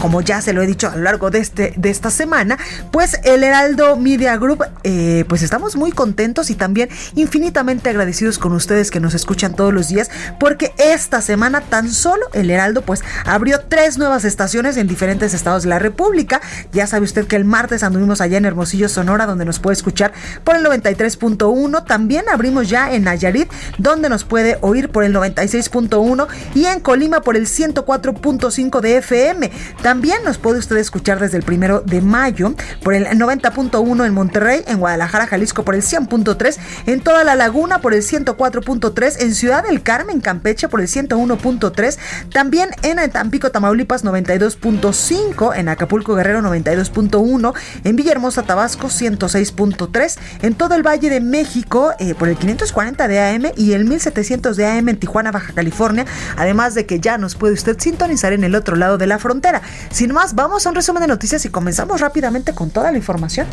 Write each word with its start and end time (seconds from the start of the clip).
como 0.00 0.22
ya 0.22 0.40
se 0.40 0.52
lo 0.52 0.62
he 0.62 0.66
dicho 0.66 0.88
a 0.88 0.96
lo 0.96 1.02
largo 1.02 1.30
de, 1.30 1.38
este, 1.38 1.74
de 1.76 1.90
esta 1.90 2.10
semana, 2.10 2.58
pues 2.90 3.20
el 3.22 3.44
Heraldo 3.44 3.96
Media 3.96 4.36
Group, 4.38 4.64
eh, 4.82 5.24
pues 5.28 5.42
estamos 5.42 5.76
muy 5.76 5.92
contentos 5.92 6.50
y 6.50 6.54
también 6.54 6.88
infinitamente 7.14 7.90
agradecidos 7.90 8.38
con 8.38 8.52
ustedes 8.52 8.90
que 8.90 8.98
nos 8.98 9.14
escuchan 9.14 9.54
todos 9.54 9.74
los 9.74 9.88
días, 9.88 10.10
porque 10.38 10.72
esta 10.78 11.20
semana 11.20 11.60
tan 11.60 11.90
solo 11.92 12.26
el 12.32 12.50
Heraldo 12.50 12.82
pues 12.82 13.04
abrió 13.26 13.60
tres 13.68 13.98
nuevas 13.98 14.24
estaciones 14.24 14.76
en 14.78 14.88
diferentes 14.88 15.34
estados 15.34 15.64
de 15.64 15.68
la 15.68 15.78
República. 15.78 16.40
Ya 16.72 16.86
sabe 16.86 17.04
usted 17.04 17.26
que 17.26 17.36
el 17.36 17.44
martes 17.44 17.82
anduvimos 17.82 18.20
allá 18.20 18.38
en 18.38 18.46
Hermosillo, 18.46 18.88
Sonora, 18.88 19.26
donde 19.26 19.44
nos 19.44 19.58
puede 19.58 19.74
escuchar 19.74 20.12
por 20.44 20.56
el 20.56 20.64
93.1. 20.64 21.84
También 21.84 22.24
abrimos 22.32 22.68
ya 22.70 22.92
en 22.92 23.04
Nayarit, 23.04 23.50
donde 23.76 24.08
nos 24.08 24.24
puede 24.24 24.56
oír 24.62 24.88
por 24.88 25.04
el 25.04 25.14
96.1 25.14 26.26
y 26.54 26.64
en 26.64 26.80
Colima 26.80 27.20
por 27.20 27.36
el 27.36 27.46
104.5 27.46 28.80
de 28.80 28.96
FM. 28.96 29.50
También 29.82 29.89
nos 30.24 30.38
puede 30.38 30.58
usted 30.60 30.76
escuchar 30.76 31.18
desde 31.18 31.36
el 31.36 31.42
primero 31.42 31.80
de 31.80 32.00
mayo 32.00 32.54
por 32.84 32.94
el 32.94 33.06
90.1 33.06 34.06
en 34.06 34.14
Monterrey, 34.14 34.62
en 34.68 34.78
Guadalajara, 34.78 35.26
Jalisco 35.26 35.64
por 35.64 35.74
el 35.74 35.82
100.3, 35.82 36.58
en 36.86 37.00
toda 37.00 37.24
la 37.24 37.34
laguna 37.34 37.80
por 37.80 37.92
el 37.92 38.02
104.3, 38.02 39.20
en 39.20 39.34
Ciudad 39.34 39.64
del 39.64 39.82
Carmen, 39.82 40.20
Campeche 40.20 40.68
por 40.68 40.80
el 40.80 40.86
101.3, 40.86 41.98
también 42.32 42.70
en 42.84 43.10
Tampico, 43.10 43.50
Tamaulipas 43.50 44.04
92.5, 44.04 45.56
en 45.56 45.68
Acapulco, 45.68 46.14
Guerrero 46.14 46.40
92.1, 46.40 47.52
en 47.82 47.96
Villahermosa, 47.96 48.44
Tabasco 48.44 48.86
106.3, 48.86 50.18
en 50.42 50.54
todo 50.54 50.76
el 50.76 50.86
Valle 50.86 51.10
de 51.10 51.20
México 51.20 51.94
eh, 51.98 52.14
por 52.14 52.28
el 52.28 52.36
540 52.36 53.08
de 53.08 53.18
AM 53.18 53.52
y 53.56 53.72
el 53.72 53.86
1700 53.86 54.56
de 54.56 54.66
AM 54.66 54.88
en 54.88 54.98
Tijuana, 54.98 55.32
Baja 55.32 55.52
California, 55.52 56.06
además 56.36 56.76
de 56.76 56.86
que 56.86 57.00
ya 57.00 57.18
nos 57.18 57.34
puede 57.34 57.54
usted 57.54 57.76
sintonizar 57.80 58.32
en 58.32 58.44
el 58.44 58.54
otro 58.54 58.76
lado 58.76 58.96
de 58.96 59.08
la 59.08 59.18
frontera. 59.18 59.62
Sin 59.90 60.12
más, 60.12 60.34
vamos 60.34 60.66
a 60.66 60.68
un 60.68 60.74
resumen 60.74 61.02
de 61.02 61.08
noticias 61.08 61.44
y 61.44 61.48
comenzamos 61.48 62.00
rápidamente 62.00 62.54
con 62.54 62.70
toda 62.70 62.90
la 62.92 62.98
información. 62.98 63.46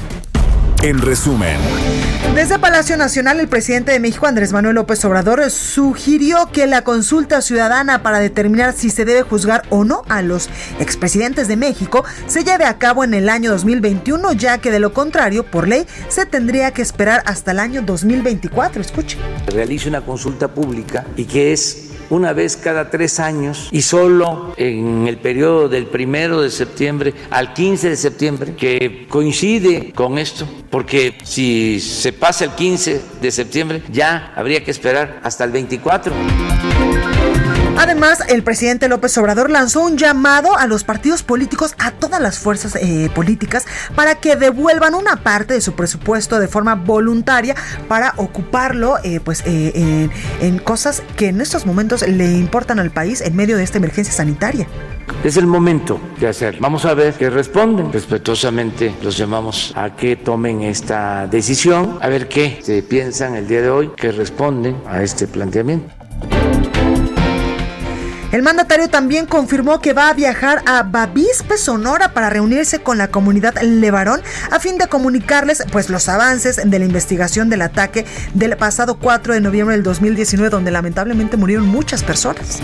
En 0.84 1.02
resumen. 1.02 1.58
Desde 2.36 2.60
Palacio 2.60 2.98
Nacional, 2.98 3.40
el 3.40 3.48
presidente 3.48 3.92
de 3.92 4.00
México, 4.00 4.28
Andrés 4.28 4.54
Manuel 4.54 4.76
López 4.76 5.04
Obrador, 5.06 5.50
sugirió 5.50 6.52
que 6.54 6.68
la 6.68 6.84
consulta 6.84 7.42
ciudadana 7.42 8.04
para 8.04 8.20
determinar 8.20 8.74
si 8.74 8.92
se 8.92 9.04
debe 9.04 9.24
juzgar 9.24 9.64
o 9.70 9.84
no 9.84 10.04
a 10.08 10.22
los 10.22 10.50
expresidentes 10.80 11.48
de 11.48 11.56
México 11.56 12.06
se 12.28 12.44
lleve 12.44 12.66
a 12.66 12.78
cabo 12.78 13.04
en 13.04 13.16
el 13.16 13.28
año 13.28 13.50
2021, 13.52 14.34
ya 14.34 14.60
que 14.60 14.70
de 14.70 14.80
lo 14.80 14.94
contrario, 14.94 15.50
por 15.50 15.68
ley, 15.68 15.88
se 16.10 16.28
tendría 16.28 16.70
que 16.70 16.84
esperar 16.84 17.24
hasta 17.26 17.52
el 17.52 17.60
año 17.60 17.82
2024. 17.82 18.80
Escuche. 18.80 19.18
Realice 19.48 19.90
una 19.90 20.02
consulta 20.02 20.48
pública 20.48 21.06
y 21.16 21.26
que 21.26 21.54
es 21.54 21.87
una 22.10 22.34
vez 22.34 22.58
cada 22.58 22.90
tres 22.90 23.20
años 23.20 23.70
y 23.72 23.82
solo 23.82 24.54
en 24.58 25.08
el 25.08 25.18
periodo 25.18 25.70
del 25.70 25.88
primero 25.88 26.42
de 26.42 26.50
septiembre 26.50 27.14
al 27.30 27.54
15 27.54 27.90
de 27.90 27.96
septiembre, 27.98 28.56
que 28.56 29.06
coincide 29.10 29.92
con 29.94 30.18
esto, 30.18 30.48
porque 30.70 31.18
si 31.24 31.80
se 31.80 32.14
pasa 32.14 32.46
el 32.46 32.52
15 32.52 33.02
de 33.22 33.32
septiembre 33.32 33.84
ya 33.92 34.34
habría 34.36 34.64
que 34.64 34.72
esperar 34.72 35.20
hasta 35.24 35.44
el 35.44 35.52
24. 35.52 36.14
Además, 37.78 38.24
el 38.28 38.42
presidente 38.42 38.88
López 38.88 39.16
Obrador 39.20 39.52
lanzó 39.52 39.82
un 39.82 39.98
llamado 39.98 40.58
a 40.58 40.66
los 40.66 40.84
partidos 40.84 41.22
políticos, 41.22 41.76
a 41.78 41.92
todas 41.92 42.20
las 42.20 42.40
fuerzas 42.40 42.76
eh, 42.76 43.12
políticas, 43.14 43.66
para 43.96 44.16
que 44.16 44.36
devuelvan 44.36 44.96
una 44.96 45.18
parte 45.18 45.54
de 45.54 45.62
su 45.62 45.74
presupuesto 45.74 46.40
de 46.40 46.48
forma 46.48 46.74
voluntaria 46.74 47.56
para 47.88 48.14
ocuparlo 48.18 48.96
eh, 49.04 49.20
pues, 49.20 49.44
eh, 49.46 49.72
en, 49.76 50.12
en 50.42 50.58
cosas 50.58 51.04
que 51.16 51.28
en 51.28 51.40
estos 51.40 51.68
momentos 51.68 52.02
le 52.08 52.32
importan 52.34 52.80
al 52.80 52.90
país 52.90 53.22
en 53.22 53.36
medio 53.36 53.58
de 53.58 53.64
esta 53.64 53.78
emergencia 53.78 54.14
sanitaria. 54.14 54.68
Es 55.24 55.38
el 55.38 55.46
momento 55.46 56.00
de 56.20 56.28
hacerlo. 56.28 56.60
Vamos 56.62 56.84
a 56.86 56.96
ver 56.96 57.14
qué 57.14 57.30
responden. 57.30 57.94
Respetuosamente 57.94 58.96
los 59.04 59.16
llamamos 59.18 59.72
a 59.76 59.96
que 59.96 60.16
tomen 60.16 60.64
esta 60.64 61.28
decisión, 61.28 62.00
a 62.02 62.10
ver 62.10 62.28
qué 62.28 62.60
se 62.62 62.82
piensan 62.82 63.36
el 63.36 63.48
día 63.48 63.62
de 63.62 63.70
hoy, 63.70 63.92
que 63.96 64.12
responden 64.12 64.78
a 64.88 65.04
este 65.04 65.28
planteamiento. 65.28 66.07
El 68.32 68.44
mandatario 68.44 68.90
también 68.90 69.26
confirmó 69.26 69.80
que 69.80 69.94
va 69.94 70.10
a 70.10 70.14
viajar 70.14 70.62
a 70.66 70.84
Bavispe, 70.84 71.58
Sonora, 71.58 72.14
para 72.14 72.30
reunirse 72.30 72.80
con 72.80 72.98
la 72.98 73.08
comunidad 73.08 73.56
Levarón 73.62 74.22
a 74.52 74.60
fin 74.60 74.78
de 74.78 74.88
comunicarles 74.88 75.64
pues, 75.72 75.90
los 75.90 76.10
avances 76.10 76.60
de 76.64 76.80
la 76.80 76.86
investigación 76.86 77.50
del 77.50 77.62
ataque 77.62 78.06
del 78.34 78.58
pasado 78.58 79.00
4 79.00 79.34
de 79.34 79.42
noviembre 79.42 79.76
del 79.76 79.84
2019, 79.84 80.50
donde 80.50 80.72
lamentablemente 80.72 81.38
murieron 81.38 81.68
muchas 81.68 82.04
personas. 82.04 82.60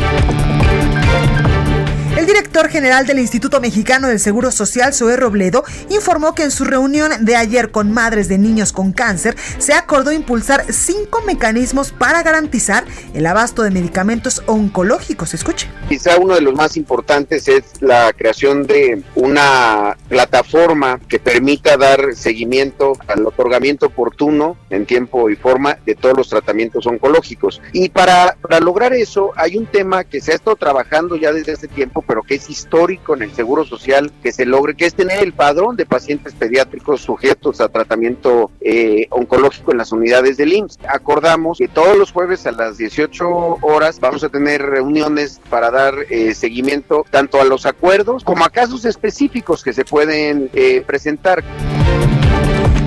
El 2.23 2.27
director 2.27 2.69
general 2.69 3.05
del 3.05 3.19
Instituto 3.19 3.59
Mexicano 3.59 4.07
del 4.07 4.17
Seguro 4.17 4.49
Social, 4.49 4.93
Zoe 4.93 5.17
Robledo, 5.17 5.65
informó 5.89 6.33
que 6.33 6.43
en 6.43 6.51
su 6.51 6.63
reunión 6.63 7.11
de 7.25 7.35
ayer 7.35 7.69
con 7.69 7.91
madres 7.91 8.29
de 8.29 8.37
niños 8.37 8.71
con 8.71 8.93
cáncer 8.93 9.35
se 9.57 9.73
acordó 9.73 10.13
impulsar 10.13 10.63
cinco 10.71 11.21
mecanismos 11.23 11.91
para 11.91 12.23
garantizar 12.23 12.85
el 13.13 13.25
abasto 13.25 13.61
de 13.63 13.71
medicamentos 13.71 14.41
oncológicos. 14.45 15.33
Escuche. 15.33 15.67
Quizá 15.89 16.15
uno 16.17 16.35
de 16.35 16.39
los 16.39 16.55
más 16.55 16.77
importantes 16.77 17.49
es 17.49 17.81
la 17.81 18.13
creación 18.13 18.67
de 18.67 19.03
una 19.15 19.97
plataforma 20.07 21.01
que 21.09 21.19
permita 21.19 21.75
dar 21.75 22.15
seguimiento 22.15 22.93
al 23.07 23.27
otorgamiento 23.27 23.87
oportuno 23.87 24.55
en 24.69 24.85
tiempo 24.85 25.29
y 25.29 25.35
forma 25.35 25.77
de 25.85 25.95
todos 25.95 26.15
los 26.15 26.29
tratamientos 26.29 26.87
oncológicos. 26.87 27.61
Y 27.73 27.89
para, 27.89 28.37
para 28.41 28.61
lograr 28.61 28.93
eso 28.93 29.31
hay 29.35 29.57
un 29.57 29.65
tema 29.65 30.05
que 30.05 30.21
se 30.21 30.31
ha 30.31 30.35
estado 30.35 30.55
trabajando 30.55 31.17
ya 31.17 31.33
desde 31.33 31.51
hace 31.51 31.67
tiempo, 31.67 32.01
pero 32.13 32.21
que 32.21 32.35
es 32.35 32.47
histórico 32.47 33.15
en 33.15 33.23
el 33.23 33.33
Seguro 33.33 33.65
Social 33.65 34.11
que 34.21 34.31
se 34.31 34.45
logre, 34.45 34.75
que 34.75 34.85
es 34.85 34.93
tener 34.93 35.23
el 35.23 35.33
padrón 35.33 35.75
de 35.75 35.87
pacientes 35.87 36.35
pediátricos 36.35 37.01
sujetos 37.01 37.59
a 37.59 37.69
tratamiento 37.69 38.51
eh, 38.61 39.07
oncológico 39.09 39.71
en 39.71 39.79
las 39.79 39.91
unidades 39.91 40.37
del 40.37 40.53
IMSS. 40.53 40.77
Acordamos 40.87 41.57
que 41.57 41.67
todos 41.67 41.97
los 41.97 42.11
jueves 42.11 42.45
a 42.45 42.51
las 42.51 42.77
18 42.77 43.27
horas 43.61 43.99
vamos 43.99 44.23
a 44.23 44.29
tener 44.29 44.61
reuniones 44.61 45.41
para 45.49 45.71
dar 45.71 45.95
eh, 46.11 46.35
seguimiento 46.35 47.03
tanto 47.09 47.41
a 47.41 47.45
los 47.45 47.65
acuerdos 47.65 48.23
como 48.23 48.45
a 48.45 48.51
casos 48.51 48.85
específicos 48.85 49.63
que 49.63 49.73
se 49.73 49.83
pueden 49.83 50.51
eh, 50.53 50.83
presentar. 50.85 51.43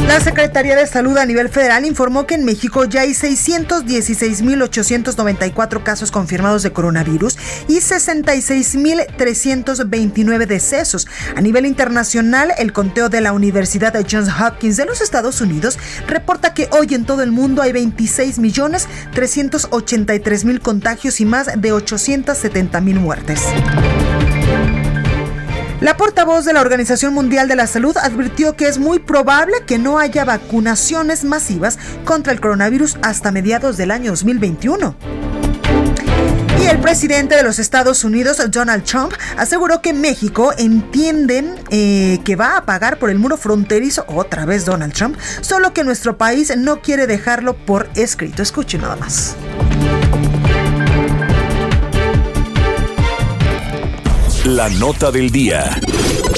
La 0.06 0.20
Secretaría 0.20 0.76
de 0.76 0.86
Salud 0.86 1.18
a 1.18 1.26
nivel 1.26 1.48
federal 1.48 1.84
informó 1.84 2.26
que 2.26 2.36
en 2.36 2.44
México 2.44 2.84
ya 2.84 3.00
hay 3.00 3.10
616.894 3.10 5.82
casos 5.82 6.12
confirmados 6.12 6.62
de 6.62 6.72
coronavirus 6.72 7.36
y 7.68 7.78
66.329 7.78 10.46
decesos. 10.46 11.08
A 11.34 11.40
nivel 11.40 11.66
internacional, 11.66 12.52
el 12.56 12.72
conteo 12.72 13.08
de 13.08 13.20
la 13.20 13.32
Universidad 13.32 13.92
de 13.92 14.06
Johns 14.08 14.30
Hopkins 14.40 14.76
de 14.76 14.86
los 14.86 15.00
Estados 15.00 15.40
Unidos 15.40 15.76
reporta 16.06 16.54
que 16.54 16.68
hoy 16.70 16.94
en 16.94 17.04
todo 17.04 17.22
el 17.22 17.32
mundo 17.32 17.60
hay 17.60 17.72
26.383.000 17.72 20.60
contagios 20.60 21.20
y 21.20 21.24
más 21.24 21.46
de 21.46 21.72
870.000 21.72 22.94
muertes. 22.94 23.40
La 25.80 25.98
portavoz 25.98 26.46
de 26.46 26.54
la 26.54 26.62
Organización 26.62 27.12
Mundial 27.12 27.48
de 27.48 27.56
la 27.56 27.66
Salud 27.66 27.94
advirtió 27.98 28.56
que 28.56 28.66
es 28.66 28.78
muy 28.78 28.98
probable 28.98 29.52
que 29.66 29.76
no 29.76 29.98
haya 29.98 30.24
vacunaciones 30.24 31.22
masivas 31.22 31.78
contra 32.06 32.32
el 32.32 32.40
coronavirus 32.40 32.96
hasta 33.02 33.30
mediados 33.30 33.76
del 33.76 33.90
año 33.90 34.12
2021. 34.12 34.96
Y 36.62 36.66
el 36.66 36.78
presidente 36.78 37.36
de 37.36 37.42
los 37.42 37.58
Estados 37.58 38.04
Unidos, 38.04 38.40
Donald 38.50 38.84
Trump, 38.84 39.12
aseguró 39.36 39.82
que 39.82 39.92
México 39.92 40.54
entienden 40.56 41.54
eh, 41.70 42.20
que 42.24 42.36
va 42.36 42.56
a 42.56 42.64
pagar 42.64 42.98
por 42.98 43.10
el 43.10 43.18
muro 43.18 43.36
fronterizo, 43.36 44.06
otra 44.08 44.46
vez 44.46 44.64
Donald 44.64 44.94
Trump, 44.94 45.18
solo 45.42 45.74
que 45.74 45.84
nuestro 45.84 46.16
país 46.16 46.56
no 46.56 46.80
quiere 46.80 47.06
dejarlo 47.06 47.54
por 47.54 47.90
escrito. 47.94 48.42
Escuche 48.42 48.78
nada 48.78 48.96
más. 48.96 49.36
La 54.46 54.68
nota 54.68 55.10
del 55.10 55.32
día. 55.32 55.80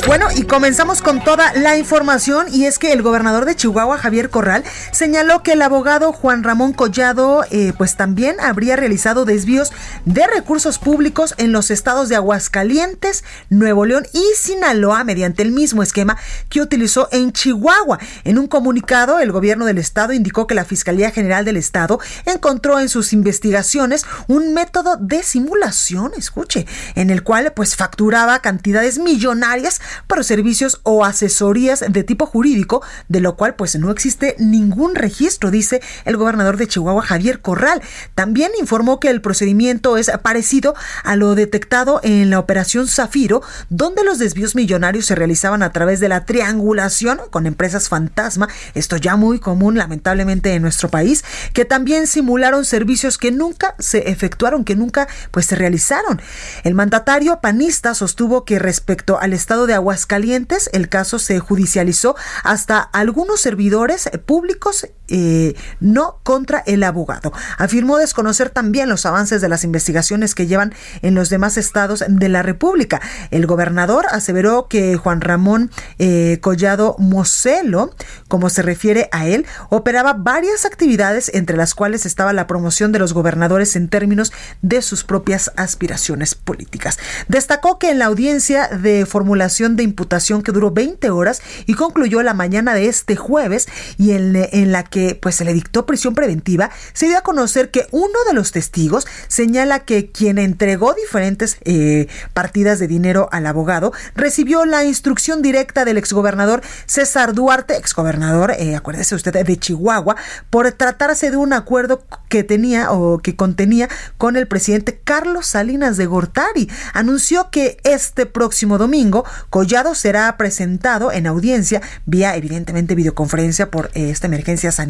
Bueno, 0.07 0.29
y 0.35 0.45
comenzamos 0.45 1.03
con 1.03 1.23
toda 1.23 1.53
la 1.55 1.77
información 1.77 2.47
y 2.53 2.65
es 2.65 2.79
que 2.79 2.93
el 2.93 3.03
gobernador 3.03 3.45
de 3.45 3.57
Chihuahua, 3.57 3.99
Javier 3.99 4.31
Corral, 4.31 4.65
señaló 4.91 5.43
que 5.43 5.53
el 5.53 5.63
abogado 5.63 6.13
Juan 6.13 6.45
Ramón 6.45 6.73
Collado, 6.73 7.45
eh, 7.51 7.73
pues 7.77 7.97
también 7.97 8.37
habría 8.41 8.77
realizado 8.77 9.25
desvíos 9.25 9.71
de 10.07 10.27
recursos 10.27 10.79
públicos 10.79 11.35
en 11.37 11.53
los 11.53 11.71
estados 11.71 12.09
de 12.09 12.17
Aguascalientes, 12.17 13.23
Nuevo 13.51 13.85
León 13.85 14.07
y 14.13 14.25
Sinaloa 14.37 15.05
mediante 15.05 15.43
el 15.43 15.53
mismo 15.53 15.83
esquema 15.83 16.17
que 16.49 16.63
utilizó 16.63 17.09
en 17.13 17.33
Chihuahua. 17.33 17.99
En 18.25 18.39
un 18.39 18.47
comunicado, 18.47 19.19
el 19.19 19.33
gobierno 19.33 19.67
del 19.67 19.79
estado 19.79 20.15
indicó 20.15 20.47
que 20.47 20.55
la 20.55 20.65
Fiscalía 20.65 21.11
General 21.11 21.45
del 21.45 21.57
Estado 21.59 22.01
encontró 22.25 22.81
en 22.81 22.89
sus 22.89 23.13
investigaciones 23.13 24.07
un 24.27 24.55
método 24.55 24.97
de 24.97 25.23
simulación, 25.23 26.13
escuche, 26.17 26.67
en 26.95 27.11
el 27.11 27.23
cual 27.23 27.53
pues 27.55 27.77
facturaba 27.77 28.41
cantidades 28.41 28.99
millonarias 28.99 29.81
para 30.07 30.23
servicios 30.23 30.81
o 30.83 31.05
asesorías 31.05 31.85
de 31.89 32.05
tipo 32.05 32.27
jurídico, 32.27 32.83
de 33.09 33.21
lo 33.21 33.37
cual 33.37 33.55
pues 33.55 33.79
no 33.79 33.91
existe 33.91 34.37
ningún 34.39 34.95
registro, 34.95 35.51
dice 35.51 35.81
el 36.05 36.17
gobernador 36.17 36.57
de 36.57 36.69
Chihuahua 36.69 37.03
Javier 37.03 37.41
Corral. 37.41 37.83
También 38.15 38.53
informó 38.59 39.01
que 39.01 39.11
el 39.11 39.21
procedimiento 39.21 39.97
es 39.97 40.11
parecido 40.23 40.75
a 41.05 41.17
lo 41.17 41.35
detectado 41.35 42.01
en 42.03 42.31
la 42.31 42.39
operación 42.39 42.89
Zafiro, 42.89 43.43
donde 43.69 44.05
los 44.05 44.19
desvíos 44.19 44.55
millonarios 44.55 45.07
se 45.07 45.15
realizaban 45.15 45.63
a 45.63 45.73
través 45.73 46.01
de 46.01 46.09
la 46.09 46.25
triangulación 46.25 47.21
con 47.31 47.47
empresas 47.47 47.89
fantasma, 47.89 48.49
esto 48.75 48.97
ya 48.97 49.17
muy 49.17 49.39
común 49.39 49.77
lamentablemente 49.77 50.55
en 50.55 50.63
nuestro 50.63 50.89
país, 50.89 51.25
que 51.53 51.65
también 51.65 52.07
simularon 52.07 52.65
servicios 52.65 53.19
que 53.19 53.31
nunca 53.31 53.75
se 53.79 54.11
efectuaron, 54.11 54.65
que 54.65 54.77
nunca 54.77 55.09
pues 55.31 55.47
se 55.47 55.57
realizaron. 55.57 56.21
El 56.65 56.75
mandatario 56.75 57.41
panista 57.41 57.95
sostuvo 57.95 58.45
que 58.45 58.59
respecto 58.59 59.19
al 59.19 59.33
estado 59.33 59.67
de 59.67 59.75
Aguascalientes, 59.79 60.69
el 60.73 60.89
caso 60.89 61.19
se 61.19 61.39
judicializó 61.39 62.17
hasta 62.45 62.79
algunos 62.81 63.41
servidores 63.41 64.11
públicos, 64.27 64.87
eh, 65.09 65.55
no 65.81 66.21
contra 66.23 66.63
el 66.67 66.83
abogado. 66.83 67.33
Afirmó 67.57 67.97
desconocer 67.99 68.51
también 68.51 68.89
los 68.89 69.07
avances 69.07 69.41
de 69.41 69.49
las 69.49 69.65
investigaciones 69.65 70.35
que 70.35 70.47
llevan 70.47 70.75
en 71.03 71.15
los 71.15 71.31
demás 71.31 71.57
estados 71.57 72.05
de 72.07 72.29
la 72.29 72.43
República. 72.43 73.01
El 73.31 73.47
gobernador 73.47 74.07
aseveró 74.11 74.69
que 74.69 74.97
Juan 74.97 75.21
Ramón 75.21 75.71
eh, 75.99 76.39
Collado 76.43 76.97
Moselo, 76.99 77.95
como 78.29 78.51
se 78.51 78.63
refiere 78.63 79.09
a 79.13 79.27
él, 79.27 79.47
operaba 79.71 80.13
varias 80.13 80.67
actividades 80.67 81.31
entre 81.35 81.57
las 81.57 81.75
cuales 81.75 82.05
estaba 82.05 82.33
la 82.33 82.47
promoción 82.47 82.93
de 82.93 82.99
los 82.99 83.13
gobernadores 83.13 83.77
en 83.77 83.89
términos 83.89 84.33
de 84.63 84.83
sus 84.83 85.05
propias 85.05 85.53
aspiraciones 85.57 86.35
políticas. 86.35 86.99
Destacó 87.29 87.79
que 87.79 87.91
en 87.91 87.99
la 87.99 88.07
audiencia 88.07 88.69
de 88.69 89.07
formulación 89.07 89.77
de 89.77 89.85
imputación 89.85 90.43
que 90.43 90.53
duró 90.53 90.71
20 90.71 91.11
horas 91.11 91.41
y 91.67 91.75
concluyó 91.75 92.23
la 92.23 92.35
mañana 92.35 92.75
de 92.75 92.89
este 92.89 93.17
jueves 93.17 93.69
y 93.97 94.13
en, 94.13 94.37
en 94.37 94.73
la 94.73 94.85
que 94.85 94.98
pues 95.21 95.37
se 95.37 95.45
le 95.45 95.55
dictó 95.55 95.87
prisión 95.87 96.15
preventiva, 96.15 96.71
se 96.93 97.07
dio 97.07 97.19
a 97.19 97.23
conocer 97.23 97.71
que 97.71 97.87
uno 97.91 98.19
de 98.27 98.35
los 98.35 98.53
testigos 98.53 99.07
señala 99.29 99.81
que 99.81 100.11
quien 100.11 100.39
entregó 100.39 100.95
diferentes 100.95 101.59
eh, 101.65 102.09
partidas 102.35 102.79
de 102.79 102.89
dinero 102.89 103.29
al 103.33 103.47
abogado 103.47 103.93
recibió 104.15 104.65
la 104.65 104.85
instrucción 104.85 105.43
directa 105.43 105.85
del 105.85 105.99
exgobernador 105.99 106.63
César 106.87 107.35
Duarte, 107.35 107.77
exgobernador, 107.77 108.53
eh, 108.53 108.77
acuérdese 108.77 109.15
usted, 109.15 109.33
de 109.33 109.57
Chihuahua, 109.57 110.17
por 110.51 110.71
tratarse 110.73 111.31
de 111.31 111.37
un 111.37 111.53
acuerdo 111.53 112.05
que 112.29 112.45
tenía 112.45 112.93
o 112.93 113.19
que 113.19 113.37
contenía 113.37 113.89
con 114.17 114.37
el 114.37 114.47
presidente 114.47 115.01
Carlos 115.03 115.47
Salinas 115.47 115.97
de 115.97 116.07
Gortari. 116.07 116.71
Anunció 116.93 117.51
que 117.51 117.79
este 117.85 118.27
próximo 118.27 118.79
domingo 118.79 119.25
Collado 119.51 119.95
será 119.95 120.37
presentado 120.37 121.13
en 121.13 121.27
audiencia 121.27 121.83
vía 122.07 122.37
evidentemente 122.37 122.95
videoconferencia 122.95 123.71
por 123.71 123.91
eh, 123.95 124.11
esta 124.11 124.27
emergencia 124.27 124.73
sanitaria 124.73 124.88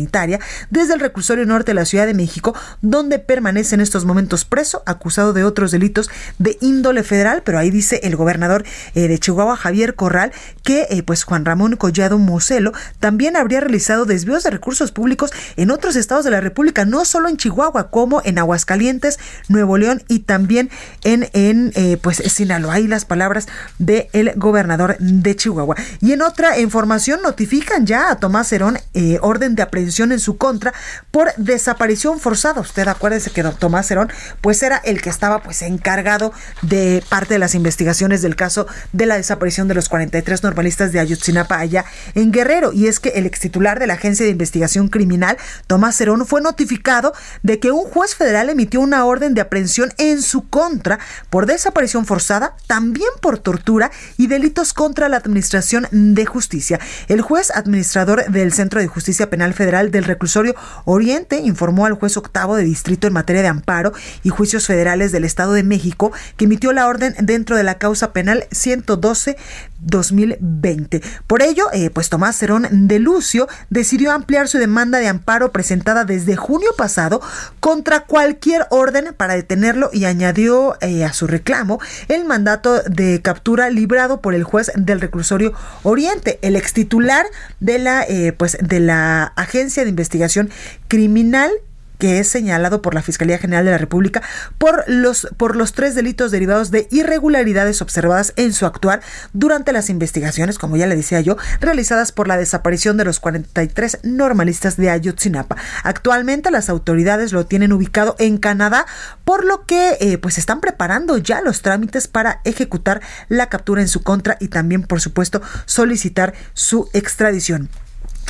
desde 0.70 0.94
el 0.94 1.00
reclusorio 1.00 1.44
norte 1.46 1.70
de 1.70 1.74
la 1.74 1.84
Ciudad 1.84 2.06
de 2.06 2.14
México, 2.14 2.54
donde 2.82 3.18
permanece 3.18 3.74
en 3.74 3.80
estos 3.80 4.04
momentos 4.04 4.44
preso, 4.44 4.82
acusado 4.86 5.32
de 5.32 5.44
otros 5.44 5.70
delitos 5.70 6.10
de 6.38 6.56
índole 6.60 7.02
federal, 7.02 7.42
pero 7.44 7.58
ahí 7.58 7.70
dice 7.70 8.00
el 8.02 8.16
gobernador 8.16 8.64
eh, 8.94 9.08
de 9.08 9.18
Chihuahua, 9.18 9.56
Javier 9.56 9.94
Corral, 9.94 10.32
que 10.62 10.86
eh, 10.90 11.02
pues 11.02 11.24
Juan 11.24 11.44
Ramón 11.44 11.76
Collado 11.76 12.18
Moselo 12.18 12.72
también 13.00 13.36
habría 13.36 13.60
realizado 13.60 14.04
desvíos 14.04 14.42
de 14.42 14.50
recursos 14.50 14.92
públicos 14.92 15.32
en 15.56 15.70
otros 15.70 15.96
estados 15.96 16.24
de 16.24 16.30
la 16.30 16.40
República, 16.40 16.84
no 16.84 17.04
solo 17.04 17.28
en 17.28 17.36
Chihuahua, 17.36 17.90
como 17.90 18.22
en 18.24 18.38
Aguascalientes, 18.38 19.18
Nuevo 19.48 19.78
León 19.78 20.02
y 20.08 20.20
también 20.20 20.70
en, 21.04 21.28
en 21.32 21.72
pues 22.00 22.18
Sinaloa. 22.18 22.74
Ahí 22.74 22.86
las 22.86 23.04
palabras 23.04 23.48
del 23.78 24.08
el 24.12 24.32
gobernador 24.36 24.96
de 24.98 25.36
Chihuahua. 25.36 25.76
Y 26.00 26.12
en 26.12 26.22
otra 26.22 26.58
información 26.58 27.20
notifican 27.22 27.86
ya 27.86 28.10
a 28.10 28.16
Tomás 28.16 28.52
Herón 28.52 28.78
eh, 28.94 29.18
orden 29.22 29.54
de 29.54 29.62
aprehensión 29.62 29.87
en 29.88 30.20
su 30.20 30.36
contra 30.36 30.72
por 31.10 31.34
desaparición 31.36 32.20
forzada. 32.20 32.60
Usted 32.60 32.86
acuérdese 32.88 33.30
que 33.30 33.42
don 33.42 33.56
Tomás 33.56 33.90
Herón 33.90 34.10
pues 34.40 34.62
era 34.62 34.76
el 34.78 35.00
que 35.00 35.10
estaba 35.10 35.42
pues 35.42 35.62
encargado 35.62 36.32
de 36.62 37.02
parte 37.08 37.34
de 37.34 37.38
las 37.38 37.54
investigaciones 37.54 38.22
del 38.22 38.36
caso 38.36 38.66
de 38.92 39.06
la 39.06 39.16
desaparición 39.16 39.66
de 39.68 39.74
los 39.74 39.88
43 39.88 40.42
normalistas 40.42 40.92
de 40.92 41.00
Ayotzinapa 41.00 41.58
allá 41.58 41.84
en 42.14 42.32
Guerrero. 42.32 42.72
Y 42.72 42.86
es 42.86 43.00
que 43.00 43.10
el 43.10 43.26
ex 43.26 43.40
titular 43.40 43.78
de 43.78 43.86
la 43.86 43.94
Agencia 43.94 44.24
de 44.24 44.32
Investigación 44.32 44.88
Criminal, 44.88 45.36
Tomás 45.66 46.00
Herón, 46.00 46.26
fue 46.26 46.40
notificado 46.40 47.12
de 47.42 47.58
que 47.58 47.72
un 47.72 47.84
juez 47.84 48.14
federal 48.14 48.50
emitió 48.50 48.80
una 48.80 49.04
orden 49.04 49.34
de 49.34 49.40
aprehensión 49.40 49.92
en 49.98 50.22
su 50.22 50.48
contra 50.48 50.98
por 51.30 51.46
desaparición 51.46 52.06
forzada, 52.06 52.54
también 52.66 53.10
por 53.20 53.38
tortura 53.38 53.90
y 54.16 54.26
delitos 54.26 54.72
contra 54.72 55.08
la 55.08 55.16
Administración 55.16 55.86
de 55.90 56.26
Justicia. 56.26 56.80
El 57.08 57.22
juez 57.22 57.50
administrador 57.50 58.30
del 58.30 58.52
Centro 58.52 58.80
de 58.80 58.86
Justicia 58.86 59.30
Penal 59.30 59.54
Federal 59.54 59.77
del 59.86 60.04
Reclusorio 60.04 60.54
Oriente 60.84 61.38
informó 61.38 61.86
al 61.86 61.94
juez 61.94 62.16
octavo 62.16 62.56
de 62.56 62.64
distrito 62.64 63.06
en 63.06 63.12
materia 63.12 63.42
de 63.42 63.48
amparo 63.48 63.92
y 64.22 64.30
juicios 64.30 64.66
federales 64.66 65.12
del 65.12 65.24
Estado 65.24 65.52
de 65.52 65.62
México 65.62 66.12
que 66.36 66.44
emitió 66.44 66.72
la 66.72 66.86
orden 66.86 67.14
dentro 67.20 67.56
de 67.56 67.62
la 67.62 67.78
causa 67.78 68.12
penal 68.12 68.46
112 68.50 69.36
2020. 69.80 71.02
Por 71.26 71.42
ello, 71.42 71.66
eh, 71.72 71.90
pues 71.90 72.08
Tomás 72.08 72.36
Cerón 72.36 72.66
de 72.70 72.98
Lucio 72.98 73.48
decidió 73.70 74.12
ampliar 74.12 74.48
su 74.48 74.58
demanda 74.58 74.98
de 74.98 75.08
amparo 75.08 75.52
presentada 75.52 76.04
desde 76.04 76.36
junio 76.36 76.70
pasado 76.76 77.20
contra 77.60 78.00
cualquier 78.00 78.66
orden 78.70 79.14
para 79.16 79.34
detenerlo 79.34 79.90
y 79.92 80.04
añadió 80.04 80.76
eh, 80.80 81.04
a 81.04 81.12
su 81.12 81.26
reclamo 81.26 81.80
el 82.08 82.24
mandato 82.24 82.82
de 82.82 83.22
captura 83.22 83.70
librado 83.70 84.20
por 84.20 84.34
el 84.34 84.44
juez 84.44 84.72
del 84.74 85.00
reclusorio 85.00 85.52
Oriente, 85.82 86.38
el 86.42 86.56
ex 86.56 86.72
titular 86.72 87.26
de 87.60 87.78
la, 87.78 88.02
eh, 88.02 88.32
pues, 88.32 88.58
de 88.60 88.80
la 88.80 89.32
Agencia 89.36 89.67
de 89.74 89.90
Investigación 89.90 90.50
Criminal 90.88 91.50
que 91.98 92.20
es 92.20 92.28
señalado 92.28 92.80
por 92.80 92.94
la 92.94 93.02
Fiscalía 93.02 93.38
General 93.38 93.64
de 93.64 93.72
la 93.72 93.78
República 93.78 94.22
por 94.56 94.84
los, 94.86 95.28
por 95.36 95.56
los 95.56 95.72
tres 95.72 95.94
delitos 95.94 96.30
derivados 96.30 96.70
de 96.70 96.88
irregularidades 96.90 97.82
observadas 97.82 98.32
en 98.36 98.52
su 98.52 98.66
actuar 98.66 99.00
durante 99.32 99.72
las 99.72 99.90
investigaciones, 99.90 100.58
como 100.58 100.76
ya 100.76 100.86
le 100.86 100.96
decía 100.96 101.20
yo, 101.20 101.36
realizadas 101.60 102.12
por 102.12 102.28
la 102.28 102.36
desaparición 102.36 102.96
de 102.96 103.04
los 103.04 103.20
43 103.20 103.98
normalistas 104.04 104.76
de 104.76 104.90
Ayotzinapa. 104.90 105.56
Actualmente 105.82 106.50
las 106.50 106.68
autoridades 106.68 107.32
lo 107.32 107.46
tienen 107.46 107.72
ubicado 107.72 108.14
en 108.18 108.38
Canadá, 108.38 108.86
por 109.24 109.44
lo 109.44 109.66
que 109.66 109.96
eh, 110.00 110.18
pues 110.18 110.38
están 110.38 110.60
preparando 110.60 111.18
ya 111.18 111.40
los 111.40 111.62
trámites 111.62 112.06
para 112.06 112.40
ejecutar 112.44 113.02
la 113.28 113.48
captura 113.48 113.82
en 113.82 113.88
su 113.88 114.02
contra 114.02 114.36
y 114.40 114.48
también, 114.48 114.82
por 114.82 115.00
supuesto, 115.00 115.42
solicitar 115.66 116.34
su 116.54 116.88
extradición. 116.92 117.68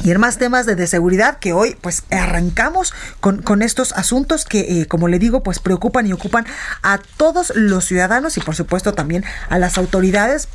Y 0.05 0.11
en 0.11 0.21
más 0.21 0.39
temas 0.39 0.67
de, 0.67 0.87
seguridad 0.87 1.39
que 1.39 1.53
hoy 1.53 1.77
pues 1.81 2.05
arrancamos 2.11 2.93
con, 3.21 3.43
con 3.43 3.63
estos 3.63 3.93
asuntos 3.93 4.45
que 4.45 4.81
eh, 4.81 4.87
como 4.87 5.09
le 5.09 5.19
digo 5.19 5.43
pues 5.43 5.59
preocupan 5.59 6.07
y 6.07 6.13
ocupan 6.13 6.47
a 6.83 6.99
todos 7.17 7.53
los 7.57 7.85
ciudadanos 7.85 8.37
y 8.37 8.41
por 8.41 8.55
supuesto 8.55 8.95
también 8.95 9.25
a 9.49 9.59
las 9.59 9.77
autoridades. 9.77 10.49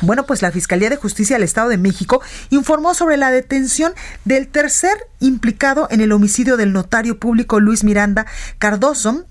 Bueno, 0.00 0.26
pues 0.26 0.42
la 0.42 0.50
Fiscalía 0.50 0.90
de 0.90 0.96
Justicia 0.96 1.36
del 1.36 1.44
Estado 1.44 1.68
de 1.68 1.78
México 1.78 2.22
informó 2.50 2.94
sobre 2.94 3.16
la 3.16 3.30
detención 3.30 3.92
del 4.24 4.48
tercer 4.48 4.96
implicado 5.20 5.86
en 5.90 6.00
el 6.00 6.12
homicidio 6.12 6.56
del 6.56 6.72
notario 6.72 7.18
público 7.18 7.60
Luis 7.60 7.84
Miranda 7.84 8.26
Cardoso, 8.58 9.26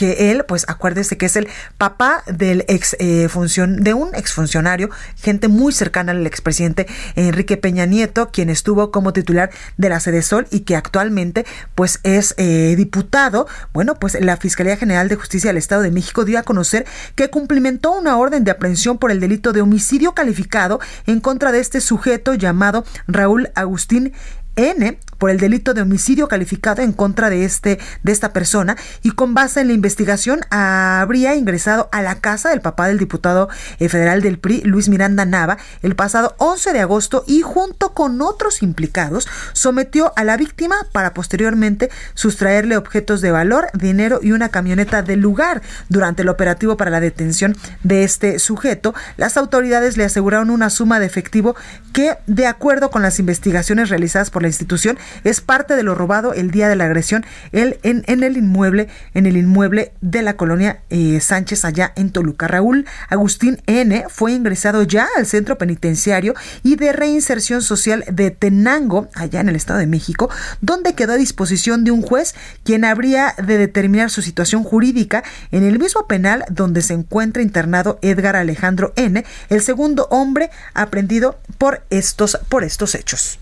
que 0.00 0.30
él, 0.30 0.46
pues 0.48 0.64
acuérdese 0.66 1.18
que 1.18 1.26
es 1.26 1.36
el 1.36 1.46
papá 1.76 2.22
del 2.26 2.64
ex 2.68 2.96
eh, 3.00 3.28
de 3.28 3.92
un 3.92 4.14
exfuncionario, 4.14 4.88
gente 5.16 5.48
muy 5.48 5.74
cercana 5.74 6.12
al 6.12 6.26
expresidente 6.26 6.86
Enrique 7.16 7.58
Peña 7.58 7.84
Nieto, 7.84 8.30
quien 8.30 8.48
estuvo 8.48 8.92
como 8.92 9.12
titular 9.12 9.50
de 9.76 9.90
la 9.90 10.00
Sede 10.00 10.22
Sol 10.22 10.46
y 10.50 10.60
que 10.60 10.74
actualmente 10.74 11.44
pues 11.74 12.00
es 12.02 12.32
eh, 12.38 12.76
diputado. 12.78 13.46
Bueno, 13.74 13.96
pues 13.96 14.18
la 14.18 14.38
Fiscalía 14.38 14.78
General 14.78 15.06
de 15.06 15.16
Justicia 15.16 15.50
del 15.50 15.58
Estado 15.58 15.82
de 15.82 15.90
México 15.90 16.24
dio 16.24 16.38
a 16.38 16.44
conocer 16.44 16.86
que 17.14 17.28
cumplimentó 17.28 17.92
una 17.92 18.16
orden 18.16 18.42
de 18.42 18.52
aprehensión 18.52 18.96
por 18.96 19.10
el 19.10 19.20
delito 19.20 19.52
de 19.52 19.60
homicidio 19.60 20.12
calificado 20.12 20.80
en 21.06 21.20
contra 21.20 21.52
de 21.52 21.60
este 21.60 21.82
sujeto 21.82 22.32
llamado 22.32 22.86
Raúl 23.06 23.50
Agustín 23.54 24.14
N 24.56 24.98
por 25.20 25.30
el 25.30 25.38
delito 25.38 25.74
de 25.74 25.82
homicidio 25.82 26.26
calificado 26.26 26.82
en 26.82 26.92
contra 26.92 27.30
de 27.30 27.44
este 27.44 27.78
de 28.02 28.10
esta 28.10 28.32
persona 28.32 28.76
y 29.04 29.12
con 29.12 29.34
base 29.34 29.60
en 29.60 29.68
la 29.68 29.74
investigación 29.74 30.40
habría 30.50 31.36
ingresado 31.36 31.88
a 31.92 32.02
la 32.02 32.16
casa 32.16 32.48
del 32.48 32.60
papá 32.60 32.88
del 32.88 32.98
diputado 32.98 33.48
eh, 33.78 33.88
federal 33.88 34.22
del 34.22 34.38
PRI 34.38 34.62
Luis 34.62 34.88
Miranda 34.88 35.24
Nava 35.24 35.58
el 35.82 35.94
pasado 35.94 36.34
11 36.38 36.72
de 36.72 36.80
agosto 36.80 37.22
y 37.28 37.42
junto 37.42 37.92
con 37.94 38.20
otros 38.22 38.62
implicados 38.62 39.28
sometió 39.52 40.12
a 40.16 40.24
la 40.24 40.36
víctima 40.36 40.76
para 40.90 41.14
posteriormente 41.14 41.90
sustraerle 42.14 42.76
objetos 42.76 43.20
de 43.20 43.30
valor, 43.30 43.68
dinero 43.74 44.20
y 44.22 44.32
una 44.32 44.48
camioneta 44.48 45.02
del 45.02 45.20
lugar. 45.20 45.62
Durante 45.88 46.22
el 46.22 46.28
operativo 46.28 46.76
para 46.76 46.90
la 46.90 47.00
detención 47.00 47.56
de 47.82 48.04
este 48.04 48.38
sujeto, 48.38 48.94
las 49.16 49.36
autoridades 49.36 49.96
le 49.96 50.04
aseguraron 50.04 50.50
una 50.50 50.70
suma 50.70 50.98
de 50.98 51.06
efectivo 51.06 51.56
que 51.92 52.16
de 52.26 52.46
acuerdo 52.46 52.90
con 52.90 53.02
las 53.02 53.18
investigaciones 53.18 53.88
realizadas 53.88 54.30
por 54.30 54.42
la 54.42 54.48
institución 54.48 54.98
es 55.24 55.40
parte 55.40 55.76
de 55.76 55.82
lo 55.82 55.94
robado 55.94 56.32
el 56.32 56.50
día 56.50 56.68
de 56.68 56.76
la 56.76 56.84
agresión 56.84 57.24
en, 57.52 57.76
en 57.82 58.22
el 58.22 58.36
inmueble, 58.36 58.88
en 59.14 59.26
el 59.26 59.36
inmueble 59.36 59.92
de 60.00 60.22
la 60.22 60.36
colonia 60.36 60.80
eh, 60.90 61.20
Sánchez 61.20 61.64
allá 61.64 61.92
en 61.96 62.10
Toluca. 62.10 62.48
Raúl 62.48 62.86
Agustín 63.08 63.60
N 63.66 64.04
fue 64.08 64.32
ingresado 64.32 64.82
ya 64.82 65.08
al 65.16 65.26
centro 65.26 65.58
penitenciario 65.58 66.34
y 66.62 66.76
de 66.76 66.92
reinserción 66.92 67.62
social 67.62 68.04
de 68.10 68.30
Tenango, 68.30 69.08
allá 69.14 69.40
en 69.40 69.48
el 69.48 69.56
Estado 69.56 69.78
de 69.78 69.86
México, 69.86 70.30
donde 70.60 70.94
quedó 70.94 71.12
a 71.12 71.16
disposición 71.16 71.84
de 71.84 71.90
un 71.90 72.02
juez 72.02 72.34
quien 72.64 72.84
habría 72.84 73.34
de 73.36 73.58
determinar 73.58 74.10
su 74.10 74.22
situación 74.22 74.64
jurídica 74.64 75.22
en 75.50 75.64
el 75.64 75.78
mismo 75.78 76.06
penal 76.06 76.44
donde 76.50 76.82
se 76.82 76.94
encuentra 76.94 77.42
internado 77.42 77.98
Edgar 78.02 78.36
Alejandro 78.36 78.92
N, 78.96 79.24
el 79.48 79.62
segundo 79.62 80.06
hombre 80.10 80.50
aprendido 80.74 81.38
por 81.58 81.82
estos, 81.90 82.38
por 82.48 82.64
estos 82.64 82.94
hechos. 82.94 83.38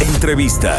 Entrevista. 0.00 0.76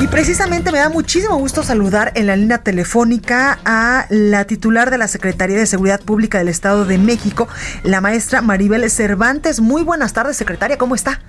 Y 0.00 0.06
precisamente 0.08 0.72
me 0.72 0.78
da 0.78 0.88
muchísimo 0.88 1.36
gusto 1.38 1.62
saludar 1.62 2.12
en 2.14 2.26
la 2.26 2.36
línea 2.36 2.58
telefónica 2.58 3.58
a 3.64 4.06
la 4.10 4.44
titular 4.44 4.90
de 4.90 4.98
la 4.98 5.08
Secretaría 5.08 5.58
de 5.58 5.66
Seguridad 5.66 6.00
Pública 6.00 6.38
del 6.38 6.48
Estado 6.48 6.84
de 6.84 6.98
México, 6.98 7.48
la 7.82 8.00
maestra 8.00 8.42
Maribel 8.42 8.88
Cervantes. 8.90 9.60
Muy 9.60 9.82
buenas 9.82 10.12
tardes, 10.12 10.36
secretaria, 10.36 10.78
¿cómo 10.78 10.94
está? 10.94 11.20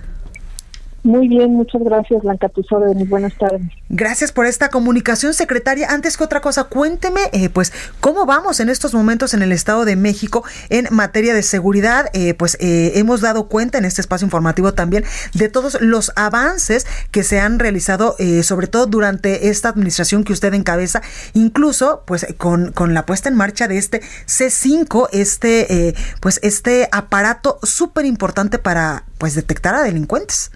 Muy 1.06 1.28
bien, 1.28 1.54
muchas 1.54 1.80
gracias, 1.84 2.20
Blanca, 2.24 2.48
tus 2.48 2.70
órdenes. 2.72 3.08
Buenas 3.08 3.32
tardes. 3.38 3.62
Gracias 3.88 4.32
por 4.32 4.44
esta 4.44 4.70
comunicación, 4.70 5.34
secretaria. 5.34 5.88
Antes 5.88 6.16
que 6.16 6.24
otra 6.24 6.40
cosa, 6.40 6.64
cuénteme, 6.64 7.20
eh, 7.32 7.48
pues, 7.48 7.72
cómo 8.00 8.26
vamos 8.26 8.58
en 8.58 8.68
estos 8.68 8.92
momentos 8.92 9.32
en 9.32 9.42
el 9.42 9.52
Estado 9.52 9.84
de 9.84 9.94
México 9.94 10.42
en 10.68 10.88
materia 10.90 11.32
de 11.32 11.44
seguridad. 11.44 12.06
Eh, 12.12 12.34
pues 12.34 12.56
eh, 12.58 12.94
hemos 12.96 13.20
dado 13.20 13.46
cuenta 13.46 13.78
en 13.78 13.84
este 13.84 14.00
espacio 14.00 14.24
informativo 14.24 14.74
también 14.74 15.04
de 15.32 15.48
todos 15.48 15.80
los 15.80 16.10
avances 16.16 16.88
que 17.12 17.22
se 17.22 17.38
han 17.38 17.60
realizado, 17.60 18.16
sobre 18.42 18.66
todo 18.66 18.86
durante 18.86 19.48
esta 19.48 19.68
administración 19.68 20.24
que 20.24 20.32
usted 20.32 20.54
encabeza, 20.54 21.02
incluso, 21.34 22.02
pues, 22.04 22.26
con, 22.36 22.72
con 22.72 22.94
la 22.94 23.06
puesta 23.06 23.28
en 23.28 23.36
marcha 23.36 23.68
de 23.68 23.78
este 23.78 24.00
C5, 24.26 25.08
este, 25.12 25.94
pues, 26.20 26.40
este 26.42 26.88
aparato 26.90 27.60
súper 27.62 28.06
importante 28.06 28.58
para, 28.58 29.04
pues, 29.18 29.36
detectar 29.36 29.76
a 29.76 29.84
delincuentes. 29.84 30.50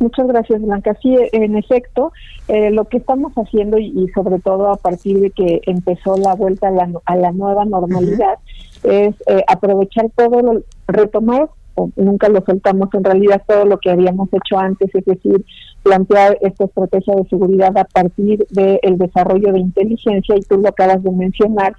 Muchas 0.00 0.26
gracias, 0.26 0.60
Blanca. 0.60 0.96
Sí, 1.00 1.16
en 1.32 1.56
efecto, 1.56 2.12
eh, 2.48 2.70
lo 2.70 2.84
que 2.86 2.98
estamos 2.98 3.32
haciendo 3.34 3.78
y, 3.78 4.08
sobre 4.14 4.38
todo 4.40 4.70
a 4.70 4.76
partir 4.76 5.20
de 5.20 5.30
que 5.30 5.60
empezó 5.66 6.16
la 6.16 6.34
vuelta 6.34 6.68
a 6.68 7.16
la, 7.16 7.32
nueva 7.32 7.64
normalidad 7.64 8.38
es 8.82 9.14
eh, 9.26 9.44
aprovechar 9.46 10.10
todo, 10.16 10.42
lo, 10.42 10.62
retomar, 10.88 11.48
o 11.76 11.90
nunca 11.96 12.28
lo 12.28 12.42
soltamos 12.44 12.88
en 12.92 13.04
realidad 13.04 13.42
todo 13.46 13.64
lo 13.64 13.78
que 13.78 13.90
habíamos 13.90 14.28
hecho 14.32 14.58
antes, 14.58 14.90
es 14.94 15.04
decir, 15.04 15.44
plantear 15.82 16.38
esta 16.40 16.64
estrategia 16.64 17.14
de 17.14 17.28
seguridad 17.28 17.76
a 17.76 17.84
partir 17.84 18.46
del 18.50 18.98
desarrollo 18.98 19.52
de 19.52 19.60
inteligencia 19.60 20.36
y 20.36 20.40
tú 20.40 20.58
lo 20.58 20.68
acabas 20.68 21.02
de 21.02 21.10
mencionar 21.10 21.74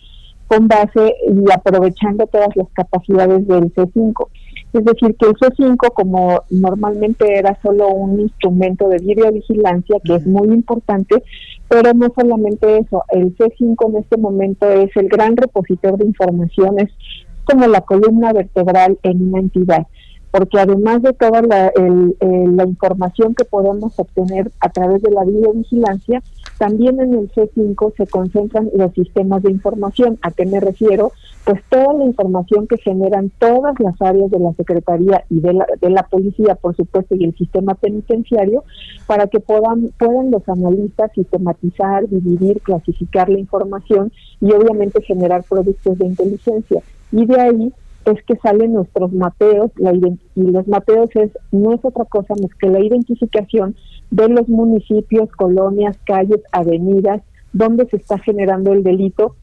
con 0.48 0.68
base 0.68 1.16
y 1.28 1.52
aprovechando 1.52 2.28
todas 2.28 2.56
las 2.56 2.68
capacidades 2.74 3.48
del 3.48 3.74
C5. 3.74 4.28
Es 4.76 4.84
decir, 4.84 5.16
que 5.16 5.28
el 5.28 5.36
C5, 5.36 5.94
como 5.94 6.42
normalmente 6.50 7.38
era 7.38 7.58
solo 7.62 7.88
un 7.88 8.20
instrumento 8.20 8.90
de 8.90 8.98
videovigilancia, 8.98 10.02
que 10.04 10.16
es 10.16 10.28
muy 10.28 10.50
importante, 10.50 11.24
pero 11.70 11.94
no 11.94 12.12
solamente 12.14 12.80
eso, 12.80 13.04
el 13.12 13.34
C5 13.38 13.90
en 13.90 13.96
este 13.96 14.18
momento 14.18 14.70
es 14.70 14.90
el 14.98 15.08
gran 15.08 15.38
repositor 15.38 15.98
de 15.98 16.08
informaciones 16.08 16.92
como 17.46 17.68
la 17.68 17.82
columna 17.82 18.34
vertebral 18.34 19.00
en 19.04 19.30
una 19.30 19.40
entidad 19.40 19.88
porque 20.32 20.60
además 20.60 21.02
de 21.02 21.14
toda 21.14 21.42
la, 21.42 21.72
la, 21.78 22.64
información 22.66 23.34
que 23.36 23.46
podemos 23.46 23.98
obtener 23.98 24.52
a 24.60 24.68
través 24.68 25.02
de 25.02 25.10
la 25.10 25.24
videovigilancia, 25.24 26.22
también 26.58 27.00
en 27.00 27.14
el 27.14 27.32
C5 27.32 27.94
se 27.96 28.06
concentran 28.08 28.70
los 28.76 28.92
sistemas 28.92 29.44
de 29.44 29.52
información. 29.52 30.20
¿A 30.22 30.32
qué 30.32 30.46
me 30.46 30.60
refiero? 30.60 31.14
Pues 31.46 31.62
toda 31.70 31.94
la 31.94 32.06
información 32.06 32.66
que 32.66 32.78
generan 32.78 33.32
todas 33.38 33.80
las 33.80 34.02
áreas 34.02 34.32
de 34.32 34.40
la 34.40 34.52
Secretaría 34.54 35.24
y 35.30 35.40
de 35.42 35.54
la, 35.54 35.68
de 35.80 35.90
la 35.92 36.04
Policía, 36.04 36.56
por 36.56 36.76
supuesto, 36.76 37.14
y 37.14 37.24
el 37.24 37.36
sistema 37.36 37.76
penitenciario, 37.76 38.64
para 39.06 39.28
que 39.28 39.40
puedan, 39.40 39.92
puedan 40.00 40.32
los 40.32 40.48
analistas 40.50 41.12
sistematizar, 41.14 42.10
dividir, 42.10 42.62
clasificar 42.62 43.30
la 43.30 43.38
información 43.38 44.12
y 44.42 44.52
obviamente 44.54 45.04
generar 45.04 45.44
productos 45.48 46.00
de 46.00 46.08
inteligencia. 46.08 46.82
Y 47.12 47.28
de 47.28 47.40
ahí 47.40 47.74
es 48.06 48.24
que 48.24 48.36
salen 48.38 48.74
nuestros 48.74 49.14
mapeos, 49.14 49.72
la 49.78 49.94
y 49.94 50.42
los 50.42 50.68
mapeos 50.68 51.10
es 51.16 51.32
no 51.52 51.74
es 51.74 51.86
otra 51.86 52.06
cosa 52.06 52.34
más 52.42 52.54
que 52.56 52.70
la 52.70 52.80
identificación 52.80 53.76
de 54.10 54.30
los 54.30 54.50
municipios, 54.50 55.32
colonias, 55.32 55.98
calles, 56.06 56.42
avenidas, 56.52 57.22
donde 57.54 57.88
se 57.88 57.98
está 57.98 58.18
generando 58.18 58.74
el 58.74 58.84
delito 58.84 59.36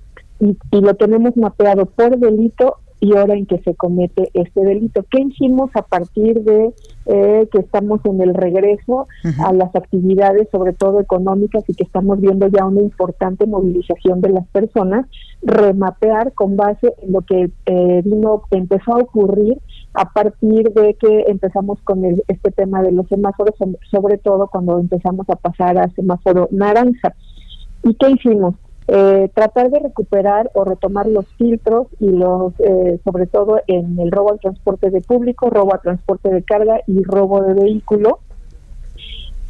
y, 0.43 0.81
lo 0.81 0.95
tenemos 0.95 1.37
mapeado 1.37 1.87
por 1.87 2.19
delito 2.19 2.79
y 2.99 3.13
hora 3.15 3.35
en 3.35 3.47
que 3.47 3.59
se 3.63 3.75
comete 3.75 4.31
este 4.35 4.65
delito. 4.65 5.05
¿Qué 5.11 5.23
hicimos 5.23 5.71
a 5.75 5.83
partir 5.83 6.43
de 6.43 6.73
eh, 7.07 7.49
que 7.51 7.59
estamos 7.59 8.01
en 8.05 8.21
el 8.21 8.33
regreso 8.33 9.09
a 9.45 9.53
las 9.53 9.75
actividades, 9.75 10.49
sobre 10.53 10.73
todo 10.73 11.01
económicas, 11.01 11.65
y 11.69 11.75
que 11.75 11.83
estamos 11.83 12.21
viendo 12.21 12.47
ya 12.47 12.65
una 12.65 12.81
importante 12.81 13.47
movilización 13.47 14.21
de 14.21 14.31
las 14.31 14.47
personas? 14.49 15.07
Remapear 15.43 16.33
con 16.33 16.57
base 16.57 16.95
en 17.03 17.13
lo 17.13 17.23
que 17.23 17.51
eh, 17.67 18.03
vino, 18.05 18.43
empezó 18.53 18.95
a 18.95 18.99
ocurrir 18.99 19.59
a 19.95 20.13
partir 20.13 20.73
de 20.73 20.95
que 20.95 21.25
empezamos 21.27 21.81
con 21.83 22.05
el, 22.05 22.23
este 22.29 22.53
tema 22.53 22.83
de 22.83 22.93
los 22.93 23.09
semáforos, 23.09 23.55
sobre 23.91 24.19
todo 24.19 24.47
cuando 24.47 24.79
empezamos 24.79 25.29
a 25.29 25.37
pasar 25.37 25.77
a 25.77 25.89
semáforo 25.91 26.49
naranja. 26.53 27.15
¿Y 27.83 27.95
qué 27.95 28.11
hicimos? 28.11 28.55
Eh, 28.89 29.31
tratar 29.33 29.71
de 29.71 29.79
recuperar 29.79 30.51
o 30.55 30.65
retomar 30.65 31.07
los 31.07 31.27
filtros 31.39 31.87
y 32.01 32.07
los, 32.07 32.53
eh, 32.59 32.99
sobre 33.05 33.27
todo 33.27 33.61
en 33.69 33.99
el 34.01 34.11
robo 34.11 34.33
al 34.33 34.41
transporte 34.41 34.91
de 34.91 35.01
público, 35.01 35.51
robo 35.51 35.75
a 35.75 35.81
transporte 35.81 36.29
de 36.31 36.43
carga 36.43 36.81
y 36.87 37.03
robo 37.05 37.43
de 37.43 37.55
vehículo, 37.55 38.19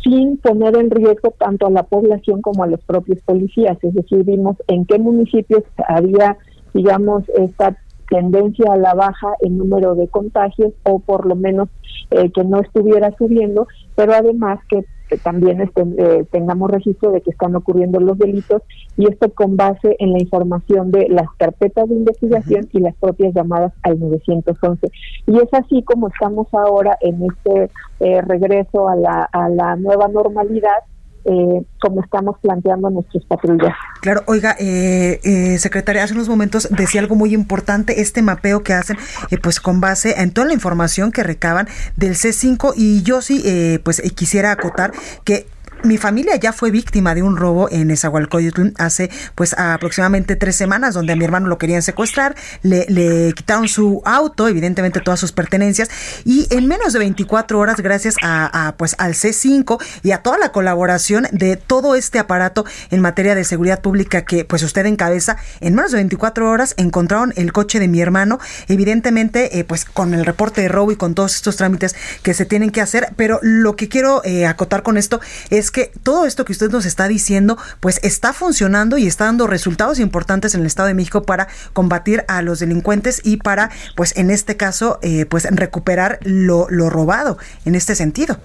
sin 0.02 0.36
poner 0.36 0.76
en 0.76 0.90
riesgo 0.90 1.32
tanto 1.38 1.66
a 1.66 1.70
la 1.70 1.84
población 1.84 2.42
como 2.42 2.62
a 2.62 2.66
los 2.66 2.80
propios 2.82 3.20
policías. 3.22 3.78
Es 3.82 3.94
decir, 3.94 4.22
vimos 4.24 4.56
en 4.66 4.84
qué 4.84 4.98
municipios 4.98 5.62
había, 5.88 6.36
digamos, 6.74 7.26
esta 7.30 7.76
tendencia 8.10 8.72
a 8.72 8.76
la 8.76 8.92
baja 8.92 9.28
en 9.40 9.56
número 9.56 9.94
de 9.94 10.08
contagios 10.08 10.74
o 10.82 10.98
por 10.98 11.24
lo 11.24 11.34
menos 11.34 11.70
eh, 12.10 12.30
que 12.30 12.44
no 12.44 12.60
estuviera 12.60 13.10
subiendo, 13.16 13.66
pero 13.96 14.12
además 14.12 14.60
que 14.68 14.84
también 15.18 15.60
este, 15.60 15.82
eh, 15.98 16.24
tengamos 16.30 16.70
registro 16.70 17.12
de 17.12 17.20
que 17.20 17.30
están 17.30 17.54
ocurriendo 17.56 18.00
los 18.00 18.18
delitos 18.18 18.62
y 18.96 19.08
esto 19.08 19.32
con 19.32 19.56
base 19.56 19.96
en 19.98 20.12
la 20.12 20.20
información 20.20 20.90
de 20.90 21.08
las 21.08 21.26
carpetas 21.38 21.88
de 21.88 21.94
investigación 21.94 22.68
y 22.72 22.80
las 22.80 22.94
propias 22.96 23.34
llamadas 23.34 23.72
al 23.82 23.98
911. 23.98 24.88
Y 25.26 25.36
es 25.38 25.48
así 25.52 25.82
como 25.82 26.08
estamos 26.08 26.46
ahora 26.52 26.96
en 27.00 27.22
este 27.22 27.70
eh, 28.00 28.20
regreso 28.22 28.88
a 28.88 28.96
la, 28.96 29.28
a 29.32 29.48
la 29.48 29.76
nueva 29.76 30.08
normalidad 30.08 30.78
eh, 31.24 31.62
como 31.80 32.02
estamos 32.02 32.36
planteando 32.40 32.90
nuestros 32.90 33.24
patrullas. 33.26 33.74
Claro, 34.00 34.22
oiga, 34.26 34.56
eh, 34.58 35.20
eh, 35.22 35.58
secretaria, 35.58 36.02
hace 36.02 36.14
unos 36.14 36.28
momentos 36.28 36.68
decía 36.70 37.00
algo 37.00 37.14
muy 37.14 37.34
importante, 37.34 38.00
este 38.00 38.22
mapeo 38.22 38.62
que 38.62 38.72
hacen, 38.72 38.96
eh, 39.30 39.38
pues 39.38 39.60
con 39.60 39.80
base 39.80 40.20
en 40.20 40.32
toda 40.32 40.48
la 40.48 40.54
información 40.54 41.12
que 41.12 41.22
recaban 41.22 41.68
del 41.96 42.14
C5 42.14 42.74
y 42.76 43.02
yo 43.02 43.22
sí, 43.22 43.42
pues 43.84 44.00
quisiera 44.14 44.52
acotar 44.52 44.92
que 45.24 45.46
mi 45.84 45.98
familia 45.98 46.36
ya 46.36 46.52
fue 46.52 46.70
víctima 46.70 47.14
de 47.14 47.22
un 47.22 47.36
robo 47.36 47.68
en 47.70 47.90
Esahualcoyotl 47.90 48.68
hace 48.78 49.10
pues 49.34 49.54
aproximadamente 49.58 50.36
tres 50.36 50.56
semanas, 50.56 50.94
donde 50.94 51.12
a 51.12 51.16
mi 51.16 51.24
hermano 51.24 51.48
lo 51.48 51.58
querían 51.58 51.82
secuestrar, 51.82 52.36
le, 52.62 53.32
quitaron 53.34 53.68
su 53.68 54.02
auto, 54.04 54.48
evidentemente 54.48 55.00
todas 55.00 55.18
sus 55.18 55.32
pertenencias, 55.32 55.90
y 56.24 56.46
en 56.50 56.66
menos 56.68 56.92
de 56.92 57.00
24 57.00 57.58
horas, 57.58 57.80
gracias 57.80 58.16
a, 58.22 58.74
pues 58.76 58.94
al 58.98 59.14
C5 59.14 59.82
y 60.02 60.12
a 60.12 60.18
toda 60.18 60.38
la 60.38 60.52
colaboración 60.52 61.26
de 61.32 61.56
todo 61.56 61.94
este 61.96 62.18
aparato 62.18 62.64
en 62.90 63.00
materia 63.00 63.34
de 63.34 63.44
seguridad 63.44 63.80
pública 63.80 64.24
que 64.24 64.44
pues 64.44 64.62
usted 64.62 64.86
encabeza, 64.86 65.36
en 65.60 65.74
menos 65.74 65.90
de 65.90 65.96
24 65.96 66.48
horas 66.48 66.74
encontraron 66.76 67.32
el 67.36 67.52
coche 67.52 67.80
de 67.80 67.88
mi 67.88 68.00
hermano, 68.00 68.38
evidentemente 68.68 69.58
eh, 69.58 69.64
pues 69.64 69.84
con 69.84 70.14
el 70.14 70.24
reporte 70.24 70.60
de 70.60 70.68
robo 70.68 70.92
y 70.92 70.96
con 70.96 71.14
todos 71.14 71.34
estos 71.34 71.56
trámites 71.56 71.96
que 72.22 72.34
se 72.34 72.46
tienen 72.46 72.70
que 72.70 72.80
hacer, 72.80 73.12
pero 73.16 73.40
lo 73.42 73.74
que 73.74 73.88
quiero 73.88 74.22
eh, 74.24 74.46
acotar 74.46 74.82
con 74.82 74.96
esto 74.96 75.20
es 75.50 75.71
que 75.72 75.90
todo 76.02 76.26
esto 76.26 76.44
que 76.44 76.52
usted 76.52 76.70
nos 76.70 76.86
está 76.86 77.08
diciendo, 77.08 77.56
pues 77.80 77.98
está 78.04 78.32
funcionando 78.32 78.98
y 78.98 79.06
está 79.06 79.24
dando 79.24 79.46
resultados 79.46 79.98
importantes 79.98 80.54
en 80.54 80.60
el 80.60 80.66
Estado 80.66 80.88
de 80.88 80.94
México 80.94 81.22
para 81.22 81.48
combatir 81.72 82.24
a 82.28 82.42
los 82.42 82.60
delincuentes 82.60 83.20
y 83.24 83.38
para, 83.38 83.70
pues 83.96 84.16
en 84.16 84.30
este 84.30 84.56
caso, 84.56 84.98
eh, 85.02 85.26
pues 85.26 85.48
recuperar 85.50 86.18
lo, 86.22 86.66
lo 86.68 86.90
robado 86.90 87.38
en 87.64 87.74
este 87.74 87.94
sentido. 87.94 88.36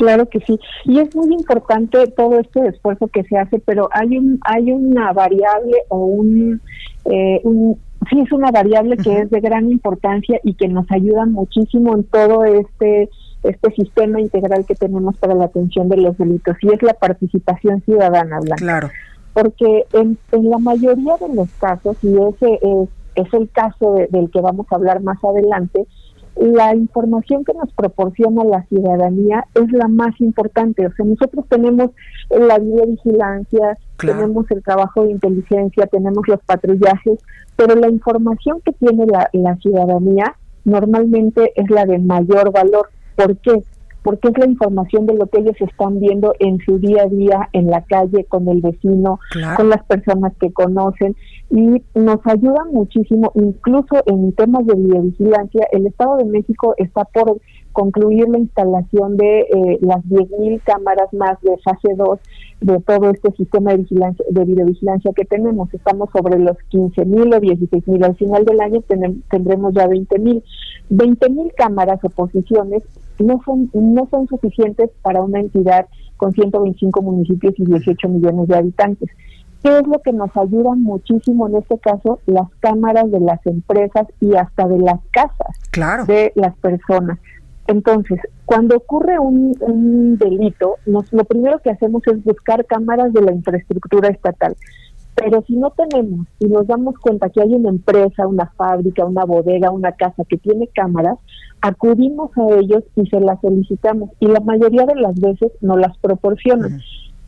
Claro 0.00 0.26
que 0.30 0.40
sí, 0.40 0.58
y 0.86 0.98
es 0.98 1.14
muy 1.14 1.34
importante 1.34 2.06
todo 2.06 2.40
este 2.40 2.66
esfuerzo 2.68 3.08
que 3.08 3.22
se 3.24 3.36
hace, 3.36 3.58
pero 3.58 3.90
hay 3.92 4.16
un 4.16 4.40
hay 4.46 4.72
una 4.72 5.12
variable 5.12 5.76
o 5.88 6.06
un, 6.06 6.62
eh, 7.04 7.40
un 7.44 7.78
sí 8.08 8.18
es 8.18 8.32
una 8.32 8.50
variable 8.50 8.96
que 8.96 9.18
es 9.18 9.30
de 9.30 9.40
gran 9.40 9.70
importancia 9.70 10.40
y 10.42 10.54
que 10.54 10.68
nos 10.68 10.90
ayuda 10.90 11.26
muchísimo 11.26 11.94
en 11.94 12.04
todo 12.04 12.46
este 12.46 13.10
este 13.42 13.72
sistema 13.72 14.20
integral 14.20 14.64
que 14.66 14.74
tenemos 14.74 15.16
para 15.16 15.34
la 15.34 15.46
atención 15.46 15.88
de 15.88 15.96
los 15.96 16.16
delitos 16.18 16.56
y 16.62 16.72
es 16.72 16.82
la 16.82 16.94
participación 16.94 17.82
ciudadana, 17.82 18.40
Blanca. 18.40 18.56
Claro. 18.56 18.90
Porque 19.32 19.84
en, 19.92 20.18
la 20.32 20.58
mayoría 20.58 21.16
de 21.16 21.34
los 21.34 21.48
casos, 21.60 21.96
y 22.02 22.16
ese 22.16 22.58
es, 22.60 22.88
es 23.14 23.34
el 23.34 23.48
caso 23.50 23.94
del 24.10 24.30
que 24.30 24.40
vamos 24.40 24.66
a 24.70 24.74
hablar 24.74 25.02
más 25.02 25.18
adelante, 25.24 25.86
la 26.36 26.74
información 26.74 27.44
que 27.44 27.52
nos 27.52 27.72
proporciona 27.72 28.44
la 28.44 28.62
ciudadanía 28.64 29.46
es 29.54 29.70
la 29.72 29.88
más 29.88 30.18
importante. 30.20 30.86
O 30.86 30.92
sea, 30.92 31.04
nosotros 31.04 31.44
tenemos 31.48 31.90
la 32.30 32.58
videovigilancia, 32.58 33.76
tenemos 33.98 34.50
el 34.50 34.62
trabajo 34.62 35.04
de 35.04 35.12
inteligencia, 35.12 35.86
tenemos 35.86 36.26
los 36.28 36.40
patrullajes, 36.44 37.18
pero 37.56 37.74
la 37.74 37.90
información 37.90 38.60
que 38.64 38.72
tiene 38.72 39.06
la, 39.06 39.28
la 39.32 39.56
ciudadanía 39.56 40.36
normalmente 40.64 41.52
es 41.56 41.68
la 41.70 41.84
de 41.84 41.98
mayor 41.98 42.52
valor. 42.52 42.88
¿Por 43.16 43.36
qué? 43.38 43.62
Porque 44.02 44.28
es 44.28 44.38
la 44.38 44.46
información 44.46 45.06
de 45.06 45.14
lo 45.14 45.26
que 45.26 45.40
ellos 45.40 45.56
están 45.60 46.00
viendo 46.00 46.34
en 46.38 46.58
su 46.64 46.78
día 46.78 47.02
a 47.02 47.06
día, 47.06 47.48
en 47.52 47.66
la 47.66 47.82
calle, 47.82 48.24
con 48.24 48.48
el 48.48 48.62
vecino, 48.62 49.20
con 49.56 49.68
las 49.68 49.84
personas 49.84 50.32
que 50.40 50.50
conocen 50.52 51.14
y 51.50 51.82
nos 51.94 52.20
ayuda 52.24 52.64
muchísimo, 52.72 53.30
incluso 53.34 53.96
en 54.06 54.32
temas 54.32 54.64
de 54.66 54.74
videovigilancia. 54.74 55.66
El 55.72 55.86
Estado 55.86 56.16
de 56.16 56.24
México 56.24 56.74
está 56.78 57.04
por 57.04 57.40
concluir 57.72 58.28
la 58.28 58.38
instalación 58.38 59.16
de 59.16 59.40
eh, 59.40 59.78
las 59.80 60.02
10.000 60.04 60.60
cámaras 60.64 61.12
más 61.12 61.40
de 61.42 61.56
fase 61.58 61.94
2 61.96 62.18
de 62.60 62.80
todo 62.80 63.10
este 63.10 63.32
sistema 63.32 63.70
de 63.72 63.78
vigilancia 63.78 64.24
de 64.28 64.44
videovigilancia 64.44 65.12
que 65.14 65.24
tenemos. 65.24 65.72
Estamos 65.72 66.08
sobre 66.12 66.38
los 66.38 66.56
15.000 66.72 67.36
o 67.36 67.40
16.000. 67.40 68.04
Al 68.04 68.16
final 68.16 68.44
del 68.44 68.60
año 68.60 68.82
tendremos 69.30 69.74
ya 69.74 69.86
20.000. 69.86 70.42
20.000 70.90 71.54
cámaras 71.56 72.00
o 72.02 72.08
posiciones 72.10 72.82
no 73.18 73.40
son, 73.44 73.70
no 73.74 74.08
son 74.10 74.26
suficientes 74.26 74.90
para 75.02 75.22
una 75.22 75.40
entidad 75.40 75.86
con 76.16 76.32
125 76.32 77.02
municipios 77.02 77.54
y 77.58 77.64
18 77.64 78.08
millones 78.08 78.48
de 78.48 78.56
habitantes. 78.56 79.10
¿Qué 79.62 79.78
es 79.78 79.86
lo 79.86 79.98
que 80.00 80.12
nos 80.12 80.34
ayuda 80.36 80.74
muchísimo 80.74 81.46
en 81.48 81.56
este 81.56 81.78
caso? 81.78 82.18
Las 82.26 82.48
cámaras 82.60 83.10
de 83.10 83.20
las 83.20 83.44
empresas 83.46 84.06
y 84.20 84.34
hasta 84.34 84.66
de 84.66 84.78
las 84.78 85.00
casas 85.10 85.58
claro. 85.70 86.06
de 86.06 86.32
las 86.34 86.56
personas. 86.56 87.18
Entonces, 87.66 88.18
cuando 88.46 88.76
ocurre 88.76 89.18
un, 89.18 90.16
delito, 90.18 90.76
nos, 90.86 91.12
lo 91.12 91.24
primero 91.24 91.60
que 91.60 91.70
hacemos 91.70 92.02
es 92.06 92.24
buscar 92.24 92.64
cámaras 92.66 93.12
de 93.12 93.22
la 93.22 93.32
infraestructura 93.32 94.08
estatal. 94.08 94.56
Pero 95.14 95.42
si 95.46 95.56
no 95.56 95.70
tenemos 95.70 96.26
y 96.38 96.46
nos 96.46 96.66
damos 96.66 96.98
cuenta 96.98 97.28
que 97.28 97.42
hay 97.42 97.54
una 97.54 97.68
empresa, 97.68 98.26
una 98.26 98.46
fábrica, 98.56 99.04
una 99.04 99.24
bodega, 99.24 99.70
una 99.70 99.92
casa 99.92 100.24
que 100.28 100.38
tiene 100.38 100.68
cámaras, 100.68 101.18
acudimos 101.60 102.30
a 102.38 102.58
ellos 102.58 102.84
y 102.96 103.06
se 103.06 103.20
las 103.20 103.40
solicitamos 103.40 104.10
y 104.18 104.26
la 104.26 104.40
mayoría 104.40 104.86
de 104.86 104.94
las 104.94 105.18
veces 105.20 105.52
no 105.60 105.76
las 105.76 105.96
proporcionan. 105.98 106.80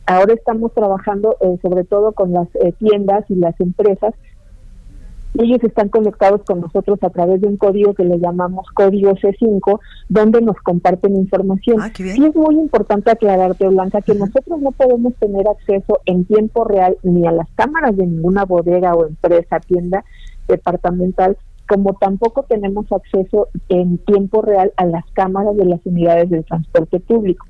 Ahora 0.05 0.33
estamos 0.33 0.73
trabajando 0.73 1.37
eh, 1.39 1.57
sobre 1.61 1.83
todo 1.83 2.11
con 2.11 2.33
las 2.33 2.47
eh, 2.55 2.73
tiendas 2.79 3.23
y 3.29 3.35
las 3.35 3.57
empresas. 3.59 4.13
Ellos 5.35 5.63
están 5.63 5.89
conectados 5.89 6.41
con 6.45 6.61
nosotros 6.61 6.99
a 7.01 7.09
través 7.09 7.41
de 7.41 7.47
un 7.47 7.57
código 7.57 7.93
que 7.93 8.03
le 8.03 8.19
llamamos 8.19 8.67
código 8.73 9.13
C5, 9.13 9.79
donde 10.09 10.41
nos 10.41 10.57
comparten 10.57 11.15
información. 11.15 11.77
Ah, 11.81 11.91
y 11.97 12.25
es 12.25 12.35
muy 12.35 12.55
importante 12.55 13.11
aclararte, 13.11 13.67
Blanca, 13.67 14.01
que 14.01 14.13
nosotros 14.13 14.61
no 14.61 14.71
podemos 14.71 15.13
tener 15.15 15.47
acceso 15.47 15.99
en 16.05 16.25
tiempo 16.25 16.65
real 16.65 16.97
ni 17.01 17.25
a 17.25 17.31
las 17.31 17.49
cámaras 17.55 17.97
de 17.97 18.05
ninguna 18.05 18.45
bodega 18.45 18.93
o 18.93 19.07
empresa, 19.07 19.59
tienda 19.59 20.05
departamental, 20.47 21.37
como 21.67 21.93
tampoco 21.93 22.43
tenemos 22.43 22.91
acceso 22.91 23.47
en 23.69 23.97
tiempo 23.99 24.41
real 24.41 24.73
a 24.77 24.85
las 24.85 25.05
cámaras 25.13 25.55
de 25.55 25.65
las 25.65 25.79
unidades 25.85 26.29
del 26.29 26.45
transporte 26.45 26.99
público. 26.99 27.45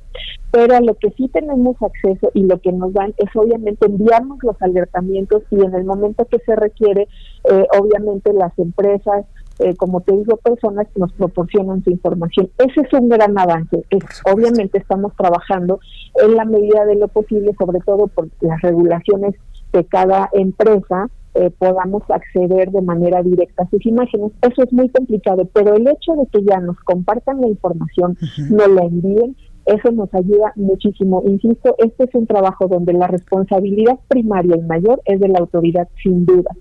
Pero 0.51 0.75
a 0.75 0.81
lo 0.81 0.95
que 0.95 1.09
sí 1.11 1.27
tenemos 1.29 1.75
acceso 1.81 2.29
y 2.33 2.43
lo 2.43 2.59
que 2.59 2.71
nos 2.71 2.93
dan 2.93 3.13
es 3.17 3.29
obviamente 3.35 3.87
enviarnos 3.87 4.37
los 4.43 4.61
alertamientos 4.61 5.43
y 5.49 5.55
en 5.55 5.73
el 5.73 5.83
momento 5.83 6.25
que 6.25 6.39
se 6.39 6.55
requiere, 6.55 7.07
eh, 7.49 7.67
obviamente 7.79 8.31
las 8.33 8.57
empresas, 8.59 9.25
eh, 9.59 9.75
como 9.75 10.01
te 10.01 10.15
digo, 10.15 10.37
personas 10.37 10.87
que 10.93 10.99
nos 10.99 11.11
proporcionan 11.13 11.83
su 11.83 11.89
información. 11.89 12.49
Ese 12.59 12.81
es 12.81 12.93
un 12.93 13.09
gran 13.09 13.37
avance. 13.37 13.83
obviamente 14.31 14.77
estamos 14.77 15.15
trabajando 15.15 15.79
en 16.23 16.35
la 16.35 16.45
medida 16.45 16.85
de 16.85 16.95
lo 16.95 17.07
posible, 17.07 17.53
sobre 17.57 17.79
todo 17.79 18.07
por 18.07 18.29
las 18.41 18.61
regulaciones 18.61 19.35
de 19.71 19.85
cada 19.85 20.29
empresa, 20.33 21.09
eh, 21.35 21.49
podamos 21.49 22.03
acceder 22.09 22.69
de 22.69 22.81
manera 22.81 23.23
directa 23.23 23.63
a 23.63 23.69
sus 23.69 23.83
imágenes. 23.87 24.31
Eso 24.43 24.63
es 24.63 24.71
muy 24.71 24.87
complicado, 24.89 25.49
pero 25.51 25.75
el 25.75 25.87
hecho 25.87 26.13
de 26.13 26.27
que 26.27 26.43
ya 26.43 26.59
nos 26.59 26.77
compartan 26.81 27.41
la 27.41 27.47
información, 27.47 28.15
nos 28.51 28.69
la 28.69 28.83
envíen, 28.83 29.35
eso 29.65 29.91
nos 29.91 30.13
ayuda 30.13 30.53
muchísimo. 30.55 31.23
Insisto, 31.25 31.75
este 31.77 32.05
es 32.05 32.15
un 32.15 32.27
trabajo 32.27 32.67
donde 32.67 32.93
la 32.93 33.07
responsabilidad 33.07 33.99
primaria 34.07 34.57
y 34.57 34.61
mayor 34.61 35.01
es 35.05 35.19
de 35.19 35.29
la 35.29 35.39
autoridad, 35.39 35.87
sin 36.01 36.25
duda, 36.25 36.51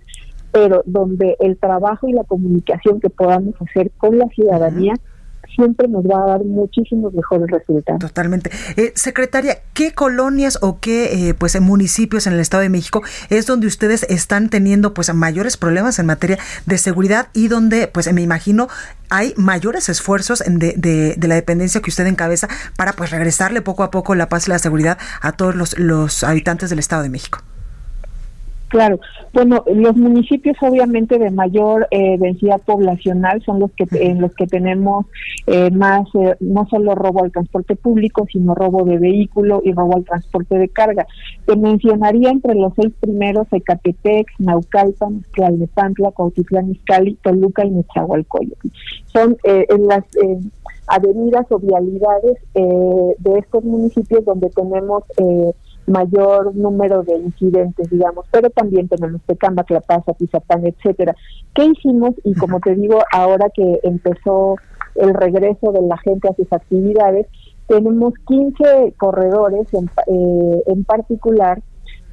pero 0.52 0.82
donde 0.86 1.36
el 1.40 1.56
trabajo 1.56 2.08
y 2.08 2.12
la 2.12 2.24
comunicación 2.24 3.00
que 3.00 3.10
podamos 3.10 3.54
hacer 3.60 3.90
con 3.98 4.18
la 4.18 4.28
ciudadanía 4.28 4.94
siempre 5.54 5.88
nos 5.88 6.04
va 6.04 6.22
a 6.22 6.26
dar 6.26 6.44
muchísimos 6.44 7.12
mejores 7.12 7.48
resultados. 7.50 8.00
Totalmente. 8.00 8.50
Eh, 8.76 8.92
secretaria, 8.94 9.58
¿qué 9.74 9.92
colonias 9.92 10.58
o 10.62 10.78
qué 10.80 11.28
eh, 11.28 11.34
pues 11.34 11.58
municipios 11.60 12.26
en 12.26 12.34
el 12.34 12.40
Estado 12.40 12.62
de 12.62 12.68
México 12.68 13.02
es 13.30 13.46
donde 13.46 13.66
ustedes 13.66 14.04
están 14.04 14.48
teniendo 14.48 14.94
pues 14.94 15.12
mayores 15.14 15.56
problemas 15.56 15.98
en 15.98 16.06
materia 16.06 16.38
de 16.66 16.78
seguridad 16.78 17.28
y 17.32 17.48
donde 17.48 17.86
pues 17.88 18.12
me 18.12 18.22
imagino 18.22 18.68
hay 19.10 19.34
mayores 19.36 19.88
esfuerzos 19.88 20.42
de, 20.46 20.74
de, 20.76 21.14
de, 21.16 21.28
la 21.28 21.34
dependencia 21.34 21.82
que 21.82 21.90
usted 21.90 22.06
encabeza 22.06 22.48
para 22.76 22.94
pues 22.94 23.10
regresarle 23.10 23.60
poco 23.60 23.82
a 23.82 23.90
poco 23.90 24.14
la 24.14 24.28
paz 24.28 24.46
y 24.46 24.50
la 24.50 24.58
seguridad 24.58 24.98
a 25.20 25.32
todos 25.32 25.54
los, 25.54 25.78
los 25.78 26.24
habitantes 26.24 26.70
del 26.70 26.78
Estado 26.78 27.02
de 27.02 27.10
México? 27.10 27.40
Claro, 28.72 29.00
bueno, 29.35 29.64
los 29.66 29.96
municipios 29.96 30.56
obviamente 30.62 31.18
de 31.18 31.30
mayor 31.30 31.88
eh, 31.90 32.16
densidad 32.16 32.58
poblacional 32.62 33.42
son 33.44 33.61
los 33.61 33.70
que 33.72 33.87
en 33.90 34.18
los 34.18 34.35
que 34.35 34.46
tenemos 34.46 35.04
eh, 35.46 35.70
más 35.70 36.08
eh, 36.14 36.37
no 36.40 36.66
solo 36.70 36.94
robo 36.94 37.22
al 37.22 37.32
transporte 37.32 37.76
público, 37.76 38.26
sino 38.32 38.54
robo 38.54 38.87
de 38.87 38.96
vehículo 38.96 39.61
y 39.62 39.74
robo 39.74 39.96
al 39.96 40.06
transporte 40.06 40.56
de 40.56 40.70
carga. 40.70 41.06
Te 41.44 41.54
mencionaría 41.54 42.30
entre 42.30 42.54
los 42.54 42.72
seis 42.74 42.94
primeros 42.98 43.46
Ecatepec, 43.52 44.28
Naucalpan, 44.38 45.22
Tlalnepantla, 45.35 46.12
Cuautitlán 46.12 46.70
Izcalli, 46.70 47.18
Toluca 47.22 47.66
y 47.66 47.72
Nezahualcóyotl. 47.72 48.68
Son 49.04 49.37
en 49.44 49.87
las 49.87 50.04
avenidas 50.87 51.44
o 51.50 51.58
vialidades 51.58 52.38
de 52.54 53.38
estos 53.38 53.64
municipios 53.64 54.24
donde 54.24 54.48
tenemos 54.48 55.04
mayor 55.87 56.55
número 56.55 57.03
de 57.03 57.16
incidentes, 57.16 57.90
digamos, 57.90 58.27
pero 58.31 58.51
también 58.51 58.88
tenemos 58.88 59.21
Tecamba, 59.23 59.64
Clapasa, 59.64 60.12
Tizapán, 60.14 60.66
etcétera. 60.66 61.14
¿Qué 61.55 61.64
hicimos? 61.64 62.14
Y 62.25 62.35
como 62.35 62.61
te 62.61 62.75
digo, 62.75 62.99
ahora 63.12 63.51
que 63.55 63.81
empezó 63.83 64.57
el 64.95 65.14
regreso 65.14 65.73
de 65.73 65.83
la 65.83 65.97
gente 65.99 66.29
a 66.29 66.35
sus 66.35 66.53
actividades, 66.53 67.27
tenemos 67.66 68.14
15 68.27 68.95
corredores 68.99 69.73
en, 69.73 69.87
eh, 70.07 70.62
en 70.66 70.85
particular 70.85 71.62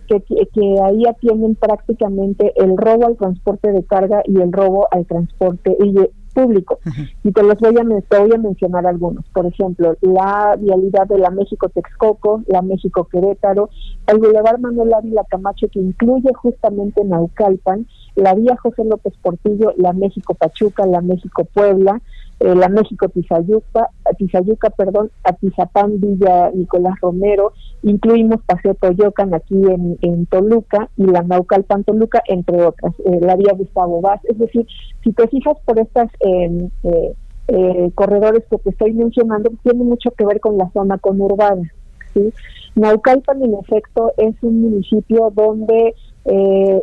que, 0.07 0.21
que, 0.21 0.81
ahí 0.83 1.05
atienden 1.05 1.55
prácticamente 1.55 2.53
el 2.55 2.75
robo 2.77 3.05
al 3.05 3.17
transporte 3.17 3.71
de 3.71 3.83
carga 3.83 4.23
y 4.25 4.41
el 4.41 4.51
robo 4.51 4.87
al 4.89 5.05
transporte 5.05 5.77
y 5.79 5.93
público. 6.29 6.79
Y 7.23 7.31
te 7.31 7.43
los 7.43 7.57
voy 7.59 7.75
a, 7.77 8.01
te 8.07 8.19
voy 8.19 8.31
a 8.33 8.37
mencionar 8.37 8.85
algunos. 8.85 9.25
Por 9.29 9.45
ejemplo, 9.45 9.95
la 10.01 10.55
vialidad 10.59 11.07
de 11.07 11.17
la 11.17 11.29
México-Texcoco, 11.29 12.43
la 12.47 12.61
México-Querétaro, 12.61 13.69
el 14.07 14.17
Boulevard 14.17 14.59
Manuel 14.59 14.93
Ávila 14.93 15.23
Camacho, 15.29 15.67
que 15.71 15.79
incluye 15.79 16.33
justamente 16.33 17.03
Naucalpan, 17.03 17.87
la 18.15 18.33
vía 18.33 18.57
José 18.61 18.83
López 18.83 19.13
Portillo, 19.21 19.73
la 19.77 19.93
México-Pachuca, 19.93 20.85
la 20.85 21.01
México-Puebla, 21.01 22.01
eh, 22.39 22.55
la 22.55 22.69
México 22.69 23.09
Tizayuca, 23.09 23.89
Tizayuca, 24.17 24.69
perdón, 24.69 25.11
Atizapán, 25.23 25.99
Villa 25.99 26.51
Nicolás 26.53 26.95
Romero, 27.01 27.53
incluimos 27.83 28.41
Paseo 28.45 28.75
Toyocan 28.75 29.33
aquí 29.33 29.55
en, 29.55 29.97
en 30.01 30.25
Toluca 30.25 30.89
y 30.97 31.05
la 31.05 31.21
Naucalpan 31.21 31.83
Toluca, 31.83 32.21
entre 32.27 32.63
otras, 32.63 32.93
eh, 33.05 33.19
la 33.21 33.35
vía 33.35 33.53
Gustavo 33.53 34.01
Vaz, 34.01 34.21
es 34.25 34.37
decir, 34.37 34.65
si 35.03 35.11
te 35.11 35.27
fijas 35.27 35.57
por 35.65 35.79
estas 35.79 36.09
em, 36.19 36.69
eh, 36.83 37.13
eh, 37.49 37.91
corredores 37.95 38.43
que 38.49 38.57
te 38.57 38.69
estoy 38.69 38.93
mencionando, 38.93 39.51
tiene 39.63 39.83
mucho 39.83 40.11
que 40.11 40.25
ver 40.25 40.39
con 40.39 40.57
la 40.57 40.69
zona 40.71 40.97
conurbana, 40.97 41.69
¿sí? 42.13 42.31
Naucalpan, 42.75 43.41
en 43.41 43.55
efecto, 43.55 44.13
es 44.17 44.35
un 44.41 44.61
municipio 44.61 45.31
donde 45.35 45.93
eh, 46.25 46.81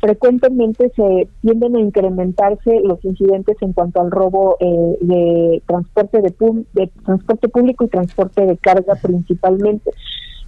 frecuentemente 0.00 0.90
se 0.96 1.28
tienden 1.42 1.76
a 1.76 1.80
incrementarse 1.80 2.80
los 2.84 3.04
incidentes 3.04 3.56
en 3.60 3.72
cuanto 3.72 4.00
al 4.00 4.10
robo 4.10 4.56
eh, 4.60 4.96
de 5.00 5.62
transporte 5.66 6.20
de, 6.22 6.34
de 6.74 6.90
transporte 7.04 7.48
público 7.48 7.84
y 7.84 7.88
transporte 7.88 8.46
de 8.46 8.56
carga 8.56 8.94
principalmente. 8.96 9.90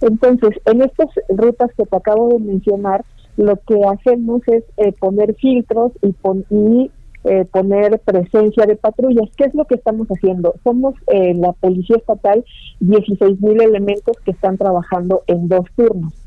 Entonces, 0.01 0.49
en 0.65 0.81
estas 0.81 1.09
rutas 1.29 1.69
que 1.77 1.85
te 1.85 1.95
acabo 1.95 2.29
de 2.29 2.39
mencionar, 2.39 3.05
lo 3.37 3.55
que 3.57 3.79
hacemos 3.85 4.41
es 4.47 4.63
eh, 4.77 4.91
poner 4.99 5.35
filtros 5.35 5.91
y, 6.01 6.15
y 6.49 6.91
eh, 7.23 7.45
poner 7.45 7.99
presencia 7.99 8.65
de 8.65 8.75
patrullas. 8.75 9.29
¿Qué 9.37 9.45
es 9.45 9.53
lo 9.53 9.65
que 9.65 9.75
estamos 9.75 10.07
haciendo? 10.07 10.55
Somos 10.63 10.95
eh, 11.07 11.35
la 11.35 11.53
Policía 11.53 11.97
Estatal 11.97 12.43
16 12.79 13.39
mil 13.41 13.61
elementos 13.61 14.17
que 14.25 14.31
están 14.31 14.57
trabajando 14.57 15.21
en 15.27 15.47
dos 15.47 15.65
turnos 15.75 16.20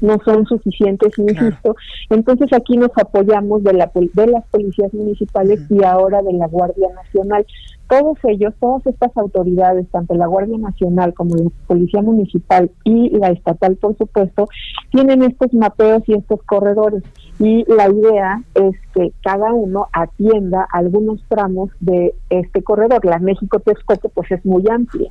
no 0.00 0.18
son 0.24 0.46
suficientes, 0.46 1.18
insisto. 1.18 1.76
Entonces 2.08 2.52
aquí 2.52 2.76
nos 2.76 2.90
apoyamos 2.96 3.62
de, 3.62 3.72
la, 3.74 3.90
de 3.94 4.26
las 4.26 4.46
policías 4.48 4.92
municipales 4.92 5.60
y 5.70 5.84
ahora 5.84 6.22
de 6.22 6.32
la 6.32 6.46
Guardia 6.46 6.88
Nacional. 6.94 7.46
Todos 7.88 8.18
ellos, 8.28 8.54
todas 8.60 8.86
estas 8.86 9.16
autoridades, 9.16 9.88
tanto 9.90 10.14
la 10.14 10.26
Guardia 10.26 10.58
Nacional 10.58 11.12
como 11.12 11.34
la 11.34 11.50
Policía 11.66 12.00
Municipal 12.02 12.70
y 12.84 13.10
la 13.18 13.30
estatal, 13.30 13.76
por 13.76 13.96
supuesto, 13.98 14.46
tienen 14.92 15.22
estos 15.22 15.52
mapeos 15.52 16.02
y 16.06 16.14
estos 16.14 16.40
corredores. 16.44 17.02
Y 17.40 17.64
la 17.72 17.90
idea 17.90 18.42
es 18.54 18.76
que 18.94 19.12
cada 19.22 19.52
uno 19.52 19.88
atienda 19.92 20.68
algunos 20.72 21.24
tramos 21.28 21.70
de 21.80 22.14
este 22.28 22.62
corredor. 22.62 23.04
La 23.04 23.18
México-Texcoco 23.18 24.08
pues 24.10 24.30
es 24.30 24.44
muy 24.46 24.62
amplia. 24.70 25.10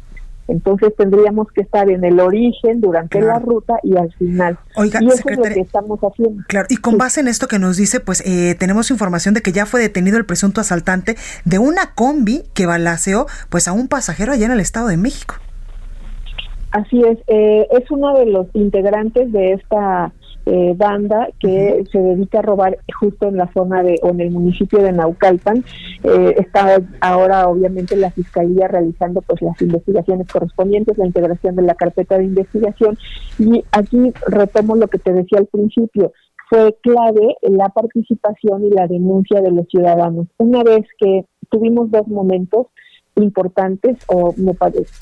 Entonces 0.49 0.93
tendríamos 0.97 1.47
que 1.51 1.62
estar 1.62 1.89
en 1.89 2.03
el 2.03 2.19
origen, 2.19 2.81
durante 2.81 3.21
la 3.21 3.39
ruta 3.39 3.75
y 3.83 3.95
al 3.95 4.12
final. 4.13 4.57
Oiga, 4.75 4.99
y 5.01 5.07
eso 5.07 5.29
es 5.29 5.38
lo 5.38 5.43
que 5.43 5.62
estamos 5.62 5.99
haciendo. 5.99 6.43
Claro, 6.47 6.67
y 6.69 6.77
con 6.77 6.97
base 6.97 7.21
en 7.21 7.27
esto 7.27 7.47
que 7.47 7.59
nos 7.59 7.77
dice, 7.77 7.99
pues 7.99 8.23
eh, 8.25 8.55
tenemos 8.55 8.89
información 8.89 9.33
de 9.33 9.41
que 9.41 9.51
ya 9.51 9.65
fue 9.65 9.79
detenido 9.79 10.17
el 10.17 10.25
presunto 10.25 10.59
asaltante 10.59 11.15
de 11.45 11.59
una 11.59 11.93
combi 11.93 12.43
que 12.53 12.65
balaceó 12.65 13.27
pues 13.49 13.67
a 13.67 13.73
un 13.73 13.88
pasajero 13.88 14.33
allá 14.33 14.47
en 14.47 14.51
el 14.51 14.59
Estado 14.59 14.88
de 14.88 14.97
México. 14.97 15.35
Así 16.71 17.01
es, 17.03 17.17
eh, 17.27 17.67
es 17.71 17.89
uno 17.89 18.17
de 18.17 18.25
los 18.27 18.47
integrantes 18.53 19.31
de 19.31 19.53
esta 19.53 20.12
eh, 20.51 20.73
banda 20.75 21.29
que 21.39 21.83
se 21.91 21.99
dedica 21.99 22.39
a 22.39 22.41
robar 22.41 22.79
justo 22.99 23.27
en 23.27 23.38
la 23.38 23.51
zona 23.53 23.83
de 23.83 23.99
o 24.01 24.09
en 24.09 24.21
el 24.21 24.31
municipio 24.31 24.79
de 24.79 24.91
Naucalpan. 24.91 25.63
Eh, 26.03 26.35
está 26.38 26.81
ahora 27.01 27.47
obviamente 27.47 27.95
la 27.95 28.09
fiscalía 28.09 28.67
realizando 28.67 29.21
pues 29.21 29.43
las 29.43 29.62
investigaciones 29.62 30.27
correspondientes, 30.27 30.97
la 30.97 31.05
integración 31.05 31.55
de 31.55 31.62
la 31.62 31.75
carpeta 31.75 32.17
de 32.17 32.23
investigación 32.23 32.97
y 33.38 33.63
aquí 33.71 34.12
retomo 34.25 34.75
lo 34.75 34.88
que 34.88 34.97
te 34.97 35.13
decía 35.13 35.38
al 35.38 35.45
principio 35.45 36.13
fue 36.49 36.75
clave 36.81 37.38
la 37.43 37.69
participación 37.69 38.65
y 38.65 38.71
la 38.71 38.88
denuncia 38.88 39.41
de 39.41 39.51
los 39.51 39.67
ciudadanos. 39.67 40.29
Una 40.38 40.63
vez 40.63 40.88
que 40.97 41.25
tuvimos 41.51 41.91
dos 41.91 42.07
momentos 42.07 42.67
importantes 43.15 43.97
o 44.07 44.33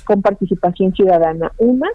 con 0.06 0.22
participación 0.22 0.94
ciudadana. 0.94 1.52
Una, 1.58 1.90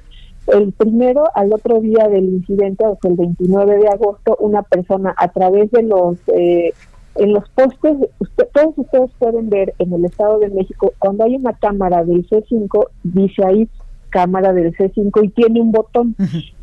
el 0.48 0.72
primero, 0.72 1.24
al 1.34 1.52
otro 1.52 1.80
día 1.80 2.08
del 2.08 2.24
incidente, 2.24 2.84
o 2.84 2.98
sea, 3.00 3.10
el 3.10 3.16
29 3.16 3.78
de 3.78 3.88
agosto, 3.88 4.36
una 4.40 4.62
persona 4.62 5.14
a 5.16 5.28
través 5.28 5.70
de 5.70 5.82
los 5.82 6.16
eh, 6.28 6.72
en 7.14 7.34
los 7.34 7.48
postes, 7.50 7.96
todos 8.54 8.72
ustedes 8.76 9.10
pueden 9.18 9.50
ver 9.50 9.74
en 9.78 9.92
el 9.92 10.04
Estado 10.06 10.38
de 10.38 10.48
México, 10.48 10.94
cuando 10.98 11.24
hay 11.24 11.36
una 11.36 11.52
cámara 11.52 12.04
del 12.04 12.26
C5, 12.26 12.86
dice 13.02 13.44
ahí 13.44 13.68
cámara 14.08 14.52
del 14.52 14.74
C5 14.76 15.24
y 15.24 15.28
tiene 15.30 15.60
un 15.60 15.72
botón. 15.72 16.14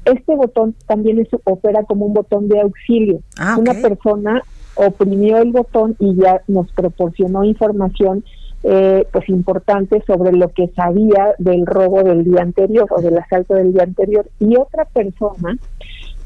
Este 0.06 0.36
botón 0.36 0.76
también 0.88 1.20
es, 1.20 1.28
opera 1.44 1.84
como 1.84 2.06
un 2.06 2.14
botón 2.14 2.48
de 2.48 2.62
auxilio. 2.62 3.22
Ah, 3.38 3.58
una 3.60 3.74
persona 3.74 4.42
oprimió 4.76 5.38
el 5.38 5.52
botón 5.52 5.96
y 6.00 6.16
ya 6.16 6.42
nos 6.48 6.72
proporcionó 6.72 7.44
información 7.44 8.24
eh, 8.64 9.06
pues 9.12 9.30
importante 9.30 10.04
sobre 10.06 10.34
lo 10.34 10.50
que 10.50 10.68
sabía 10.76 11.34
del 11.38 11.66
robo 11.66 12.04
del 12.04 12.26
día 12.26 12.42
anterior 12.42 12.88
o 12.90 13.02
del 13.02 13.18
asalto 13.18 13.56
del 13.56 13.72
día 13.74 13.84
anterior 13.84 14.30
y 14.40 14.58
otra 14.58 14.86
persona 14.86 15.58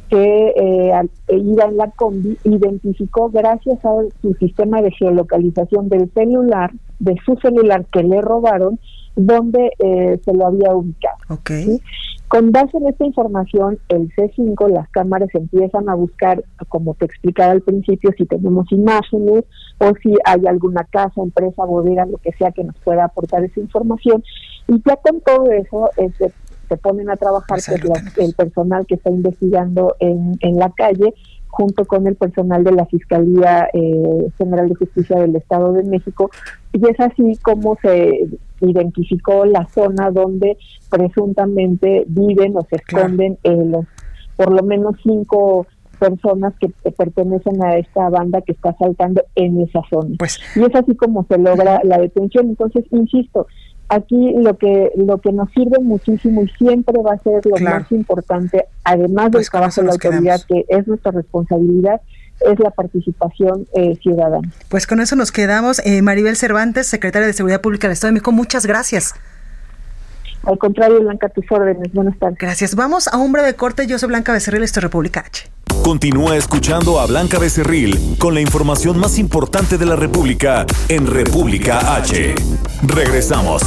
que 0.10 0.54
eh, 0.56 1.10
iba 1.30 1.66
en 1.66 1.78
la 1.78 1.90
combi 1.92 2.38
identificó 2.44 3.30
gracias 3.30 3.84
a 3.86 3.92
su 4.22 4.34
sistema 4.36 4.82
de 4.82 4.92
geolocalización 4.92 5.90
del 5.90 6.12
celular, 6.14 6.72
de 7.00 7.16
su 7.26 7.36
celular 7.38 7.86
que 7.92 8.04
le 8.04 8.22
robaron, 8.22 8.80
donde 9.16 9.72
eh, 9.80 10.20
se 10.24 10.34
lo 10.34 10.48
había 10.48 10.76
ubicado. 10.76 11.18
Okay. 11.30 11.80
Con 12.34 12.52
base 12.52 12.76
en 12.78 12.88
esta 12.88 13.06
información, 13.06 13.78
el 13.90 14.10
C5, 14.16 14.68
las 14.68 14.90
cámaras 14.90 15.30
empiezan 15.36 15.88
a 15.88 15.94
buscar, 15.94 16.44
como 16.68 16.96
te 16.96 17.06
explicaba 17.06 17.52
al 17.52 17.62
principio, 17.62 18.10
si 18.18 18.26
tenemos 18.26 18.72
imágenes 18.72 19.44
o 19.78 19.92
si 20.02 20.16
hay 20.26 20.48
alguna 20.48 20.84
casa, 20.86 21.22
empresa, 21.22 21.64
bodega, 21.64 22.08
lo 22.08 22.18
que 22.18 22.32
sea 22.32 22.52
que 22.52 22.64
nos 22.64 22.76
pueda 22.80 23.04
aportar 23.04 23.44
esa 23.44 23.60
información. 23.60 24.24
Y 24.68 24.82
ya 24.84 24.96
con 24.96 25.22
todo 25.22 25.52
eso, 25.52 25.92
este, 25.98 26.34
se 26.70 26.78
ponen 26.78 27.12
a 27.12 27.18
trabajar 27.18 27.60
pues 27.64 28.18
el 28.18 28.34
personal 28.34 28.88
que 28.88 28.96
está 28.96 29.12
investigando 29.12 29.96
en, 30.00 30.36
en 30.40 30.58
la 30.58 30.72
calle 30.72 31.14
junto 31.50 31.86
con 31.86 32.08
el 32.08 32.16
personal 32.16 32.64
de 32.64 32.72
la 32.72 32.88
Fiscalía 32.88 33.70
eh, 33.74 34.28
General 34.40 34.68
de 34.70 34.74
Justicia 34.74 35.20
del 35.20 35.36
Estado 35.36 35.72
de 35.74 35.84
México 35.84 36.32
y 36.72 36.84
es 36.90 37.00
así 37.00 37.38
como 37.44 37.78
se 37.80 38.28
identificó 38.70 39.46
la 39.46 39.68
zona 39.68 40.12
donde 40.12 40.58
presuntamente 40.90 42.06
viven 42.08 42.56
o 42.58 42.62
se 42.70 42.78
esconden 42.78 43.38
eh, 43.44 43.64
los 43.66 43.86
por 44.36 44.52
lo 44.52 44.64
menos 44.64 44.96
cinco 45.04 45.68
personas 46.00 46.54
que 46.60 46.70
pertenecen 46.92 47.64
a 47.64 47.78
esta 47.78 48.10
banda 48.10 48.42
que 48.42 48.52
está 48.52 48.76
saltando 48.78 49.24
en 49.36 49.62
esa 49.62 49.82
zona. 49.90 50.16
Pues, 50.18 50.40
y 50.56 50.62
es 50.62 50.76
así 50.76 50.96
como 50.96 51.26
se 51.30 51.38
logra 51.38 51.82
la 51.84 52.00
detención. 52.00 52.50
Entonces, 52.50 52.84
insisto, 52.92 53.48
aquí 53.90 54.34
lo 54.36 54.58
que 54.58 54.92
lo 54.96 55.20
que 55.20 55.32
nos 55.32 55.50
sirve 55.52 55.80
muchísimo 55.80 56.44
y 56.44 56.50
siempre 56.58 57.02
va 57.02 57.14
a 57.14 57.18
ser 57.20 57.46
lo 57.46 57.58
más 57.64 57.92
importante, 57.92 58.66
además 58.84 59.26
del 59.26 59.32
pues 59.32 59.50
trabajo 59.50 59.82
de 59.82 59.88
la 59.88 59.94
autoridad, 59.94 60.42
que 60.48 60.66
es 60.68 60.88
nuestra 60.88 61.12
responsabilidad, 61.12 62.02
es 62.42 62.60
la 62.60 62.72
participación 62.72 63.68
eh, 63.74 63.98
ciudadana. 64.02 64.50
Pues 64.70 64.88
con 64.88 65.00
eso 65.00 65.16
nos 65.16 65.32
quedamos. 65.32 65.80
Eh, 65.86 66.02
Maribel 66.02 66.36
Cervantes, 66.36 66.88
secretaria 66.88 67.28
de 67.28 67.34
Seguridad 67.34 67.62
Pública 67.62 67.88
del 67.88 67.94
Estado 67.94 68.10
de 68.10 68.14
México, 68.14 68.32
muchas 68.32 68.66
gracias. 68.66 69.16
Al 70.44 70.58
contrario, 70.58 71.00
Blanca, 71.00 71.30
tus 71.30 71.46
órdenes. 71.50 71.94
Buenas 71.94 72.18
tardes. 72.20 72.38
Gracias. 72.38 72.76
Vamos 72.76 73.08
a 73.08 73.18
un 73.18 73.32
breve 73.32 73.56
corte. 73.56 73.88
Yo 73.88 73.98
soy 73.98 74.10
Blanca 74.10 74.34
Becerril, 74.34 74.64
esto 74.64 74.80
es 74.80 74.84
República 74.84 75.22
H. 75.22 75.50
Continúa 75.84 76.36
escuchando 76.36 77.00
a 77.00 77.06
Blanca 77.08 77.40
Becerril 77.40 78.18
con 78.20 78.34
la 78.34 78.42
información 78.42 79.00
más 79.00 79.18
importante 79.18 79.78
de 79.78 79.86
la 79.86 79.96
República 79.96 80.66
en 80.90 81.08
República 81.08 81.96
H. 81.96 82.36
Regresamos. 82.84 83.64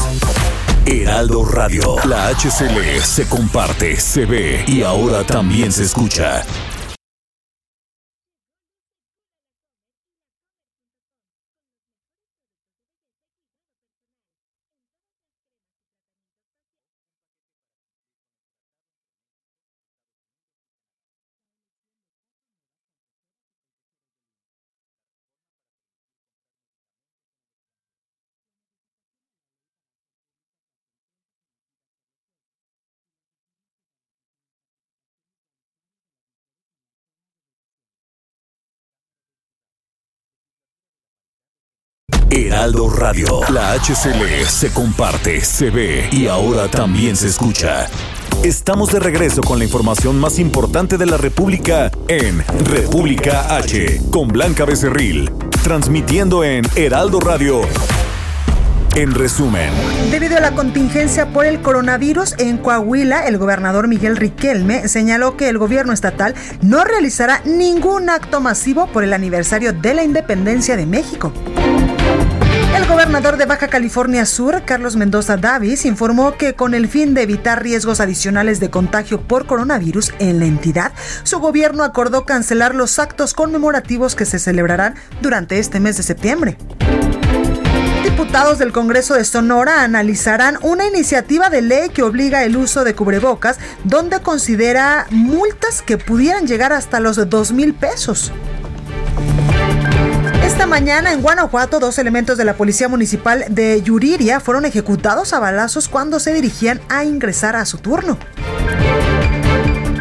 Heraldo 0.86 1.44
Radio, 1.44 1.96
la 2.06 2.28
HCL 2.28 3.00
se 3.02 3.28
comparte, 3.28 3.96
se 3.96 4.24
ve 4.24 4.64
y 4.68 4.82
ahora 4.82 5.24
también 5.24 5.72
se 5.72 5.82
escucha. 5.82 6.44
Heraldo 42.30 42.90
Radio. 42.90 43.40
La 43.52 43.72
HCL 43.74 44.46
se 44.48 44.72
comparte, 44.72 45.40
se 45.42 45.70
ve 45.70 46.08
y 46.10 46.26
ahora 46.26 46.68
también 46.68 47.16
se 47.16 47.28
escucha. 47.28 47.86
Estamos 48.42 48.92
de 48.92 48.98
regreso 48.98 49.40
con 49.42 49.58
la 49.58 49.64
información 49.64 50.18
más 50.18 50.38
importante 50.38 50.98
de 50.98 51.06
la 51.06 51.16
República 51.16 51.90
en 52.08 52.44
República 52.64 53.56
H, 53.56 54.00
con 54.10 54.28
Blanca 54.28 54.64
Becerril, 54.64 55.30
transmitiendo 55.62 56.42
en 56.42 56.64
Heraldo 56.74 57.20
Radio. 57.20 57.60
En 58.96 59.14
resumen, 59.14 59.70
debido 60.10 60.38
a 60.38 60.40
la 60.40 60.52
contingencia 60.52 61.30
por 61.30 61.44
el 61.44 61.60
coronavirus 61.60 62.34
en 62.38 62.56
Coahuila, 62.56 63.26
el 63.26 63.36
gobernador 63.36 63.88
Miguel 63.88 64.16
Riquelme 64.16 64.88
señaló 64.88 65.36
que 65.36 65.50
el 65.50 65.58
gobierno 65.58 65.92
estatal 65.92 66.34
no 66.62 66.82
realizará 66.82 67.42
ningún 67.44 68.08
acto 68.08 68.40
masivo 68.40 68.86
por 68.86 69.04
el 69.04 69.12
aniversario 69.12 69.74
de 69.74 69.92
la 69.92 70.02
independencia 70.02 70.76
de 70.76 70.86
México. 70.86 71.30
El 72.76 72.86
gobernador 72.86 73.38
de 73.38 73.46
Baja 73.46 73.68
California 73.68 74.26
Sur, 74.26 74.64
Carlos 74.66 74.96
Mendoza 74.96 75.38
Davis, 75.38 75.86
informó 75.86 76.36
que 76.36 76.52
con 76.52 76.74
el 76.74 76.88
fin 76.88 77.14
de 77.14 77.22
evitar 77.22 77.62
riesgos 77.62 78.00
adicionales 78.00 78.60
de 78.60 78.68
contagio 78.68 79.22
por 79.22 79.46
coronavirus 79.46 80.12
en 80.18 80.40
la 80.40 80.44
entidad, 80.44 80.92
su 81.22 81.38
gobierno 81.38 81.84
acordó 81.84 82.26
cancelar 82.26 82.74
los 82.74 82.98
actos 82.98 83.32
conmemorativos 83.32 84.14
que 84.14 84.26
se 84.26 84.38
celebrarán 84.38 84.94
durante 85.22 85.58
este 85.58 85.80
mes 85.80 85.96
de 85.96 86.02
septiembre 86.02 86.58
diputados 88.16 88.58
del 88.58 88.72
Congreso 88.72 89.12
de 89.12 89.26
Sonora 89.26 89.82
analizarán 89.82 90.58
una 90.62 90.86
iniciativa 90.86 91.50
de 91.50 91.60
ley 91.60 91.90
que 91.90 92.02
obliga 92.02 92.44
el 92.44 92.56
uso 92.56 92.82
de 92.82 92.94
cubrebocas, 92.94 93.58
donde 93.84 94.20
considera 94.20 95.06
multas 95.10 95.82
que 95.82 95.98
pudieran 95.98 96.46
llegar 96.46 96.72
hasta 96.72 96.98
los 96.98 97.28
dos 97.28 97.52
mil 97.52 97.74
pesos. 97.74 98.32
Esta 100.46 100.64
mañana 100.64 101.12
en 101.12 101.22
Guanajuato, 101.22 101.80
dos 101.80 101.98
elementos 101.98 102.38
de 102.38 102.44
la 102.44 102.54
Policía 102.54 102.86
Municipal 102.86 103.46
de 103.48 103.82
Yuriria 103.82 104.38
fueron 104.38 104.64
ejecutados 104.64 105.32
a 105.32 105.40
balazos 105.40 105.88
cuando 105.88 106.20
se 106.20 106.32
dirigían 106.32 106.80
a 106.88 107.02
ingresar 107.02 107.56
a 107.56 107.66
su 107.66 107.78
turno. 107.78 108.16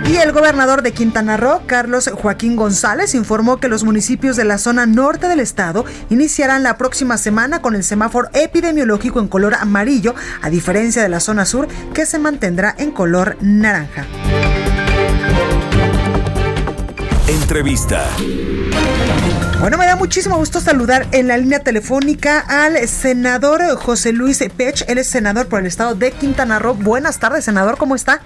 Y 0.08 0.18
el 0.18 0.32
gobernador 0.32 0.84
de 0.84 0.94
Quintana 0.94 1.36
Roo, 1.36 1.64
Carlos 1.66 2.12
Joaquín 2.14 2.56
González, 2.56 3.16
informó 3.16 3.58
que 3.58 3.70
los 3.70 3.84
municipios 3.84 4.36
de 4.36 4.46
la 4.46 4.60
zona 4.60 4.86
norte 4.86 5.28
del 5.28 5.40
estado 5.40 5.84
iniciarán 6.12 6.62
la 6.62 6.78
próxima 6.78 7.18
semana 7.18 7.64
con 7.64 7.74
el 7.74 7.84
semáforo 7.84 8.30
epidemiológico 8.34 9.20
en 9.20 9.28
color 9.28 9.56
amarillo, 9.56 10.14
a 10.44 10.52
diferencia 10.52 11.02
de 11.02 11.10
la 11.10 11.22
zona 11.22 11.46
sur 11.46 11.68
que 11.96 12.06
se 12.06 12.20
mantendrá 12.20 12.76
en 12.78 12.92
color 12.92 13.36
naranja. 13.42 14.06
Entrevista. 17.28 18.06
Bueno, 19.60 19.78
me 19.78 19.86
da 19.88 19.96
muchísimo 19.96 20.38
gusto 20.38 20.60
saludar 20.60 21.08
en 21.12 21.28
la 21.28 21.38
línea 21.38 21.60
telefónica 21.60 22.40
al 22.40 22.88
senador 22.88 23.64
José 23.78 24.12
Luis 24.12 24.44
Pech. 24.56 24.84
Él 24.88 25.00
es 25.00 25.08
senador 25.08 25.48
por 25.48 25.60
el 25.60 25.66
estado 25.66 25.96
de 25.96 26.12
Quintana 26.12 26.60
Roo. 26.60 26.76
Buenas 26.76 27.20
tardes, 27.20 27.46
senador, 27.46 27.78
¿cómo 27.78 27.96
está? 27.96 28.22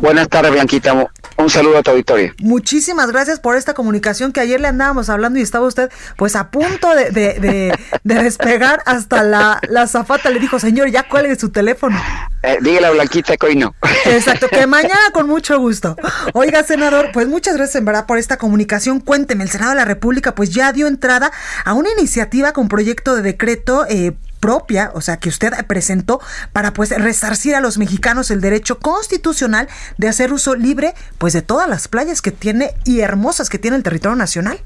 Buenas 0.00 0.28
tardes, 0.28 0.52
Blanquita. 0.52 1.10
Un 1.36 1.50
saludo 1.50 1.78
a 1.78 1.82
tu 1.82 1.90
auditorio. 1.90 2.32
Muchísimas 2.40 3.10
gracias 3.10 3.40
por 3.40 3.56
esta 3.56 3.74
comunicación 3.74 4.32
que 4.32 4.40
ayer 4.40 4.60
le 4.60 4.68
andábamos 4.68 5.08
hablando 5.08 5.38
y 5.38 5.42
estaba 5.42 5.66
usted 5.66 5.90
pues 6.16 6.36
a 6.36 6.50
punto 6.50 6.94
de, 6.94 7.10
de, 7.10 7.72
despegar 8.04 8.82
hasta 8.86 9.22
la, 9.22 9.60
la 9.68 9.86
zafata. 9.86 10.30
Le 10.30 10.38
dijo, 10.38 10.58
señor, 10.58 10.90
ya 10.90 11.08
cuelgue 11.08 11.36
su 11.36 11.50
teléfono. 11.50 12.00
Eh, 12.42 12.58
dígale 12.60 12.86
a 12.86 12.90
Blanquita 12.90 13.36
que 13.36 13.46
hoy 13.46 13.56
no. 13.56 13.74
Exacto, 14.06 14.48
que 14.48 14.66
mañana 14.66 15.10
con 15.12 15.28
mucho 15.28 15.58
gusto. 15.58 15.96
Oiga, 16.32 16.62
senador, 16.64 17.10
pues 17.12 17.28
muchas 17.28 17.56
gracias 17.56 17.76
en 17.76 17.84
verdad 17.84 18.06
por 18.06 18.18
esta 18.18 18.36
comunicación. 18.36 19.00
Cuénteme, 19.00 19.44
el 19.44 19.50
Senado 19.50 19.70
de 19.70 19.76
la 19.76 19.84
República 19.84 20.34
pues 20.34 20.50
ya 20.50 20.72
dio 20.72 20.86
entrada 20.86 21.32
a 21.64 21.72
una 21.72 21.90
iniciativa 21.90 22.52
con 22.52 22.68
proyecto 22.68 23.14
de 23.14 23.22
decreto 23.22 23.86
eh, 23.88 24.14
propia, 24.42 24.90
o 24.94 25.00
sea, 25.00 25.18
que 25.18 25.28
usted 25.28 25.52
presentó 25.68 26.20
para 26.52 26.72
pues 26.72 26.90
resarcir 26.90 27.54
a 27.54 27.60
los 27.60 27.78
mexicanos 27.78 28.32
el 28.32 28.40
derecho 28.40 28.80
constitucional 28.80 29.68
de 29.98 30.08
hacer 30.08 30.32
uso 30.32 30.56
libre 30.56 30.94
pues 31.16 31.32
de 31.32 31.42
todas 31.42 31.68
las 31.68 31.86
playas 31.86 32.20
que 32.20 32.32
tiene 32.32 32.72
y 32.84 33.00
hermosas 33.00 33.48
que 33.48 33.58
tiene 33.58 33.76
el 33.76 33.84
territorio 33.84 34.16
nacional. 34.16 34.58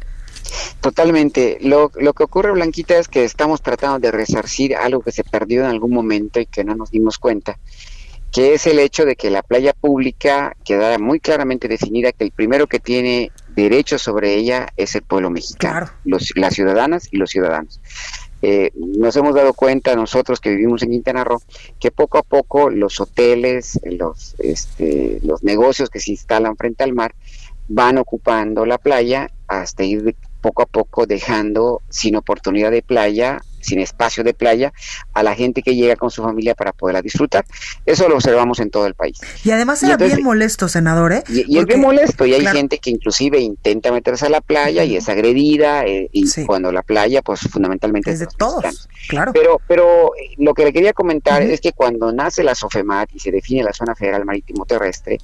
Totalmente. 0.81 1.59
Lo, 1.61 1.93
lo 1.95 2.15
que 2.15 2.25
ocurre, 2.25 2.53
Blanquita, 2.53 2.97
es 2.97 3.09
que 3.09 3.25
estamos 3.25 3.61
tratando 3.61 3.99
de 3.99 4.11
resarcir 4.11 4.75
algo 4.75 5.03
que 5.03 5.13
se 5.13 5.25
perdió 5.25 5.61
en 5.65 5.71
algún 5.71 5.93
momento 5.93 6.41
y 6.41 6.47
que 6.47 6.65
no 6.65 6.75
nos 6.75 6.91
dimos 6.91 7.19
cuenta, 7.19 7.59
que 8.33 8.55
es 8.55 8.67
el 8.67 8.79
hecho 8.79 9.05
de 9.05 9.15
que 9.15 9.29
la 9.29 9.43
playa 9.43 9.75
pública 9.75 10.57
queda 10.65 10.99
muy 10.99 11.21
claramente 11.21 11.69
definida 11.69 12.13
que 12.13 12.25
el 12.25 12.31
primero 12.31 12.67
que 12.67 12.81
tiene 12.81 13.31
derecho 13.55 13.99
sobre 13.99 14.35
ella 14.35 14.69
es 14.79 14.95
el 14.95 15.03
pueblo 15.03 15.29
mexicano, 15.29 15.91
los, 16.05 16.33
las 16.35 16.55
ciudadanas 16.55 17.09
y 17.11 17.19
los 17.19 17.29
ciudadanos. 17.29 17.81
Eh, 18.49 18.71
nos 18.77 19.17
hemos 19.17 19.35
dado 19.35 19.55
cuenta 19.55 19.97
nosotros 19.97 20.39
que 20.39 20.51
vivimos 20.51 20.81
en 20.85 20.93
Quintana 20.93 21.25
Roo 21.25 21.43
que 21.81 21.91
poco 21.91 22.17
a 22.17 22.23
poco 22.23 22.71
los 22.71 23.01
hoteles, 23.01 23.81
los, 23.83 24.37
este, 24.39 25.19
los 25.25 25.43
negocios 25.43 25.91
que 25.91 25.99
se 25.99 26.13
instalan 26.13 26.57
frente 26.57 26.85
al 26.85 26.93
mar 26.93 27.13
van 27.67 27.99
ocupando 27.99 28.65
la 28.65 28.79
playa 28.79 29.33
hasta 29.49 29.83
ir 29.83 30.15
poco 30.41 30.63
a 30.63 30.67
poco 30.67 31.07
dejando 31.07 31.83
sin 31.89 32.15
oportunidad 32.15 32.71
de 32.71 32.83
playa 32.83 33.41
sin 33.67 33.81
espacio 33.81 34.25
de 34.25 34.35
playa 34.35 34.73
a 35.13 35.23
la 35.23 35.35
gente 35.35 35.63
que 35.63 35.75
llega 35.75 35.97
con 35.97 36.11
su 36.11 36.23
familia 36.23 36.55
para 36.55 36.73
poderla 36.73 37.03
disfrutar. 37.03 37.45
Eso 37.85 38.09
lo 38.09 38.15
observamos 38.15 38.61
en 38.61 38.71
todo 38.71 38.87
el 38.87 38.95
país. 38.95 39.19
Y 39.45 39.51
además 39.51 39.83
era 39.83 39.97
bien 39.97 40.23
molesto, 40.23 40.69
senador, 40.69 41.13
¿eh? 41.13 41.25
Y, 41.29 41.59
es 41.59 41.67
bien 41.67 41.81
molesto, 41.81 42.27
y 42.27 42.35
hay 42.35 42.47
gente 42.47 42.79
que 42.79 42.91
inclusive 42.91 43.41
intenta 43.41 43.93
meterse 43.93 44.27
a 44.27 44.29
la 44.29 44.41
playa 44.41 44.85
y 44.85 44.97
es 44.97 45.09
agredida, 45.09 45.85
eh, 45.85 46.09
y 46.13 46.27
cuando 46.45 46.73
la 46.73 46.83
playa, 46.83 47.23
pues 47.23 47.41
fundamentalmente 47.41 48.11
es 48.11 48.21
de 48.21 48.27
todos, 48.27 48.89
claro. 49.09 49.33
Pero, 49.33 49.61
pero 49.67 50.13
eh, 50.17 50.35
lo 50.39 50.55
que 50.55 50.65
le 50.65 50.73
quería 50.73 50.93
comentar 50.93 51.43
es 51.43 51.61
que 51.61 51.73
cuando 51.73 52.13
nace 52.13 52.43
la 52.43 52.55
SOFEMAT 52.55 53.11
y 53.15 53.19
se 53.19 53.31
define 53.31 53.63
la 53.63 53.73
Zona 53.73 53.95
Federal 53.95 54.25
Marítimo 54.25 54.65
Terrestre, 54.65 55.19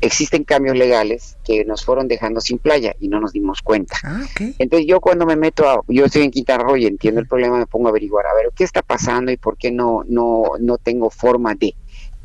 existen 0.00 0.44
cambios 0.44 0.76
legales 0.76 1.36
que 1.44 1.64
nos 1.64 1.84
fueron 1.84 2.08
dejando 2.08 2.40
sin 2.40 2.58
playa 2.58 2.94
y 3.00 3.08
no 3.08 3.20
nos 3.20 3.32
dimos 3.32 3.62
cuenta. 3.62 3.96
Ah, 4.04 4.24
Entonces 4.58 4.86
yo 4.86 5.00
cuando 5.00 5.26
me 5.26 5.36
meto 5.36 5.68
a, 5.68 5.82
yo 5.88 6.04
estoy 6.04 6.22
en 6.22 6.30
Quintana 6.30 6.64
Roo 6.64 6.76
y 6.76 6.86
entiendo 6.86 7.20
el 7.20 7.26
problema, 7.26 7.58
me 7.58 7.66
pongo 7.66 7.88
a 7.88 7.90
averiguar, 7.90 8.26
a 8.26 8.34
ver, 8.34 8.50
¿qué 8.54 8.64
está 8.64 8.82
pasando 8.82 9.32
y 9.32 9.36
por 9.36 9.56
qué 9.56 9.70
no, 9.70 10.04
no, 10.08 10.52
no 10.60 10.78
tengo 10.78 11.10
forma 11.10 11.54
de, 11.54 11.74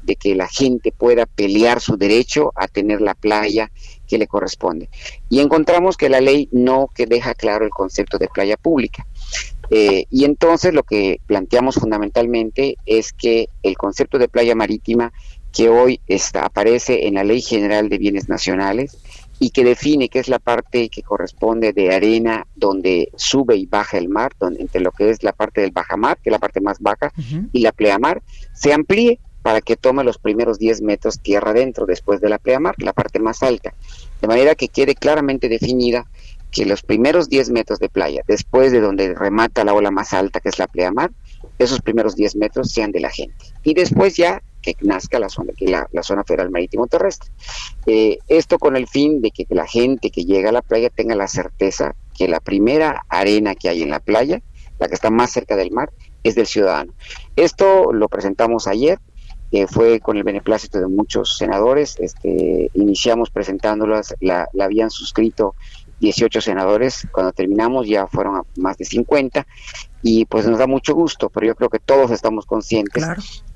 de 0.03 0.15
que 0.15 0.35
la 0.35 0.47
gente 0.47 0.91
pueda 0.91 1.25
pelear 1.25 1.79
su 1.79 1.97
derecho 1.97 2.51
a 2.55 2.67
tener 2.67 3.01
la 3.01 3.15
playa 3.15 3.71
que 4.07 4.17
le 4.17 4.27
corresponde? 4.27 4.89
Y 5.29 5.39
encontramos 5.39 5.97
que 5.97 6.09
la 6.09 6.21
ley 6.21 6.49
no 6.51 6.89
que 6.93 7.07
deja 7.07 7.33
claro 7.33 7.65
el 7.65 7.71
concepto 7.71 8.17
de 8.17 8.27
playa 8.27 8.57
pública. 8.57 9.07
Eh, 9.69 10.05
y 10.11 10.25
entonces 10.25 10.73
lo 10.73 10.83
que 10.83 11.19
planteamos 11.25 11.75
fundamentalmente 11.75 12.75
es 12.85 13.13
que 13.13 13.49
el 13.63 13.75
concepto 13.75 14.19
de 14.19 14.27
playa 14.27 14.53
marítima 14.53 15.13
que 15.53 15.69
hoy 15.69 16.01
está, 16.07 16.45
aparece 16.45 17.07
en 17.07 17.13
la 17.13 17.23
Ley 17.23 17.41
General 17.41 17.87
de 17.87 17.99
Bienes 17.99 18.27
Nacionales 18.27 18.97
y 19.39 19.51
que 19.51 19.63
define 19.63 20.09
qué 20.09 20.19
es 20.19 20.27
la 20.27 20.39
parte 20.39 20.89
que 20.89 21.03
corresponde 21.03 21.73
de 21.73 21.93
arena 21.93 22.47
donde 22.55 23.09
sube 23.15 23.55
y 23.55 23.65
baja 23.65 23.97
el 23.97 24.09
mar, 24.09 24.31
donde, 24.39 24.61
entre 24.61 24.81
lo 24.81 24.91
que 24.91 25.09
es 25.09 25.23
la 25.23 25.31
parte 25.33 25.61
del 25.61 25.71
bajamar, 25.71 26.17
que 26.17 26.29
es 26.29 26.31
la 26.31 26.39
parte 26.39 26.59
más 26.61 26.79
baja, 26.79 27.11
y 27.51 27.59
la 27.59 27.71
pleamar, 27.71 28.21
se 28.53 28.73
amplíe 28.73 29.19
para 29.41 29.61
que 29.61 29.75
tome 29.75 30.03
los 30.03 30.17
primeros 30.17 30.57
10 30.57 30.81
metros 30.81 31.19
tierra 31.19 31.51
adentro 31.51 31.85
después 31.85 32.21
de 32.21 32.29
la 32.29 32.39
pleamar, 32.39 32.75
la 32.77 32.93
parte 32.93 33.19
más 33.19 33.43
alta, 33.43 33.73
de 34.21 34.27
manera 34.27 34.55
que 34.55 34.69
quede 34.69 34.95
claramente 34.95 35.49
definida 35.49 36.05
que 36.49 36.65
los 36.65 36.81
primeros 36.81 37.29
10 37.29 37.49
metros 37.49 37.79
de 37.79 37.89
playa, 37.89 38.21
después 38.27 38.71
de 38.71 38.79
donde 38.79 39.13
remata 39.13 39.65
la 39.65 39.73
ola 39.73 39.91
más 39.91 40.13
alta, 40.13 40.39
que 40.39 40.49
es 40.49 40.59
la 40.59 40.67
pleamar, 40.67 41.11
esos 41.59 41.81
primeros 41.81 42.15
10 42.15 42.37
metros 42.37 42.71
sean 42.71 42.91
de 42.91 43.01
la 43.01 43.09
gente. 43.09 43.35
Y 43.63 43.73
después 43.73 44.15
ya 44.15 44.41
que 44.63 44.75
nazca 44.81 45.19
la 45.19 45.29
zona, 45.29 45.53
la, 45.59 46.03
zona 46.03 46.23
federal 46.23 46.49
marítimo 46.49 46.87
terrestre. 46.87 47.29
Eh, 47.85 48.17
esto 48.27 48.57
con 48.57 48.75
el 48.75 48.87
fin 48.87 49.21
de 49.21 49.29
que 49.29 49.45
la 49.49 49.67
gente 49.67 50.09
que 50.09 50.25
llega 50.25 50.49
a 50.49 50.53
la 50.53 50.63
playa 50.63 50.89
tenga 50.89 51.15
la 51.15 51.27
certeza 51.27 51.95
que 52.15 52.27
la 52.27 52.39
primera 52.39 53.03
arena 53.09 53.53
que 53.53 53.69
hay 53.69 53.83
en 53.83 53.89
la 53.89 53.99
playa, 53.99 54.41
la 54.79 54.87
que 54.87 54.95
está 54.95 55.11
más 55.11 55.31
cerca 55.31 55.55
del 55.55 55.71
mar, 55.71 55.91
es 56.23 56.35
del 56.35 56.47
ciudadano. 56.47 56.93
Esto 57.35 57.91
lo 57.91 58.07
presentamos 58.07 58.67
ayer, 58.67 58.99
que 59.51 59.67
fue 59.67 59.99
con 59.99 60.17
el 60.17 60.23
beneplácito 60.23 60.79
de 60.79 60.87
muchos 60.87 61.37
senadores. 61.37 61.99
Este, 61.99 62.71
iniciamos 62.73 63.29
presentándolas, 63.29 64.15
la, 64.19 64.47
la 64.53 64.65
habían 64.65 64.89
suscrito 64.89 65.55
18 66.03 66.41
senadores, 66.41 67.07
cuando 67.13 67.31
terminamos 67.31 67.87
ya 67.87 68.07
fueron 68.07 68.43
más 68.57 68.77
de 68.77 68.83
50 68.83 69.47
y 70.01 70.25
pues 70.25 70.45
nos 70.45 70.59
da 70.59 70.67
mucho 70.67 70.93
gusto, 70.93 71.29
pero 71.29 71.47
yo 71.47 71.55
creo 71.55 71.69
que 71.69 71.79
todos 71.79 72.11
estamos 72.11 72.45
conscientes 72.45 73.05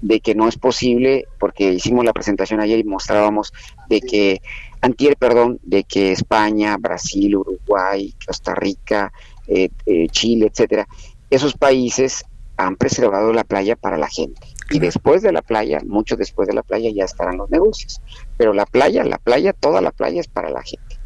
de 0.02 0.22
que 0.22 0.34
no 0.34 0.48
es 0.48 0.58
posible, 0.58 1.26
porque 1.40 1.74
hicimos 1.74 2.06
la 2.06 2.14
presentación 2.14 2.62
ayer 2.62 2.80
y 2.80 2.86
mostrábamos 2.86 3.52
de 3.90 4.00
que, 4.00 4.42
antier, 4.80 5.18
perdón, 5.18 5.60
de 5.64 5.84
que 5.84 6.14
España, 6.14 6.78
Brasil, 6.78 7.36
Uruguay, 7.36 8.16
Costa 8.26 8.56
Rica, 8.56 9.12
eh, 9.48 9.70
eh, 9.86 10.08
Chile, 10.10 10.48
etcétera, 10.50 10.88
esos 11.30 11.54
países 11.54 12.24
han 12.56 12.78
preservado 12.78 13.34
la 13.34 13.44
playa 13.44 13.76
para 13.76 13.98
la 13.98 14.08
gente. 14.08 14.48
Y 14.70 14.80
después 14.80 15.22
de 15.22 15.34
la 15.34 15.42
playa, 15.42 15.80
mucho 15.86 16.16
después 16.16 16.48
de 16.48 16.54
la 16.54 16.64
playa 16.64 16.90
ya 16.94 17.04
estarán 17.04 17.38
los 17.38 17.50
negocios. 17.50 18.02
Pero 18.38 18.54
la 18.54 18.66
playa, 18.66 19.04
la 19.04 19.18
playa, 19.18 19.54
toda 19.54 19.82
la 19.82 19.92
playa 19.92 20.22
es 20.22 20.28
para 20.28 20.50
la 20.50 20.62
gente. 20.62 20.97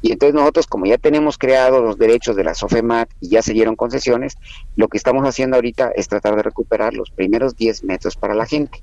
Y 0.00 0.12
entonces 0.12 0.34
nosotros, 0.34 0.66
como 0.66 0.86
ya 0.86 0.98
tenemos 0.98 1.38
creados 1.38 1.82
los 1.82 1.98
derechos 1.98 2.36
de 2.36 2.44
la 2.44 2.54
SOFEMAT 2.54 3.10
y 3.20 3.30
ya 3.30 3.42
se 3.42 3.52
dieron 3.52 3.74
concesiones, 3.76 4.36
lo 4.76 4.88
que 4.88 4.96
estamos 4.96 5.26
haciendo 5.26 5.56
ahorita 5.56 5.90
es 5.94 6.08
tratar 6.08 6.36
de 6.36 6.42
recuperar 6.42 6.94
los 6.94 7.10
primeros 7.10 7.56
10 7.56 7.84
metros 7.84 8.16
para 8.16 8.34
la 8.34 8.46
gente. 8.46 8.82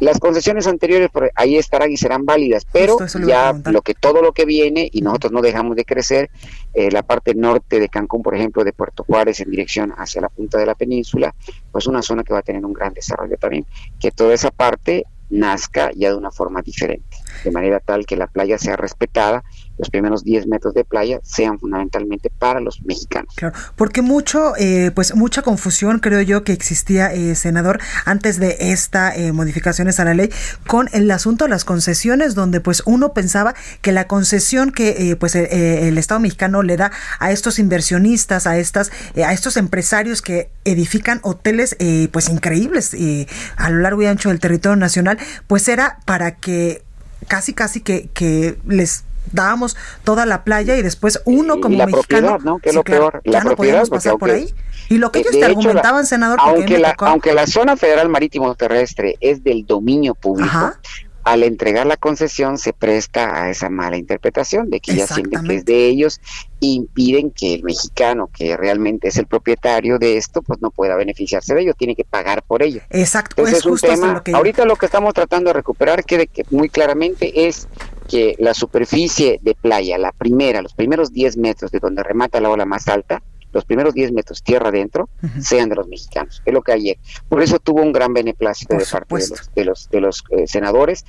Las 0.00 0.18
concesiones 0.18 0.66
anteriores 0.66 1.08
ahí 1.34 1.56
estarán 1.56 1.90
y 1.90 1.96
serán 1.96 2.26
válidas, 2.26 2.66
pero 2.70 2.98
ya 3.26 3.54
lo 3.66 3.82
que 3.82 3.94
todo 3.94 4.22
lo 4.22 4.32
que 4.32 4.44
viene 4.44 4.88
y 4.92 5.00
nosotros 5.00 5.32
no 5.32 5.40
dejamos 5.40 5.76
de 5.76 5.84
crecer, 5.84 6.30
eh, 6.74 6.90
la 6.90 7.02
parte 7.02 7.34
norte 7.34 7.80
de 7.80 7.88
Cancún, 7.88 8.22
por 8.22 8.34
ejemplo, 8.34 8.64
de 8.64 8.72
Puerto 8.72 9.04
Juárez 9.04 9.40
en 9.40 9.50
dirección 9.50 9.92
hacia 9.96 10.20
la 10.20 10.28
punta 10.28 10.58
de 10.58 10.66
la 10.66 10.74
península, 10.74 11.34
pues 11.72 11.86
una 11.86 12.02
zona 12.02 12.22
que 12.22 12.32
va 12.32 12.40
a 12.40 12.42
tener 12.42 12.64
un 12.64 12.72
gran 12.72 12.92
desarrollo 12.92 13.36
también, 13.36 13.66
que 13.98 14.10
toda 14.10 14.34
esa 14.34 14.50
parte 14.50 15.04
nazca 15.30 15.90
ya 15.94 16.10
de 16.10 16.16
una 16.16 16.30
forma 16.30 16.60
diferente, 16.60 17.16
de 17.44 17.50
manera 17.50 17.80
tal 17.80 18.04
que 18.04 18.16
la 18.16 18.26
playa 18.26 18.58
sea 18.58 18.76
respetada 18.76 19.44
los 19.80 19.90
primeros 19.90 20.22
10 20.22 20.46
metros 20.46 20.74
de 20.74 20.84
playa 20.84 21.20
sean 21.24 21.58
fundamentalmente 21.58 22.30
para 22.38 22.60
los 22.60 22.82
mexicanos. 22.82 23.34
Claro, 23.34 23.54
porque 23.76 24.02
mucho, 24.02 24.52
eh, 24.58 24.92
pues 24.94 25.14
mucha 25.16 25.42
confusión 25.42 25.98
creo 25.98 26.20
yo 26.20 26.44
que 26.44 26.52
existía, 26.52 27.12
eh, 27.12 27.34
senador, 27.34 27.80
antes 28.04 28.38
de 28.38 28.56
esta 28.60 29.14
eh, 29.16 29.32
modificaciones 29.32 29.98
a 29.98 30.04
la 30.04 30.14
ley 30.14 30.30
con 30.66 30.88
el 30.92 31.10
asunto 31.10 31.44
de 31.44 31.50
las 31.50 31.64
concesiones, 31.64 32.34
donde 32.34 32.60
pues 32.60 32.82
uno 32.84 33.14
pensaba 33.14 33.54
que 33.80 33.92
la 33.92 34.06
concesión 34.06 34.70
que 34.70 35.16
pues 35.18 35.34
el 35.34 35.96
Estado 35.96 36.20
mexicano 36.20 36.62
le 36.62 36.76
da 36.76 36.92
a 37.18 37.32
estos 37.32 37.58
inversionistas, 37.58 38.46
a 38.46 38.58
estas, 38.58 38.92
a 39.16 39.32
estos 39.32 39.56
empresarios 39.56 40.20
que 40.20 40.50
edifican 40.64 41.20
hoteles 41.22 41.76
pues 42.12 42.28
increíbles 42.28 42.94
a 43.56 43.70
lo 43.70 43.78
largo 43.78 44.02
y 44.02 44.06
ancho 44.06 44.28
del 44.28 44.40
territorio 44.40 44.76
nacional, 44.76 45.18
pues 45.46 45.68
era 45.68 45.98
para 46.04 46.36
que 46.36 46.82
casi 47.28 47.54
casi 47.54 47.80
que, 47.80 48.10
que 48.12 48.58
les 48.66 49.04
dábamos 49.32 49.76
toda 50.04 50.26
la 50.26 50.44
playa 50.44 50.76
y 50.76 50.82
después 50.82 51.20
uno 51.24 51.60
como 51.60 51.76
la 51.76 51.86
mexicano, 51.86 52.38
¿no? 52.42 52.58
Que 52.58 52.70
es 52.70 52.74
lo 52.74 52.84
peor, 52.84 53.20
la 53.24 53.40
propiedad, 53.40 53.86
pasar 53.88 54.18
por 54.18 54.30
ahí. 54.30 54.54
Y 54.88 54.98
lo 54.98 55.12
que 55.12 55.20
ellos 55.20 55.32
te 55.32 55.44
argumentaban, 55.44 56.06
senador, 56.06 56.38
aunque 56.40 56.78
la, 56.78 56.94
aunque 56.98 57.32
la 57.32 57.46
zona 57.46 57.76
federal 57.76 58.08
marítimo 58.08 58.54
terrestre 58.54 59.16
es 59.20 59.44
del 59.44 59.64
dominio 59.64 60.14
público, 60.14 60.72
al 61.24 61.42
entregar 61.42 61.86
la 61.86 61.96
concesión 61.96 62.58
se 62.58 62.72
presta 62.72 63.42
a 63.42 63.50
esa 63.50 63.68
mala 63.68 63.96
interpretación 63.96 64.70
de 64.70 64.80
que 64.80 64.94
ya 64.94 65.06
sienten 65.06 65.44
que 65.44 65.54
es 65.56 65.64
de 65.64 65.86
ellos 65.86 66.20
impiden 66.60 67.30
que 67.30 67.54
el 67.54 67.62
mexicano 67.62 68.28
que 68.32 68.56
realmente 68.56 69.08
es 69.08 69.16
el 69.16 69.26
propietario 69.26 69.98
de 69.98 70.16
esto 70.16 70.42
pues 70.42 70.60
no 70.60 70.70
pueda 70.70 70.96
beneficiarse 70.96 71.54
de 71.54 71.62
ello, 71.62 71.74
tiene 71.74 71.96
que 71.96 72.04
pagar 72.04 72.42
por 72.42 72.62
ello. 72.62 72.82
Exacto, 72.90 73.46
es, 73.46 73.64
un 73.64 73.78
tema. 73.78 74.22
Ahorita 74.32 74.64
lo 74.64 74.76
que 74.76 74.86
estamos 74.86 75.14
tratando 75.14 75.50
de 75.50 75.54
recuperar 75.54 76.04
que 76.04 76.28
muy 76.50 76.68
claramente 76.68 77.46
es 77.46 77.68
que 78.10 78.34
la 78.38 78.54
superficie 78.54 79.38
de 79.40 79.54
playa, 79.54 79.96
la 79.96 80.12
primera, 80.12 80.62
los 80.62 80.74
primeros 80.74 81.12
10 81.12 81.36
metros 81.36 81.70
de 81.70 81.78
donde 81.78 82.02
remata 82.02 82.40
la 82.40 82.50
ola 82.50 82.64
más 82.64 82.88
alta, 82.88 83.22
los 83.52 83.64
primeros 83.64 83.94
10 83.94 84.12
metros 84.12 84.42
tierra 84.42 84.68
adentro, 84.68 85.08
sean 85.40 85.68
de 85.68 85.76
los 85.76 85.88
mexicanos. 85.88 86.42
Es 86.44 86.54
lo 86.54 86.62
que 86.62 86.72
ayer. 86.72 86.98
Por 87.28 87.42
eso 87.42 87.58
tuvo 87.58 87.82
un 87.82 87.92
gran 87.92 88.12
beneplácito 88.12 88.76
de 88.76 88.84
parte 88.86 89.14
de 89.54 89.64
los, 89.64 89.90
de 89.90 90.00
los, 90.00 90.24
eh, 90.30 90.46
senadores, 90.46 91.04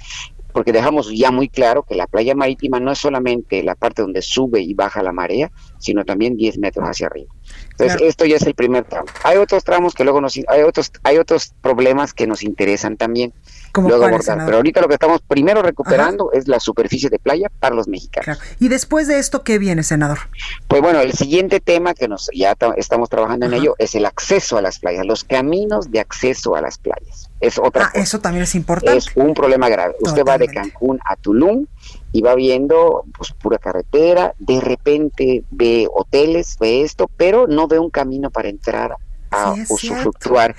porque 0.52 0.74
dejamos 0.74 1.10
ya 1.16 1.32
muy 1.32 1.48
claro 1.48 1.84
que 1.84 1.96
la 1.96 2.08
playa 2.08 2.36
marítima 2.36 2.80
no 2.80 2.92
es 2.92 2.98
solamente 2.98 3.64
la 3.64 3.76
parte 3.76 4.02
donde 4.02 4.22
sube 4.22 4.62
y 4.62 4.74
baja 4.74 5.02
la 5.02 5.14
marea, 5.14 5.52
sino 5.80 6.04
también 6.04 6.36
10 6.36 6.58
metros 6.58 6.88
hacia 6.88 7.08
arriba. 7.08 7.34
Entonces, 7.72 8.02
esto 8.02 8.26
ya 8.26 8.36
es 8.36 8.44
el 8.44 8.54
primer 8.54 8.84
tramo. 8.84 9.08
Hay 9.24 9.38
otros 9.38 9.64
tramos 9.64 9.94
que 9.94 10.04
luego 10.04 10.22
nos 10.22 10.38
hay 10.48 10.62
otros 10.64 10.92
hay 11.04 11.18
otros 11.18 11.54
problemas 11.62 12.14
que 12.14 12.28
nos 12.28 12.44
interesan 12.44 12.98
también 12.98 13.34
luego 13.76 14.06
abordar, 14.06 14.46
pero 14.46 14.58
ahorita 14.58 14.82
lo 14.82 14.88
que 14.88 14.96
estamos 14.96 15.22
primero 15.22 15.62
recuperando 15.62 16.32
es 16.34 16.48
la 16.48 16.60
superficie 16.60 17.10
de 17.10 17.20
playa 17.20 17.50
para 17.60 17.76
los 17.76 17.88
mexicanos. 17.88 18.40
Y 18.60 18.68
después 18.68 19.08
de 19.08 19.20
esto 19.20 19.44
qué 19.44 19.58
viene, 19.58 19.84
senador? 19.84 20.20
Pues 20.68 20.82
bueno, 20.82 21.00
el 21.00 21.14
siguiente 21.14 21.60
tema 21.60 21.94
que 21.94 22.08
nos 22.08 22.30
ya 22.34 22.56
estamos 22.76 23.10
trabajando 23.10 23.46
en 23.46 23.54
ello 23.54 23.76
es 23.78 23.96
el 23.96 24.06
acceso 24.06 24.58
a 24.58 24.62
las 24.62 24.80
playas, 24.80 25.06
los 25.06 25.24
caminos 25.24 25.92
de 25.92 26.00
acceso 26.00 26.56
a 26.56 26.62
las 26.62 26.78
playas. 26.78 27.31
Es 27.42 27.58
otra 27.58 27.88
ah, 27.88 27.92
eso 27.96 28.20
también 28.20 28.44
es 28.44 28.54
importante. 28.54 28.98
Es 28.98 29.08
un 29.16 29.34
problema 29.34 29.68
grave. 29.68 29.96
Usted 30.00 30.24
va 30.24 30.38
de 30.38 30.48
Cancún 30.48 31.00
a 31.04 31.16
Tulum 31.16 31.66
y 32.12 32.22
va 32.22 32.36
viendo 32.36 33.04
pues 33.18 33.32
pura 33.32 33.58
carretera, 33.58 34.36
de 34.38 34.62
repente 34.62 35.44
ve 35.50 35.88
hoteles, 35.92 36.58
ve 36.60 36.84
esto, 36.84 37.10
pero 37.18 37.48
no 37.48 37.68
ve 37.68 37.80
un 37.80 37.90
camino 37.90 38.30
para 38.30 38.50
entrar 38.50 38.96
a 39.32 39.54
usufructuar 39.70 40.56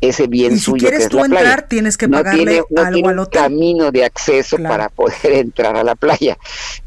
ese 0.00 0.26
bien 0.26 0.52
y 0.52 0.56
si 0.56 0.64
suyo 0.64 0.88
quieres 0.88 0.98
que 0.98 1.04
es 1.04 1.10
tú 1.10 1.18
la 1.18 1.24
entrar, 1.26 1.68
tienes 1.68 1.96
que 1.96 2.08
pagarle 2.08 2.62
algo 2.76 3.08
al 3.08 3.18
hotel. 3.20 3.40
camino 3.40 3.92
de 3.92 4.04
acceso 4.04 4.58
para 4.58 4.88
poder 4.88 5.16
entrar 5.24 5.76
a 5.76 5.84
la 5.84 5.94
playa. 5.94 6.36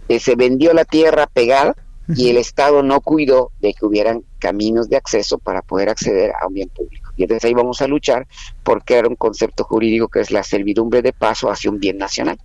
Eh, 0.10 0.20
se 0.20 0.36
vendió 0.36 0.74
la 0.74 0.86
tierra 0.86 1.28
pegada 1.28 1.76
y 2.16 2.30
el 2.30 2.38
Estado 2.38 2.84
no 2.84 3.02
cuidó 3.02 3.52
de 3.60 3.74
que 3.74 3.86
hubieran 3.86 4.24
caminos 4.40 4.90
de 4.90 4.98
acceso 4.98 5.38
para 5.38 5.62
poder 5.62 5.90
acceder 5.90 6.34
a 6.40 6.48
un 6.48 6.54
bien 6.56 6.70
público. 6.70 6.99
Y 7.20 7.24
entonces 7.24 7.46
ahí 7.46 7.54
vamos 7.54 7.82
a 7.82 7.88
luchar 7.88 8.26
porque 8.64 8.96
era 8.96 9.08
un 9.08 9.16
concepto 9.16 9.64
jurídico 9.66 10.08
que 10.08 10.22
es 10.22 10.32
la 10.32 10.42
servidumbre 10.42 11.02
de 11.04 11.14
paso 11.14 11.52
hacia 11.52 11.70
un 11.70 11.80
bien 11.80 11.98
nacional. 11.98 12.40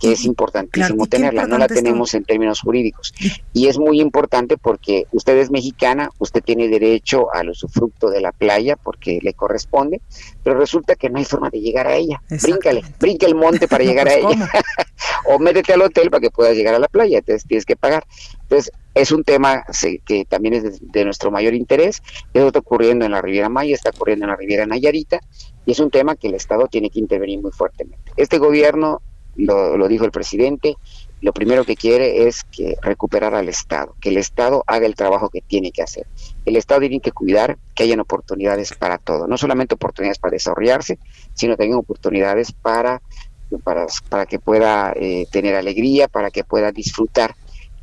que 0.00 0.12
es 0.12 0.24
importantísimo 0.24 1.06
Claro, 1.06 1.08
tenerla, 1.10 1.46
no 1.48 1.58
la 1.58 1.64
esto. 1.64 1.74
tenemos 1.74 2.14
en 2.14 2.22
términos 2.24 2.60
jurídicos. 2.60 3.12
Y 3.52 3.66
es 3.66 3.78
muy 3.80 4.00
importante 4.00 4.56
porque 4.56 5.06
usted 5.10 5.36
es 5.38 5.50
mexicana, 5.50 6.10
usted 6.20 6.40
tiene 6.40 6.68
derecho 6.68 7.34
al 7.34 7.50
usufructo 7.50 8.08
de 8.08 8.20
la 8.20 8.30
playa 8.30 8.76
porque 8.76 9.18
le 9.22 9.34
corresponde, 9.34 10.00
pero 10.44 10.56
resulta 10.56 10.94
que 10.94 11.10
no 11.10 11.18
hay 11.18 11.24
forma 11.24 11.50
de 11.50 11.60
llegar 11.60 11.88
a 11.88 11.96
ella. 11.96 12.22
Bríncale, 12.30 12.82
brinca 13.00 13.26
el 13.26 13.34
monte 13.34 13.66
para 13.66 13.82
No, 13.84 13.90
llegar 13.90 14.06
pues, 14.06 14.24
a 14.24 14.30
ella. 14.30 14.50
O 15.26 15.38
métete 15.38 15.72
al 15.72 15.82
hotel 15.82 16.10
para 16.10 16.20
que 16.20 16.30
puedas 16.30 16.56
llegar 16.56 16.74
a 16.74 16.78
la 16.78 16.88
playa, 16.88 17.18
entonces 17.18 17.46
tienes 17.46 17.64
que 17.64 17.76
pagar. 17.76 18.04
Entonces, 18.42 18.72
es 18.94 19.12
un 19.12 19.22
tema 19.24 19.64
que 20.04 20.24
también 20.24 20.54
es 20.54 20.62
de, 20.62 20.78
de 20.80 21.04
nuestro 21.04 21.30
mayor 21.30 21.54
interés. 21.54 22.02
Eso 22.34 22.48
está 22.48 22.58
ocurriendo 22.58 23.04
en 23.04 23.12
la 23.12 23.22
Riviera 23.22 23.48
Maya, 23.48 23.74
está 23.74 23.90
ocurriendo 23.90 24.24
en 24.24 24.30
la 24.30 24.36
Riviera 24.36 24.66
Nayarita, 24.66 25.20
y 25.66 25.72
es 25.72 25.78
un 25.80 25.90
tema 25.90 26.16
que 26.16 26.28
el 26.28 26.34
Estado 26.34 26.66
tiene 26.66 26.90
que 26.90 26.98
intervenir 26.98 27.40
muy 27.40 27.52
fuertemente. 27.52 28.12
Este 28.16 28.38
gobierno, 28.38 29.00
lo, 29.36 29.76
lo 29.76 29.86
dijo 29.86 30.04
el 30.04 30.10
presidente, 30.10 30.76
lo 31.20 31.32
primero 31.32 31.64
que 31.64 31.74
quiere 31.74 32.28
es 32.28 32.44
que 32.44 32.76
recuperar 32.80 33.34
al 33.34 33.48
Estado, 33.48 33.96
que 34.00 34.10
el 34.10 34.18
Estado 34.18 34.62
haga 34.66 34.86
el 34.86 34.94
trabajo 34.94 35.30
que 35.30 35.40
tiene 35.40 35.72
que 35.72 35.82
hacer. 35.82 36.06
El 36.44 36.56
Estado 36.56 36.80
tiene 36.80 37.00
que 37.00 37.10
cuidar 37.10 37.58
que 37.74 37.82
hayan 37.82 38.00
oportunidades 38.00 38.72
para 38.72 38.98
todo, 38.98 39.26
no 39.26 39.36
solamente 39.36 39.74
oportunidades 39.74 40.18
para 40.18 40.32
desarrollarse, 40.32 40.98
sino 41.34 41.56
también 41.56 41.78
oportunidades 41.78 42.52
para, 42.52 43.02
para, 43.64 43.86
para 44.08 44.26
que 44.26 44.38
pueda 44.38 44.92
eh, 44.94 45.26
tener 45.30 45.54
alegría, 45.54 46.08
para 46.08 46.30
que 46.30 46.44
pueda 46.44 46.72
disfrutar 46.72 47.34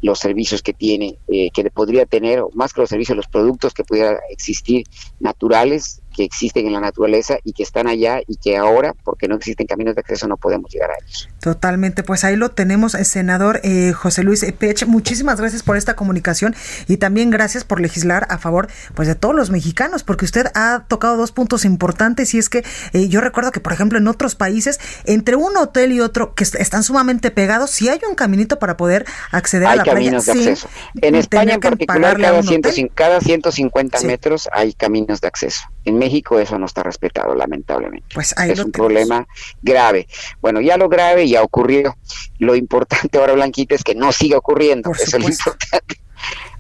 los 0.02 0.20
servicios 0.20 0.62
que 0.62 0.74
tiene, 0.74 1.18
eh, 1.28 1.50
que 1.52 1.70
podría 1.72 2.06
tener, 2.06 2.44
más 2.54 2.74
que 2.74 2.82
los 2.82 2.90
servicios, 2.90 3.16
los 3.16 3.28
productos 3.28 3.74
que 3.74 3.84
pudiera 3.84 4.20
existir 4.30 4.84
naturales, 5.20 6.02
que 6.16 6.24
existen 6.24 6.66
en 6.68 6.74
la 6.74 6.80
naturaleza 6.80 7.38
y 7.44 7.54
que 7.54 7.64
están 7.64 7.88
allá 7.88 8.20
y 8.28 8.38
que 8.38 8.58
ahora, 8.58 8.94
porque 9.04 9.28
no 9.28 9.36
existen 9.36 9.68
caminos 9.68 9.96
de 9.96 10.02
acceso, 10.02 10.28
no 10.28 10.38
podemos 10.38 10.72
llegar 10.72 10.92
a 10.92 10.94
ellos. 11.06 11.28
Totalmente, 11.42 12.04
pues 12.04 12.24
ahí 12.24 12.36
lo 12.36 12.50
tenemos, 12.52 12.96
eh, 12.96 13.04
senador 13.06 13.60
eh, 13.64 13.92
José 13.94 14.24
Luis 14.24 14.46
Pech. 14.58 14.86
Muchísimas 14.88 15.40
gracias 15.40 15.64
por 15.64 15.78
esta 15.78 15.96
comunicación 15.96 16.56
y 16.88 16.98
también 16.98 17.30
gracias 17.30 17.64
por 17.64 17.80
legislar 17.82 18.26
a 18.30 18.38
favor 18.38 18.68
pues 18.96 19.08
de 19.08 19.16
todos 19.16 19.36
los 19.36 19.50
mexicanos, 19.52 20.04
porque 20.04 20.26
usted 20.26 20.48
ha 20.56 20.86
tocado 20.88 21.18
dos 21.18 21.32
puntos 21.32 21.66
importantes 21.66 22.34
y 22.34 22.38
es 22.40 22.50
que 22.50 22.64
eh, 22.94 23.08
yo 23.10 23.22
recuerdo 23.22 23.52
que, 23.52 23.60
por 23.60 23.74
ejemplo, 23.74 23.98
en 24.00 24.08
otros 24.08 24.36
países, 24.36 24.80
entre 25.06 25.36
un 25.36 25.56
hotel 25.58 25.92
y 25.92 26.00
otro 26.02 26.34
que 26.34 26.44
est- 26.44 26.56
están 26.56 26.84
sumamente 26.84 27.32
pegados, 27.32 27.70
si 27.72 27.90
hay 27.90 28.00
un 28.08 28.16
caminito 28.16 28.58
para 28.60 28.78
poder 28.78 29.06
acceder 29.32 29.68
a 29.68 29.76
la 29.76 29.84
playa 29.84 29.96
caminos 29.96 30.26
de 30.26 30.34
sin 30.34 30.42
acceso. 30.42 30.70
En 31.02 31.16
España 31.16 31.56
en 31.56 31.60
particular, 31.60 32.18
cada, 32.20 32.34
un 32.34 32.40
hotel. 32.40 32.50
150 32.50 32.96
cada 32.96 33.20
150 33.22 33.98
Sí. 34.00 34.08
metros 34.08 34.50
hay 34.52 34.74
caminos 34.74 35.22
de 35.22 35.28
acceso. 35.28 35.62
En 35.86 35.98
México 35.98 36.40
eso 36.40 36.58
no 36.60 36.66
está 36.66 36.84
respetado, 36.84 37.36
lamentablemente. 37.36 38.08
Pues 38.14 38.34
ahí 38.38 38.52
es 38.52 38.60
un 38.60 38.72
tenemos. 38.72 38.90
problema 38.90 39.28
grave. 39.62 40.08
Bueno, 40.42 40.60
ya 40.62 40.78
lo 40.78 40.90
grave 40.90 41.28
ya 41.30 41.44
ocurrió. 41.44 41.96
Lo 42.40 42.56
importante 42.56 43.18
ahora, 43.18 43.34
Blanquita, 43.34 43.76
es 43.76 43.84
que 43.84 43.96
no 43.96 44.12
siga 44.12 44.38
ocurriendo. 44.38 44.90
Por 44.90 45.00
Eso 45.00 45.06
es 45.06 45.14
lo 45.14 45.20
supuesto. 45.32 45.50
importante. 45.52 45.96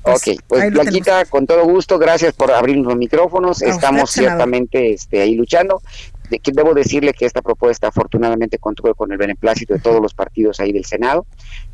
Pues, 0.03 0.27
ok, 0.27 0.43
pues 0.47 0.71
Blanquita, 0.71 1.25
con 1.25 1.47
todo 1.47 1.63
gusto, 1.65 1.97
gracias 1.97 2.31
por 2.35 2.51
abrir 2.51 2.77
los 2.77 2.95
micrófonos. 2.95 3.63
A 3.63 3.65
Estamos 3.65 4.11
ciertamente 4.11 4.93
este, 4.93 5.19
ahí 5.21 5.33
luchando. 5.33 5.81
De 6.29 6.37
que 6.37 6.51
debo 6.51 6.75
decirle 6.75 7.11
que 7.13 7.25
esta 7.25 7.41
propuesta 7.41 7.87
afortunadamente 7.87 8.59
contó 8.59 8.93
con 8.93 9.11
el 9.11 9.17
beneplácito 9.17 9.73
de 9.73 9.79
todos 9.79 9.99
los 10.03 10.13
partidos 10.13 10.59
ahí 10.59 10.71
del 10.71 10.85
Senado 10.85 11.25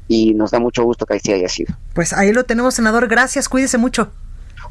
y 0.08 0.34
nos 0.34 0.52
da 0.52 0.60
mucho 0.60 0.84
gusto 0.84 1.06
que 1.06 1.16
así 1.16 1.34
haya 1.34 1.49
sido. 1.49 1.76
Pues 1.93 2.14
ahí 2.14 2.32
lo 2.32 2.45
tenemos, 2.45 2.74
senador. 2.76 3.10
Gracias, 3.10 3.49
cuídese 3.49 3.78
mucho. 3.78 4.12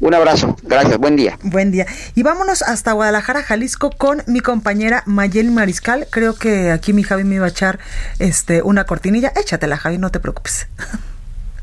Un 0.01 0.15
abrazo, 0.15 0.57
gracias, 0.63 0.97
buen 0.97 1.15
día. 1.15 1.37
Buen 1.43 1.69
día. 1.69 1.85
Y 2.15 2.23
vámonos 2.23 2.63
hasta 2.63 2.91
Guadalajara, 2.91 3.43
Jalisco, 3.43 3.91
con 3.91 4.23
mi 4.25 4.39
compañera 4.39 5.03
Mayeli 5.05 5.51
Mariscal. 5.51 6.07
Creo 6.09 6.33
que 6.33 6.71
aquí 6.71 6.91
mi 6.91 7.03
Javi 7.03 7.23
me 7.23 7.35
iba 7.35 7.45
a 7.45 7.49
echar 7.49 7.77
este, 8.17 8.63
una 8.63 8.85
cortinilla. 8.85 9.31
Échatela, 9.35 9.77
Javi, 9.77 9.99
no 9.99 10.09
te 10.09 10.19
preocupes. 10.19 10.67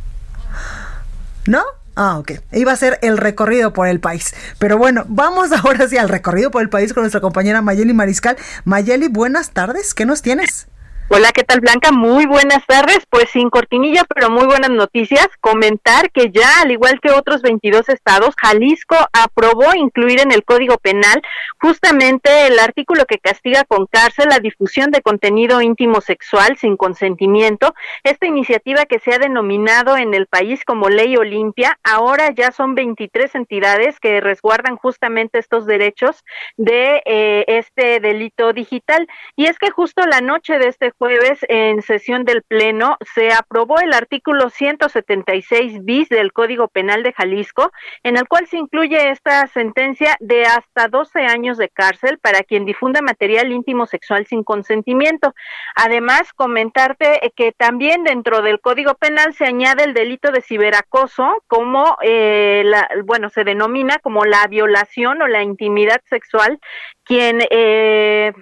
¿No? 1.47 1.65
Ah, 1.97 2.17
ok. 2.19 2.35
Iba 2.53 2.71
a 2.71 2.77
ser 2.77 3.01
el 3.03 3.19
recorrido 3.19 3.73
por 3.73 3.89
el 3.89 3.99
país. 3.99 4.33
Pero 4.61 4.79
bueno, 4.79 5.05
vamos 5.09 5.51
ahora 5.65 5.89
sí 5.89 5.99
al 5.99 6.09
recorrido 6.09 6.53
por 6.53 6.63
el 6.63 6.69
país 6.69 6.95
con 6.95 7.03
nuestra 7.03 7.21
compañera 7.21 7.61
Mayeli 7.61 7.93
Mariscal. 7.93 8.37
Mayeli, 8.65 9.09
buenas 9.09 9.51
tardes. 9.51 9.95
¿Qué 9.95 10.07
nos 10.07 10.23
tienes? 10.23 10.69
Hola, 11.11 11.33
¿qué 11.33 11.43
tal 11.43 11.61
Blanca? 11.61 11.91
Muy 11.91 12.27
buenas 12.27 12.67
tardes. 12.67 13.07
Pues 13.09 13.31
sin 13.31 13.49
cortinilla, 13.49 14.03
pero 14.15 14.29
muy 14.29 14.45
buenas 14.45 14.69
noticias. 14.69 15.27
Comentar 15.41 16.11
que 16.11 16.31
ya, 16.31 16.61
al 16.61 16.71
igual 16.71 17.01
que 17.01 17.11
otros 17.11 17.41
22 17.41 17.89
estados, 17.89 18.35
Jalisco 18.37 18.95
aprobó 19.15 19.75
incluir 19.75 20.21
en 20.21 20.33
el 20.33 20.45
Código 20.45 20.77
Penal 20.77 21.23
justamente 21.59 22.49
el 22.49 22.59
artículo 22.59 23.07
que 23.07 23.19
castiga 23.19 23.65
con 23.65 23.87
cárcel 23.87 24.27
la 24.29 24.39
difusión 24.39 24.91
de 24.91 25.01
contenido 25.01 25.63
íntimo 25.63 26.03
sexual 26.03 26.59
sin 26.59 26.77
consentimiento. 26.77 27.75
Esta 28.05 28.27
iniciativa 28.27 28.85
que 28.85 28.99
se 28.99 29.15
ha 29.15 29.19
denominado 29.19 29.97
en 29.97 30.13
el 30.13 30.27
país 30.27 30.63
como 30.67 30.91
Ley 30.91 31.17
Olimpia, 31.17 31.79
ahora 31.85 32.35
ya 32.35 32.53
son 32.53 32.75
23 32.75 33.35
entidades 33.35 33.99
que 33.99 34.21
resguardan 34.21 34.77
justamente 34.77 35.39
estos 35.39 35.65
derechos 35.65 36.23
de 36.59 37.01
eh, 37.07 37.47
este 37.49 37.99
delito 38.01 38.53
digital. 38.53 39.09
Y 39.37 39.47
es 39.47 39.59
que 39.59 39.71
justo 39.71 40.05
la 40.05 40.21
noche 40.21 40.59
de 40.59 40.69
este 40.69 40.93
jueves 40.99 41.39
en 41.49 41.81
sesión 41.83 42.25
del 42.25 42.43
Pleno 42.43 42.97
se 43.15 43.33
aprobó 43.33 43.79
el 43.79 43.93
artículo 43.93 44.51
176 44.51 45.85
bis 45.85 46.09
del 46.09 46.33
Código 46.33 46.69
Penal 46.69 47.03
de 47.03 47.13
Jalisco, 47.13 47.71
en 48.03 48.17
el 48.17 48.27
cual 48.27 48.47
se 48.49 48.59
incluye 48.59 49.11
esta 49.11 49.47
sentencia 49.47 50.17
de 50.21 50.45
hasta 50.45 50.89
12 50.89 51.21
años 51.21 51.57
de 51.57 51.69
cárcel 51.69 52.19
para 52.19 52.43
quien 52.43 52.65
difunda 52.65 53.01
material 53.01 53.53
íntimo 53.53 53.87
sexual 53.87 54.27
sin 54.27 54.43
consentimiento. 54.43 55.35
Además, 55.77 56.33
comentarte 56.35 57.33
que 57.37 57.53
también 57.53 58.03
dentro 58.03 58.43
del 58.43 58.61
Código 58.61 58.95
Penal 58.95 59.35
se 59.35 59.47
añade 59.47 59.85
el 59.85 59.95
delito 59.95 60.33
de 60.33 60.43
ciberacoso 60.43 61.45
como, 61.47 61.97
eh, 62.03 62.63
la, 62.65 62.89
bueno, 63.05 63.31
se 63.31 63.45
denomina 63.45 63.99
como 63.99 64.25
la 64.25 64.47
violación 64.49 65.23
o 65.23 65.29
la 65.29 65.43
intimidad 65.43 66.01
sexual, 66.09 66.59
quien... 67.05 67.39
Eh, 67.51 68.33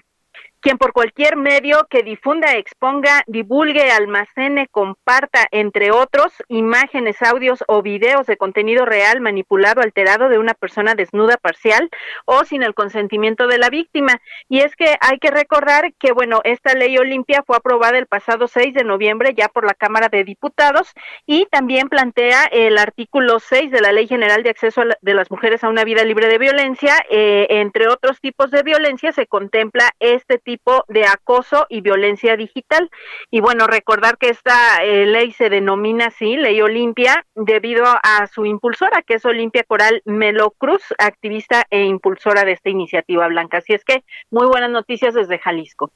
quien 0.61 0.79
por 0.79 0.93
cualquier 0.93 1.37
medio 1.37 1.87
que 1.89 2.03
difunda, 2.03 2.55
exponga, 2.55 3.23
divulgue, 3.27 3.91
almacene, 3.91 4.69
comparta, 4.69 5.47
entre 5.51 5.91
otros, 5.91 6.33
imágenes, 6.49 7.23
audios 7.23 7.65
o 7.69 7.83
videos 7.83 8.27
de 8.27 8.37
contenido 8.37 8.85
real, 8.85 9.21
manipulado, 9.21 9.81
alterado 9.81 10.29
de 10.29 10.39
una 10.39 10.55
persona 10.55 10.95
desnuda, 10.95 11.37
parcial 11.37 11.89
o 12.25 12.45
sin 12.45 12.63
el 12.63 12.75
consentimiento 12.75 13.47
de 13.47 13.59
la 13.59 13.71
víctima. 13.71 14.21
Y 14.49 14.61
es 14.61 14.75
que 14.77 14.97
hay 15.01 15.19
que 15.19 15.31
recordar 15.31 15.93
que, 15.99 16.13
bueno, 16.13 16.41
esta 16.45 16.75
ley 16.75 16.97
Olimpia 16.99 17.43
fue 17.47 17.57
aprobada 17.57 17.99
el 17.99 18.07
pasado 18.07 18.49
6 18.49 18.75
de 18.75 18.85
noviembre 18.85 19.35
ya 19.37 19.49
por 19.49 19.65
la 19.65 19.75
Cámara 19.75 20.09
de 20.09 20.25
Diputados 20.25 20.93
y 21.27 21.47
también 21.47 21.89
plantea 21.89 22.45
el 22.51 22.79
artículo 22.79 23.39
6 23.41 23.71
de 23.71 23.81
la 23.81 23.93
Ley 23.93 24.07
General 24.07 24.43
de 24.43 24.51
Acceso 24.51 24.83
de 25.01 25.15
las 25.15 25.31
Mujeres 25.31 25.65
a 25.65 25.69
una 25.69 25.85
Vida 25.85 26.05
Libre 26.05 26.29
de 26.29 26.39
Violencia. 26.39 26.95
Eh, 27.11 27.47
entre 27.51 27.89
otros 27.89 28.21
tipos 28.21 28.51
de 28.51 28.63
violencia 28.63 29.13
se 29.13 29.27
contempla 29.27 29.91
este 30.01 30.39
tipo 30.39 30.56
de 30.89 31.05
acoso 31.07 31.67
y 31.69 31.81
violencia 31.81 32.37
digital. 32.37 32.91
Y 33.31 33.41
bueno, 33.41 33.67
recordar 33.67 34.19
que 34.19 34.29
esta 34.29 34.83
eh, 34.83 35.07
ley 35.07 35.33
se 35.33 35.51
denomina 35.51 36.07
así, 36.07 36.37
Ley 36.37 36.61
Olimpia, 36.61 37.25
debido 37.35 37.85
a 37.87 38.27
su 38.27 38.47
impulsora, 38.47 39.03
que 39.03 39.15
es 39.15 39.25
Olimpia 39.25 39.65
Coral 39.65 40.03
Melo 40.05 40.51
Cruz, 40.51 40.83
activista 40.99 41.65
e 41.71 41.85
impulsora 41.85 42.45
de 42.45 42.53
esta 42.53 42.71
iniciativa 42.71 43.27
blanca. 43.29 43.59
Así 43.59 43.75
es 43.75 43.85
que 43.85 44.05
muy 44.31 44.47
buenas 44.47 44.71
noticias 44.71 45.15
desde 45.15 45.39
Jalisco. 45.39 45.91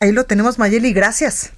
Ahí 0.00 0.12
lo 0.12 0.24
tenemos, 0.24 0.58
Mayeli. 0.58 0.92
Gracias. 0.92 1.54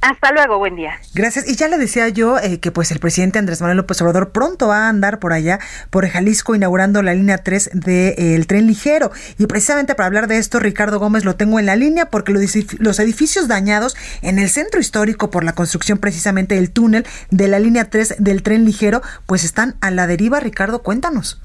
Hasta 0.00 0.32
luego, 0.32 0.58
buen 0.58 0.76
día. 0.76 0.94
Gracias. 1.14 1.46
Y 1.46 1.56
ya 1.56 1.68
le 1.68 1.76
decía 1.76 2.08
yo 2.08 2.38
eh, 2.38 2.58
que 2.58 2.72
pues 2.72 2.90
el 2.90 3.00
presidente 3.00 3.38
Andrés 3.38 3.60
Manuel 3.60 3.76
López 3.76 4.00
Obrador 4.00 4.30
pronto 4.32 4.68
va 4.68 4.86
a 4.86 4.88
andar 4.88 5.18
por 5.18 5.34
allá, 5.34 5.58
por 5.90 6.08
Jalisco, 6.08 6.54
inaugurando 6.54 7.02
la 7.02 7.12
línea 7.12 7.38
3 7.38 7.70
del 7.74 8.46
tren 8.46 8.66
ligero. 8.66 9.10
Y 9.38 9.46
precisamente 9.46 9.94
para 9.94 10.06
hablar 10.06 10.26
de 10.26 10.38
esto, 10.38 10.58
Ricardo 10.58 10.98
Gómez 10.98 11.26
lo 11.26 11.36
tengo 11.36 11.58
en 11.58 11.66
la 11.66 11.76
línea 11.76 12.06
porque 12.06 12.32
los 12.32 12.98
edificios 12.98 13.46
dañados 13.46 13.94
en 14.22 14.38
el 14.38 14.48
centro 14.48 14.80
histórico 14.80 15.30
por 15.30 15.44
la 15.44 15.52
construcción 15.52 15.98
precisamente 15.98 16.54
del 16.54 16.72
túnel 16.72 17.04
de 17.30 17.48
la 17.48 17.58
línea 17.58 17.90
3 17.90 18.16
del 18.18 18.42
tren 18.42 18.64
ligero, 18.64 19.02
pues 19.26 19.44
están 19.44 19.74
a 19.82 19.90
la 19.90 20.06
deriva. 20.06 20.40
Ricardo, 20.40 20.82
cuéntanos. 20.82 21.42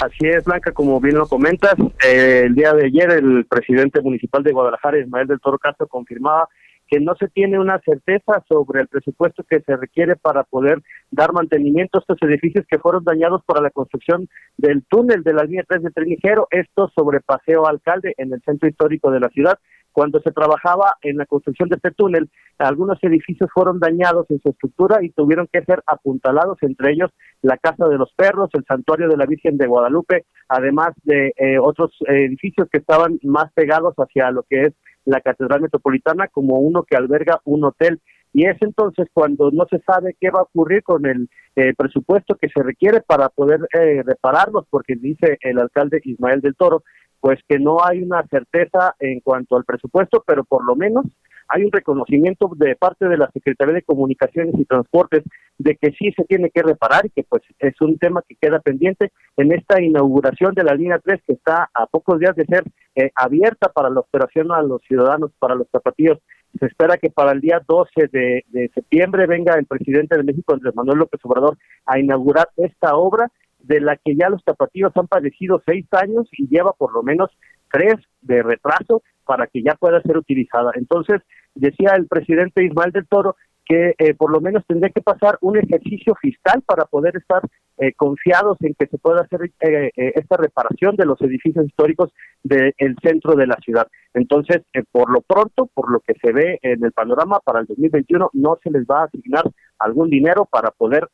Así 0.00 0.26
es, 0.26 0.42
Blanca, 0.44 0.72
como 0.72 1.00
bien 1.00 1.14
lo 1.14 1.28
comentas, 1.28 1.74
eh, 2.04 2.42
el 2.46 2.54
día 2.56 2.72
de 2.72 2.86
ayer 2.86 3.10
el 3.12 3.46
presidente 3.48 4.00
municipal 4.00 4.42
de 4.42 4.52
Guadalajara, 4.52 4.98
Ismael 4.98 5.28
del 5.28 5.38
Toro 5.38 5.58
Castro, 5.58 5.86
confirmaba 5.86 6.48
que 6.94 7.00
no 7.00 7.16
se 7.16 7.26
tiene 7.26 7.58
una 7.58 7.80
certeza 7.80 8.44
sobre 8.48 8.82
el 8.82 8.86
presupuesto 8.86 9.42
que 9.42 9.58
se 9.62 9.76
requiere 9.76 10.14
para 10.14 10.44
poder 10.44 10.80
dar 11.10 11.32
mantenimiento 11.32 11.98
a 11.98 12.02
estos 12.02 12.18
edificios 12.22 12.64
que 12.68 12.78
fueron 12.78 13.02
dañados 13.02 13.42
para 13.44 13.60
la 13.60 13.70
construcción 13.70 14.28
del 14.56 14.84
túnel 14.84 15.24
de 15.24 15.32
la 15.32 15.42
línea 15.42 15.64
3 15.68 15.82
de 15.82 15.90
tren 15.90 16.08
ligero, 16.08 16.46
esto 16.52 16.92
sobre 16.94 17.18
Paseo 17.18 17.66
Alcalde 17.66 18.14
en 18.16 18.32
el 18.32 18.40
centro 18.42 18.68
histórico 18.68 19.10
de 19.10 19.18
la 19.18 19.28
ciudad. 19.30 19.58
Cuando 19.90 20.20
se 20.20 20.30
trabajaba 20.30 20.94
en 21.02 21.16
la 21.16 21.26
construcción 21.26 21.68
de 21.68 21.76
este 21.76 21.90
túnel, 21.90 22.30
algunos 22.58 23.02
edificios 23.02 23.50
fueron 23.52 23.80
dañados 23.80 24.30
en 24.30 24.40
su 24.40 24.50
estructura 24.50 25.02
y 25.02 25.10
tuvieron 25.10 25.48
que 25.52 25.64
ser 25.64 25.82
apuntalados, 25.86 26.58
entre 26.60 26.92
ellos 26.92 27.10
la 27.42 27.56
Casa 27.56 27.88
de 27.88 27.98
los 27.98 28.12
Perros, 28.14 28.50
el 28.52 28.64
Santuario 28.66 29.08
de 29.08 29.16
la 29.16 29.26
Virgen 29.26 29.56
de 29.56 29.66
Guadalupe, 29.66 30.26
además 30.48 30.90
de 31.02 31.32
eh, 31.36 31.58
otros 31.60 31.90
eh, 32.06 32.26
edificios 32.26 32.68
que 32.70 32.78
estaban 32.78 33.18
más 33.24 33.52
pegados 33.52 33.94
hacia 33.96 34.30
lo 34.30 34.44
que 34.44 34.66
es 34.66 34.74
la 35.04 35.20
Catedral 35.20 35.60
Metropolitana 35.60 36.28
como 36.28 36.58
uno 36.58 36.82
que 36.82 36.96
alberga 36.96 37.40
un 37.44 37.64
hotel. 37.64 38.00
Y 38.32 38.46
es 38.46 38.56
entonces 38.62 39.06
cuando 39.12 39.50
no 39.52 39.66
se 39.70 39.78
sabe 39.80 40.16
qué 40.20 40.30
va 40.30 40.40
a 40.40 40.44
ocurrir 40.44 40.82
con 40.82 41.06
el 41.06 41.28
eh, 41.54 41.72
presupuesto 41.76 42.34
que 42.34 42.48
se 42.48 42.62
requiere 42.62 43.00
para 43.00 43.28
poder 43.28 43.60
eh, 43.72 44.02
repararlos, 44.04 44.66
porque 44.68 44.96
dice 44.96 45.38
el 45.40 45.60
alcalde 45.60 46.00
Ismael 46.02 46.40
del 46.40 46.56
Toro, 46.56 46.82
pues 47.20 47.38
que 47.48 47.58
no 47.58 47.78
hay 47.84 48.02
una 48.02 48.26
certeza 48.26 48.96
en 48.98 49.20
cuanto 49.20 49.56
al 49.56 49.64
presupuesto, 49.64 50.24
pero 50.26 50.44
por 50.44 50.64
lo 50.64 50.74
menos 50.74 51.06
hay 51.48 51.64
un 51.64 51.72
reconocimiento 51.72 52.50
de 52.56 52.76
parte 52.76 53.08
de 53.08 53.16
la 53.16 53.30
Secretaría 53.32 53.74
de 53.74 53.82
Comunicaciones 53.82 54.54
y 54.58 54.64
Transportes 54.64 55.24
de 55.58 55.76
que 55.76 55.92
sí 55.92 56.12
se 56.16 56.24
tiene 56.24 56.50
que 56.50 56.62
reparar 56.62 57.06
y 57.06 57.10
que 57.10 57.22
pues 57.24 57.42
es 57.58 57.80
un 57.80 57.98
tema 57.98 58.22
que 58.28 58.36
queda 58.36 58.60
pendiente 58.60 59.12
en 59.36 59.52
esta 59.52 59.80
inauguración 59.80 60.54
de 60.54 60.64
la 60.64 60.74
línea 60.74 60.98
3 60.98 61.20
que 61.26 61.34
está 61.34 61.70
a 61.74 61.86
pocos 61.86 62.18
días 62.18 62.34
de 62.34 62.44
ser 62.46 62.64
eh, 62.96 63.10
abierta 63.14 63.68
para 63.68 63.90
la 63.90 64.00
operación 64.00 64.52
a 64.52 64.62
los 64.62 64.82
ciudadanos, 64.82 65.32
para 65.38 65.54
los 65.54 65.68
zapatillos. 65.70 66.18
Se 66.58 66.66
espera 66.66 66.96
que 66.98 67.10
para 67.10 67.32
el 67.32 67.40
día 67.40 67.60
12 67.66 68.08
de, 68.12 68.44
de 68.48 68.70
septiembre 68.74 69.26
venga 69.26 69.54
el 69.54 69.66
presidente 69.66 70.16
de 70.16 70.22
México, 70.22 70.54
Andrés 70.54 70.74
Manuel 70.74 70.98
López 70.98 71.20
Obrador, 71.24 71.58
a 71.86 71.98
inaugurar 71.98 72.48
esta 72.56 72.96
obra 72.96 73.30
de 73.58 73.80
la 73.80 73.96
que 73.96 74.14
ya 74.14 74.28
los 74.28 74.42
zapatillos 74.44 74.92
han 74.94 75.08
padecido 75.08 75.62
seis 75.66 75.86
años 75.92 76.28
y 76.32 76.46
lleva 76.48 76.72
por 76.72 76.92
lo 76.92 77.02
menos 77.02 77.30
tres 77.70 77.94
de 78.20 78.42
retraso 78.42 79.02
para 79.24 79.46
que 79.46 79.62
ya 79.62 79.74
pueda 79.74 80.00
ser 80.02 80.16
utilizada. 80.16 80.72
Entonces, 80.74 81.22
decía 81.54 81.92
el 81.96 82.06
presidente 82.06 82.64
Ismael 82.64 82.92
del 82.92 83.06
Toro 83.06 83.36
que 83.64 83.94
eh, 83.98 84.14
por 84.14 84.30
lo 84.30 84.40
menos 84.40 84.64
tendría 84.66 84.90
que 84.90 85.00
pasar 85.00 85.38
un 85.40 85.56
ejercicio 85.56 86.14
fiscal 86.16 86.62
para 86.66 86.84
poder 86.84 87.16
estar 87.16 87.40
eh, 87.78 87.92
confiados 87.94 88.58
en 88.60 88.74
que 88.74 88.86
se 88.86 88.98
pueda 88.98 89.22
hacer 89.22 89.50
eh, 89.60 89.90
esta 89.96 90.36
reparación 90.36 90.96
de 90.96 91.06
los 91.06 91.20
edificios 91.22 91.66
históricos 91.66 92.12
del 92.42 92.74
centro 93.02 93.34
de 93.34 93.46
la 93.46 93.56
ciudad. 93.56 93.88
Entonces, 94.12 94.62
por 94.92 95.10
lo 95.10 95.22
pronto, 95.22 95.66
por 95.72 95.90
lo 95.90 96.00
que 96.00 96.14
se 96.22 96.32
ve 96.32 96.58
en 96.62 96.84
el 96.84 96.92
panorama 96.92 97.40
para 97.40 97.60
el 97.60 97.66
2021, 97.66 98.30
no 98.34 98.58
se 98.62 98.70
les 98.70 98.84
va 98.84 99.00
a 99.00 99.04
asignar 99.04 99.44
algún 99.78 100.10
dinero 100.10 100.44
para 100.44 100.70
poder 100.70 101.08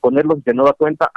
ponerlos 0.00 0.44
de 0.44 0.54
nueva 0.54 0.74
cuenta 0.74 1.10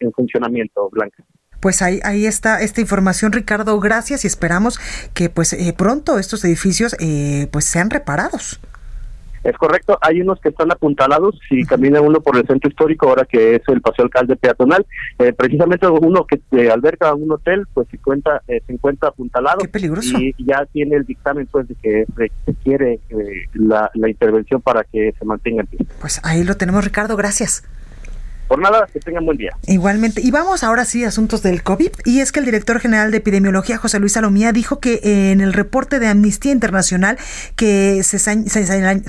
en 0.00 0.12
funcionamiento, 0.12 0.90
Blanca 0.90 1.24
pues 1.64 1.80
ahí, 1.80 1.98
ahí 2.04 2.26
está 2.26 2.60
esta 2.60 2.82
información, 2.82 3.32
Ricardo. 3.32 3.80
Gracias 3.80 4.24
y 4.24 4.26
esperamos 4.26 4.78
que 5.14 5.30
pues 5.30 5.54
eh, 5.54 5.74
pronto 5.74 6.18
estos 6.18 6.44
edificios 6.44 6.94
eh, 7.00 7.48
pues 7.52 7.64
sean 7.64 7.88
reparados. 7.88 8.60
Es 9.44 9.56
correcto, 9.56 9.96
hay 10.02 10.20
unos 10.20 10.38
que 10.40 10.50
están 10.50 10.70
apuntalados, 10.70 11.40
si 11.48 11.64
camina 11.64 12.02
uno 12.02 12.20
por 12.20 12.36
el 12.36 12.46
centro 12.46 12.68
histórico, 12.68 13.08
ahora 13.08 13.24
que 13.24 13.54
es 13.54 13.62
el 13.68 13.80
Paseo 13.80 14.04
Alcalde 14.04 14.36
Peatonal, 14.36 14.84
eh, 15.18 15.32
precisamente 15.32 15.86
uno 15.86 16.26
que 16.26 16.70
alberga 16.70 17.14
un 17.14 17.32
hotel, 17.32 17.66
pues 17.72 17.88
se, 17.90 17.96
cuenta, 17.96 18.42
se 18.46 18.62
encuentra 18.68 19.08
apuntalado. 19.08 19.60
Qué 19.60 19.68
peligroso. 19.68 20.18
Y 20.18 20.34
ya 20.44 20.66
tiene 20.70 20.96
el 20.96 21.06
dictamen 21.06 21.46
pues 21.50 21.66
de 21.66 21.76
que 21.76 22.04
requiere 22.46 23.00
la, 23.54 23.90
la 23.94 24.10
intervención 24.10 24.60
para 24.60 24.84
que 24.84 25.14
se 25.18 25.24
mantenga 25.24 25.62
en 25.62 25.66
pie. 25.66 25.86
Pues 25.98 26.20
ahí 26.24 26.44
lo 26.44 26.58
tenemos, 26.58 26.84
Ricardo, 26.84 27.16
gracias. 27.16 27.64
Por 28.48 28.58
nada, 28.58 28.86
que 28.92 29.00
tengan 29.00 29.24
buen 29.24 29.38
día. 29.38 29.56
Igualmente. 29.66 30.20
Y 30.20 30.30
vamos 30.30 30.62
ahora 30.62 30.84
sí 30.84 31.04
a 31.04 31.08
asuntos 31.08 31.42
del 31.42 31.62
COVID. 31.62 31.90
Y 32.04 32.20
es 32.20 32.32
que 32.32 32.40
el 32.40 32.46
director 32.46 32.80
general 32.80 33.10
de 33.10 33.18
epidemiología, 33.18 33.78
José 33.78 34.00
Luis 34.00 34.12
Salomía, 34.12 34.52
dijo 34.52 34.80
que 34.80 35.00
en 35.32 35.40
el 35.40 35.52
reporte 35.52 35.98
de 35.98 36.08
Amnistía 36.08 36.52
Internacional 36.52 37.16
que 37.56 38.02
se, 38.02 38.18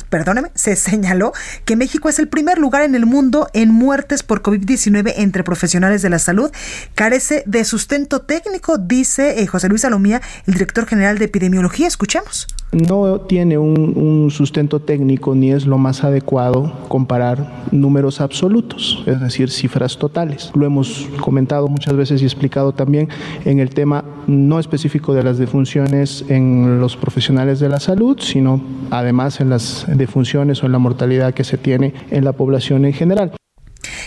perdóname, 0.09 0.49
se 0.55 0.75
señaló 0.75 1.33
que 1.65 1.75
México 1.75 2.09
es 2.09 2.19
el 2.19 2.27
primer 2.27 2.57
lugar 2.57 2.83
en 2.83 2.95
el 2.95 3.05
mundo 3.05 3.49
en 3.53 3.71
muertes 3.71 4.23
por 4.23 4.41
COVID-19 4.41 5.13
entre 5.17 5.43
profesionales 5.43 6.01
de 6.01 6.09
la 6.09 6.19
salud. 6.19 6.51
Carece 6.95 7.43
de 7.45 7.63
sustento 7.65 8.21
técnico, 8.21 8.77
dice 8.77 9.41
eh, 9.41 9.47
José 9.47 9.69
Luis 9.69 9.81
Salomía, 9.81 10.21
el 10.47 10.53
director 10.53 10.85
general 10.85 11.17
de 11.17 11.25
epidemiología. 11.25 11.87
Escuchemos 11.87 12.47
no 12.75 13.21
tiene 13.21 13.57
un, 13.57 14.29
sustento 14.31 14.81
técnico 14.81 15.35
ni 15.35 15.51
es 15.51 15.65
lo 15.65 15.77
más 15.77 16.03
adecuado 16.03 16.73
comparar 16.87 17.63
números 17.71 18.21
absolutos, 18.21 19.03
es 19.05 19.19
decir, 19.25 19.51
cifras 19.51 19.97
totales. 19.97 20.51
Lo 20.55 20.65
hemos 20.65 21.07
comentado 21.19 21.67
muchas 21.67 21.95
veces 21.95 22.21
y 22.21 22.25
explicado 22.25 22.73
también 22.73 23.09
en 23.45 23.59
el 23.59 23.69
tema 23.69 24.03
no 24.27 24.59
específico 24.59 25.13
de 25.13 25.23
las 25.23 25.37
defunciones 25.37 26.25
en 26.29 26.79
los 26.79 26.97
profesionales 26.97 27.59
de 27.59 27.69
la 27.69 27.79
salud, 27.79 28.19
sino 28.19 28.61
además 28.91 29.39
en 29.41 29.49
las 29.49 29.85
defunciones 29.87 30.63
o 30.63 30.65
en 30.65 30.71
la 30.71 30.79
mortalidad 30.79 31.33
que 31.33 31.43
se 31.43 31.57
tiene 31.57 31.93
en 32.11 32.23
la 32.23 32.33
población 32.33 32.85
en 32.85 32.93
general. 32.93 33.31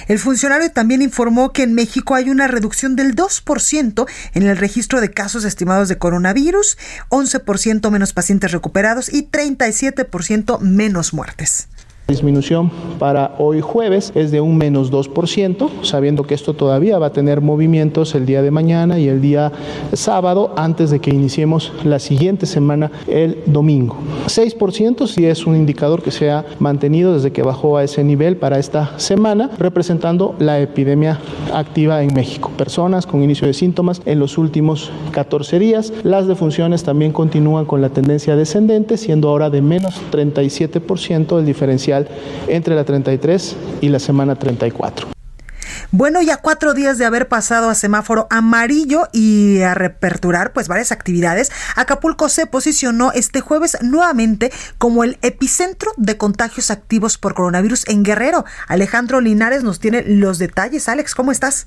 El 0.09 0.19
funcionario 0.19 0.71
también 0.73 1.03
informó 1.03 1.53
que 1.53 1.63
en 1.63 1.75
México 1.75 2.15
hay 2.15 2.31
una 2.31 2.49
reducción 2.49 2.97
del 2.97 3.15
2% 3.15 4.07
en 4.33 4.43
el 4.43 4.57
registro 4.57 5.03
de 5.03 5.11
casos 5.11 5.45
estimados 5.45 5.89
de 5.89 5.99
coronavirus, 5.99 6.79
11% 7.11 7.91
menos 7.91 8.15
pacientes 8.15 8.53
recuperados 8.53 9.13
y 9.13 9.29
37% 9.29 10.61
menos 10.61 11.13
muertes 11.13 11.69
disminución 12.09 12.71
para 12.99 13.35
hoy 13.37 13.61
jueves 13.61 14.13
es 14.15 14.31
de 14.31 14.41
un 14.41 14.57
menos 14.57 14.91
2%, 14.91 15.69
sabiendo 15.83 16.23
que 16.23 16.33
esto 16.33 16.55
todavía 16.55 16.99
va 16.99 17.09
a 17.09 17.13
tener 17.13 17.43
movimientos 17.43 18.15
el 18.15 18.25
día 18.25 18.41
de 18.41 18.51
mañana 18.51 18.99
y 18.99 19.09
el 19.09 19.21
día 19.21 19.53
sábado 19.93 20.55
antes 20.57 20.89
de 20.89 21.01
que 21.01 21.11
iniciemos 21.11 21.71
la 21.85 21.99
siguiente 21.99 22.47
semana 22.47 22.91
el 23.09 23.37
domingo. 23.45 23.99
6% 24.27 25.07
sí 25.07 25.27
es 25.27 25.47
un 25.47 25.55
indicador 25.55 26.03
que 26.03 26.11
se 26.11 26.31
ha 26.31 26.47
mantenido 26.59 27.13
desde 27.13 27.31
que 27.31 27.43
bajó 27.43 27.77
a 27.77 27.85
ese 27.85 28.03
nivel 28.03 28.39
para 28.39 28.59
esta 28.59 28.99
semana, 28.99 29.51
representando 29.59 30.35
la 30.39 30.61
epidemia 30.61 31.19
activa 31.53 32.03
en 32.03 32.15
México. 32.15 32.51
Personas 32.57 33.05
con 33.05 33.23
inicio 33.23 33.47
de 33.47 33.53
síntomas 33.53 34.01
en 34.07 34.19
los 34.19 34.39
últimos 34.39 34.91
14 35.11 35.59
días. 35.59 35.93
Las 36.05 36.27
defunciones 36.27 36.85
también 36.85 37.13
continúan 37.13 37.67
con 37.67 37.83
la 37.83 37.91
tendencia 37.91 38.35
descendente, 38.35 38.97
siendo 38.97 39.29
ahora 39.29 39.51
de 39.51 39.61
menos 39.61 40.01
37% 40.11 41.39
el 41.39 41.45
diferencial 41.45 41.98
entre 42.47 42.75
la 42.75 42.85
33 42.85 43.57
y 43.81 43.89
la 43.89 43.99
semana 43.99 44.37
34. 44.37 45.09
Bueno, 45.91 46.21
ya 46.21 46.37
cuatro 46.37 46.75
días 46.75 46.99
de 46.99 47.07
haber 47.07 47.29
pasado 47.29 47.71
a 47.71 47.75
semáforo 47.75 48.27
amarillo 48.29 49.09
y 49.11 49.63
a 49.63 49.73
reaperturar 49.73 50.53
pues 50.53 50.69
varias 50.69 50.93
actividades, 50.93 51.51
Acapulco 51.77 52.29
se 52.29 52.47
posicionó 52.47 53.11
este 53.13 53.41
jueves 53.41 53.79
nuevamente 53.81 54.53
como 54.77 55.03
el 55.03 55.17
epicentro 55.23 55.93
de 55.97 56.19
contagios 56.19 56.71
activos 56.71 57.17
por 57.17 57.33
coronavirus 57.33 57.89
en 57.89 58.03
Guerrero. 58.03 58.45
Alejandro 58.67 59.23
Linares 59.23 59.63
nos 59.63 59.81
tiene 59.81 60.03
los 60.03 60.39
detalles. 60.39 60.91
Alex, 60.91 61.15
¿cómo 61.15 61.33
estás? 61.33 61.67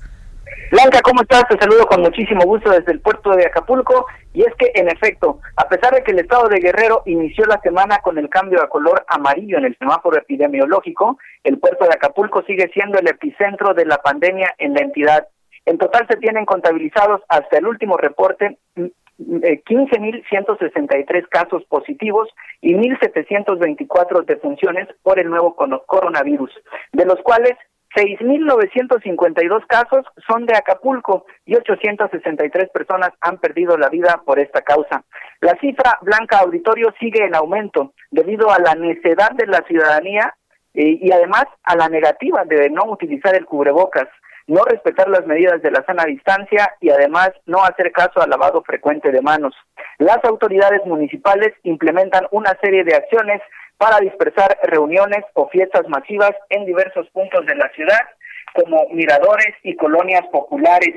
Blanca, 0.72 1.02
¿cómo 1.02 1.20
estás? 1.20 1.46
Te 1.48 1.58
saludo 1.58 1.84
con 1.84 2.00
muchísimo 2.00 2.46
gusto 2.46 2.70
desde 2.70 2.92
el 2.92 3.00
puerto 3.00 3.32
de 3.32 3.44
Acapulco. 3.44 4.06
Y 4.32 4.40
es 4.40 4.54
que, 4.58 4.72
en 4.74 4.88
efecto, 4.88 5.38
a 5.54 5.68
pesar 5.68 5.92
de 5.92 6.02
que 6.02 6.12
el 6.12 6.20
estado 6.20 6.48
de 6.48 6.60
Guerrero 6.60 7.02
inició 7.04 7.44
la 7.44 7.60
semana 7.60 7.98
con 7.98 8.16
el 8.16 8.30
cambio 8.30 8.62
a 8.62 8.70
color 8.70 9.04
amarillo 9.06 9.58
en 9.58 9.66
el 9.66 9.76
semáforo 9.76 10.16
epidemiológico, 10.16 11.18
el 11.44 11.58
puerto 11.58 11.84
de 11.84 11.90
Acapulco 11.92 12.42
sigue 12.44 12.70
siendo 12.72 12.98
el 12.98 13.06
epicentro 13.06 13.74
de 13.74 13.84
la 13.84 13.98
pandemia 13.98 14.54
en 14.56 14.72
la 14.72 14.80
entidad. 14.80 15.28
En 15.66 15.76
total 15.76 16.06
se 16.08 16.16
tienen 16.16 16.46
contabilizados 16.46 17.20
hasta 17.28 17.58
el 17.58 17.66
último 17.66 17.98
reporte 17.98 18.56
15.163 19.18 20.80
mm, 20.80 20.88
eh, 20.94 21.24
casos 21.28 21.64
positivos 21.64 22.30
y 22.62 22.72
1.724 22.72 24.24
defunciones 24.24 24.88
por 25.02 25.18
el 25.18 25.28
nuevo 25.28 25.54
coronavirus, 25.54 26.50
de 26.92 27.04
los 27.04 27.20
cuales 27.22 27.58
6.952 27.94 29.66
casos 29.66 30.06
son 30.26 30.46
de 30.46 30.56
Acapulco 30.56 31.26
y 31.44 31.56
863 31.56 32.70
personas 32.70 33.10
han 33.20 33.38
perdido 33.38 33.76
la 33.76 33.88
vida 33.88 34.22
por 34.24 34.38
esta 34.38 34.62
causa. 34.62 35.04
La 35.40 35.54
cifra 35.60 35.98
blanca 36.00 36.38
auditorio 36.38 36.94
sigue 36.98 37.24
en 37.24 37.34
aumento 37.34 37.92
debido 38.10 38.50
a 38.50 38.58
la 38.58 38.74
necedad 38.74 39.32
de 39.32 39.46
la 39.46 39.62
ciudadanía 39.66 40.34
eh, 40.74 40.98
y 41.00 41.12
además 41.12 41.44
a 41.64 41.76
la 41.76 41.88
negativa 41.88 42.44
de 42.44 42.70
no 42.70 42.84
utilizar 42.84 43.34
el 43.34 43.44
cubrebocas, 43.44 44.08
no 44.46 44.64
respetar 44.64 45.08
las 45.08 45.26
medidas 45.26 45.60
de 45.62 45.70
la 45.70 45.84
sana 45.84 46.04
distancia 46.04 46.74
y 46.80 46.90
además 46.90 47.30
no 47.46 47.62
hacer 47.62 47.92
caso 47.92 48.20
al 48.20 48.30
lavado 48.30 48.62
frecuente 48.62 49.10
de 49.10 49.20
manos. 49.20 49.54
Las 49.98 50.24
autoridades 50.24 50.84
municipales 50.86 51.52
implementan 51.62 52.26
una 52.30 52.56
serie 52.62 52.84
de 52.84 52.94
acciones 52.94 53.40
para 53.78 53.98
dispersar 53.98 54.58
reuniones 54.62 55.24
o 55.34 55.48
fiestas 55.48 55.88
masivas 55.88 56.32
en 56.50 56.64
diversos 56.66 57.08
puntos 57.10 57.44
de 57.46 57.56
la 57.56 57.68
ciudad, 57.70 58.00
como 58.54 58.86
miradores 58.90 59.54
y 59.62 59.74
colonias 59.76 60.26
populares. 60.30 60.94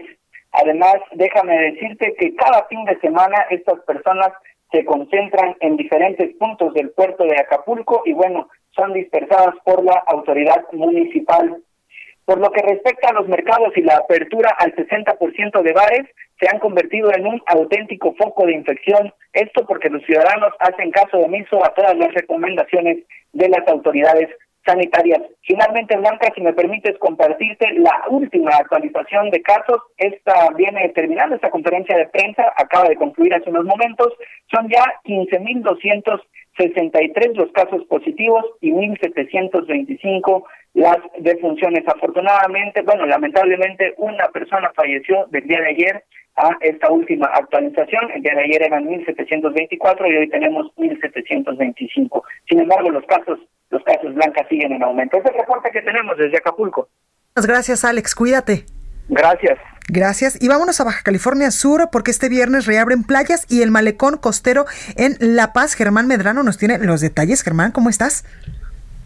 Además, 0.51 0.95
déjame 1.13 1.71
decirte 1.71 2.15
que 2.17 2.35
cada 2.35 2.65
fin 2.67 2.85
de 2.85 2.99
semana 2.99 3.45
estas 3.49 3.79
personas 3.81 4.31
se 4.71 4.85
concentran 4.85 5.55
en 5.59 5.77
diferentes 5.77 6.35
puntos 6.37 6.73
del 6.73 6.91
puerto 6.91 7.23
de 7.23 7.37
Acapulco 7.39 8.03
y 8.05 8.13
bueno, 8.13 8.49
son 8.71 8.93
dispersadas 8.93 9.55
por 9.63 9.83
la 9.83 10.03
autoridad 10.07 10.65
municipal. 10.71 11.61
Por 12.25 12.39
lo 12.39 12.51
que 12.51 12.61
respecta 12.61 13.09
a 13.09 13.13
los 13.13 13.27
mercados 13.27 13.75
y 13.75 13.81
la 13.81 13.97
apertura 13.97 14.49
al 14.57 14.73
60% 14.75 15.61
de 15.61 15.73
bares, 15.73 16.07
se 16.39 16.47
han 16.49 16.59
convertido 16.59 17.11
en 17.13 17.27
un 17.27 17.41
auténtico 17.45 18.13
foco 18.15 18.45
de 18.45 18.53
infección. 18.53 19.13
Esto 19.31 19.65
porque 19.65 19.89
los 19.89 20.03
ciudadanos 20.03 20.53
hacen 20.59 20.91
caso 20.91 21.17
omiso 21.19 21.63
a 21.63 21.73
todas 21.73 21.95
las 21.97 22.13
recomendaciones 22.13 23.03
de 23.33 23.49
las 23.49 23.67
autoridades 23.67 24.29
sanitarias. 24.65 25.21
Finalmente, 25.41 25.97
Blanca, 25.97 26.31
si 26.35 26.41
me 26.41 26.53
permites 26.53 26.97
compartirte 26.97 27.71
la 27.73 28.05
última 28.09 28.51
actualización 28.51 29.29
de 29.29 29.41
casos, 29.41 29.81
esta 29.97 30.49
viene 30.55 30.89
terminando 30.89 31.35
esta 31.35 31.51
conferencia 31.51 31.97
de 31.97 32.07
prensa, 32.07 32.51
acaba 32.57 32.89
de 32.89 32.95
concluir 32.95 33.33
hace 33.33 33.49
unos 33.49 33.65
momentos, 33.65 34.13
son 34.51 34.69
ya 34.69 34.83
15.263 35.05 37.35
los 37.35 37.51
casos 37.51 37.83
positivos 37.85 38.45
y 38.61 38.71
1.725 38.71 40.43
las 40.73 40.97
defunciones. 41.19 41.87
Afortunadamente, 41.87 42.81
bueno, 42.81 43.05
lamentablemente 43.05 43.93
una 43.97 44.29
persona 44.29 44.71
falleció 44.75 45.27
del 45.29 45.45
día 45.47 45.61
de 45.61 45.69
ayer 45.69 46.03
a 46.37 46.57
esta 46.61 46.91
última 46.91 47.27
actualización. 47.27 48.11
El 48.11 48.21
día 48.21 48.35
de 48.35 48.43
ayer 48.43 48.63
eran 48.63 48.85
1.724 48.85 50.11
y 50.11 50.17
hoy 50.17 50.29
tenemos 50.29 50.67
1.725. 50.75 52.23
Sin 52.49 52.59
embargo, 52.59 52.89
los 52.89 53.05
casos 53.05 53.39
los 53.69 53.83
casos 53.83 54.13
blancas 54.13 54.47
siguen 54.47 54.71
en 54.73 54.83
aumento. 54.83 55.17
Es 55.17 55.25
el 55.25 55.37
reporte 55.37 55.69
que 55.71 55.81
tenemos 55.81 56.17
desde 56.17 56.37
Acapulco. 56.37 56.87
Muchas 57.35 57.47
gracias, 57.47 57.83
Alex. 57.83 58.15
Cuídate. 58.15 58.65
Gracias. 59.09 59.59
Gracias. 59.87 60.41
Y 60.41 60.47
vámonos 60.47 60.79
a 60.79 60.83
Baja 60.83 61.03
California 61.03 61.51
Sur 61.51 61.89
porque 61.91 62.11
este 62.11 62.29
viernes 62.29 62.65
reabren 62.65 63.03
playas 63.03 63.45
y 63.49 63.61
el 63.61 63.71
malecón 63.71 64.17
costero 64.17 64.65
en 64.95 65.17
La 65.19 65.53
Paz. 65.53 65.75
Germán 65.75 66.07
Medrano 66.07 66.41
nos 66.43 66.57
tiene 66.57 66.79
los 66.79 67.01
detalles. 67.01 67.43
Germán, 67.43 67.71
¿cómo 67.71 67.89
estás? 67.89 68.25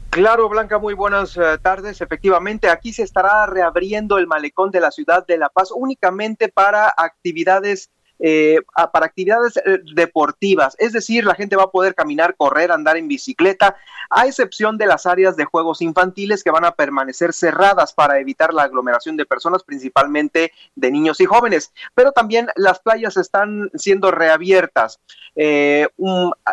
Claro, 0.09 0.49
Blanca, 0.49 0.79
muy 0.79 0.95
buenas 0.95 1.37
eh, 1.37 1.59
tardes. 1.61 2.01
Efectivamente, 2.01 2.67
aquí 2.67 2.91
se 2.93 3.03
estará 3.03 3.45
reabriendo 3.45 4.17
el 4.17 4.25
malecón 4.25 4.71
de 4.71 4.79
la 4.79 4.89
ciudad 4.89 5.25
de 5.27 5.37
La 5.37 5.49
Paz 5.49 5.69
únicamente 5.71 6.49
para 6.49 6.91
actividades 6.97 7.91
eh, 8.21 8.57
para 8.91 9.05
actividades 9.05 9.55
eh, 9.57 9.79
deportivas, 9.95 10.75
es 10.77 10.91
decir, 10.91 11.23
la 11.23 11.35
gente 11.35 11.55
va 11.55 11.63
a 11.63 11.71
poder 11.71 11.95
caminar, 11.95 12.35
correr, 12.35 12.69
andar 12.69 12.97
en 12.97 13.07
bicicleta, 13.07 13.77
a 14.09 14.27
excepción 14.27 14.77
de 14.77 14.87
las 14.87 15.05
áreas 15.05 15.37
de 15.37 15.45
juegos 15.45 15.81
infantiles 15.81 16.43
que 16.43 16.51
van 16.51 16.65
a 16.65 16.71
permanecer 16.71 17.31
cerradas 17.31 17.93
para 17.93 18.19
evitar 18.19 18.53
la 18.53 18.63
aglomeración 18.63 19.15
de 19.15 19.25
personas, 19.25 19.63
principalmente 19.63 20.51
de 20.75 20.91
niños 20.91 21.21
y 21.21 21.25
jóvenes. 21.25 21.71
Pero 21.95 22.11
también 22.11 22.49
las 22.55 22.79
playas 22.79 23.15
están 23.15 23.69
siendo 23.75 24.11
reabiertas. 24.11 24.99
Eh, 25.35 25.87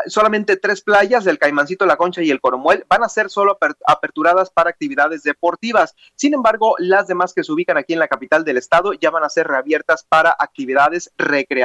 solamente 0.07 0.57
tres 0.59 0.83
playas, 0.83 1.25
del 1.25 1.39
Caimancito, 1.39 1.87
La 1.87 1.97
Concha 1.97 2.23
y 2.23 2.31
el 2.31 2.41
Coromuel, 2.41 2.85
van 2.89 3.03
a 3.03 3.09
ser 3.09 3.31
solo 3.31 3.59
aperturadas 3.87 4.51
para 4.51 4.71
actividades 4.71 5.25
deportivas. 5.25 5.97
Sin 6.15 6.35
embargo, 6.35 6.77
las 6.79 7.09
demás 7.09 7.33
que 7.33 7.43
se 7.43 7.51
ubican 7.51 7.79
aquí 7.79 7.95
en 7.95 7.99
la 7.99 8.09
capital 8.09 8.45
del 8.45 8.59
estado 8.59 8.93
ya 8.93 9.11
van 9.11 9.25
a 9.25 9.31
ser 9.31 9.49
reabiertas 9.49 10.05
para 10.09 10.37
actividades 10.39 11.11
recreativas 11.17 11.56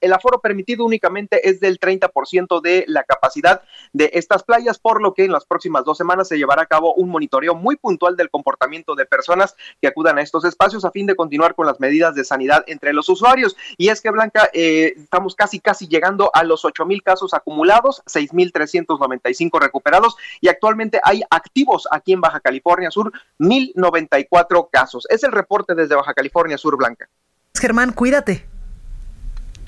El 0.00 0.12
aforo 0.12 0.40
permitido 0.40 0.84
únicamente 0.84 1.48
es 1.48 1.60
del 1.60 1.78
30% 1.78 2.60
de 2.60 2.84
la 2.86 3.04
capacidad 3.04 3.62
de 3.92 4.10
estas 4.14 4.42
playas, 4.42 4.78
por 4.78 5.02
lo 5.02 5.14
que 5.14 5.24
en 5.24 5.32
las 5.32 5.44
próximas 5.46 5.84
dos 5.84 5.98
semanas 5.98 6.28
se 6.28 6.36
llevará 6.36 6.62
a 6.62 6.66
cabo 6.66 6.94
un 6.94 7.08
monitoreo 7.08 7.54
muy 7.54 7.76
puntual 7.76 8.16
del 8.16 8.30
comportamiento 8.30 8.94
de 8.94 9.06
personas 9.06 9.56
que 9.80 9.88
acudan 9.88 10.18
a 10.18 10.22
estos 10.22 10.44
espacios 10.44 10.84
a 10.84 10.90
fin 10.90 11.06
de 11.06 11.16
continuar 11.16 11.54
con 11.54 11.66
las 11.66 11.80
medidas 11.80 12.14
de 12.14 12.24
sanidad 12.24 12.64
entre 12.66 12.92
los 12.92 13.08
usuarios. 13.08 13.56
Y 13.76 13.88
es 13.88 14.00
que, 14.00 14.10
Blanca, 14.10 14.48
eh, 14.52 14.94
estamos 14.96 15.34
casi, 15.34 15.60
casi 15.60 15.88
llegando 15.88 16.30
a 16.34 16.44
los 16.44 16.64
8 16.64 16.84
mil 16.86 17.02
casos 17.02 17.34
acumulados, 17.34 18.02
6 18.06 18.32
mil 18.34 18.52
395 18.52 19.58
recuperados 19.58 20.16
y 20.40 20.48
actualmente 20.48 21.00
hay 21.02 21.22
activos 21.30 21.88
aquí 21.90 22.12
en 22.12 22.20
Baja 22.20 22.40
California 22.40 22.90
Sur, 22.90 23.12
1094 23.38 24.68
casos. 24.70 25.06
Es 25.10 25.22
el 25.24 25.32
reporte 25.32 25.74
desde 25.74 25.94
Baja 25.94 26.14
California 26.14 26.58
Sur, 26.58 26.76
Blanca. 26.76 27.08
Germán, 27.54 27.92
cuídate. 27.92 28.57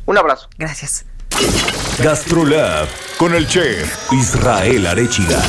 Un 0.07 0.18
abrazo. 0.18 0.48
Gracias. 0.59 1.05
Gastrolab 2.03 2.88
con 3.18 3.34
el 3.34 3.46
chef 3.46 4.12
Israel 4.12 4.86
Arechiga. 4.86 5.40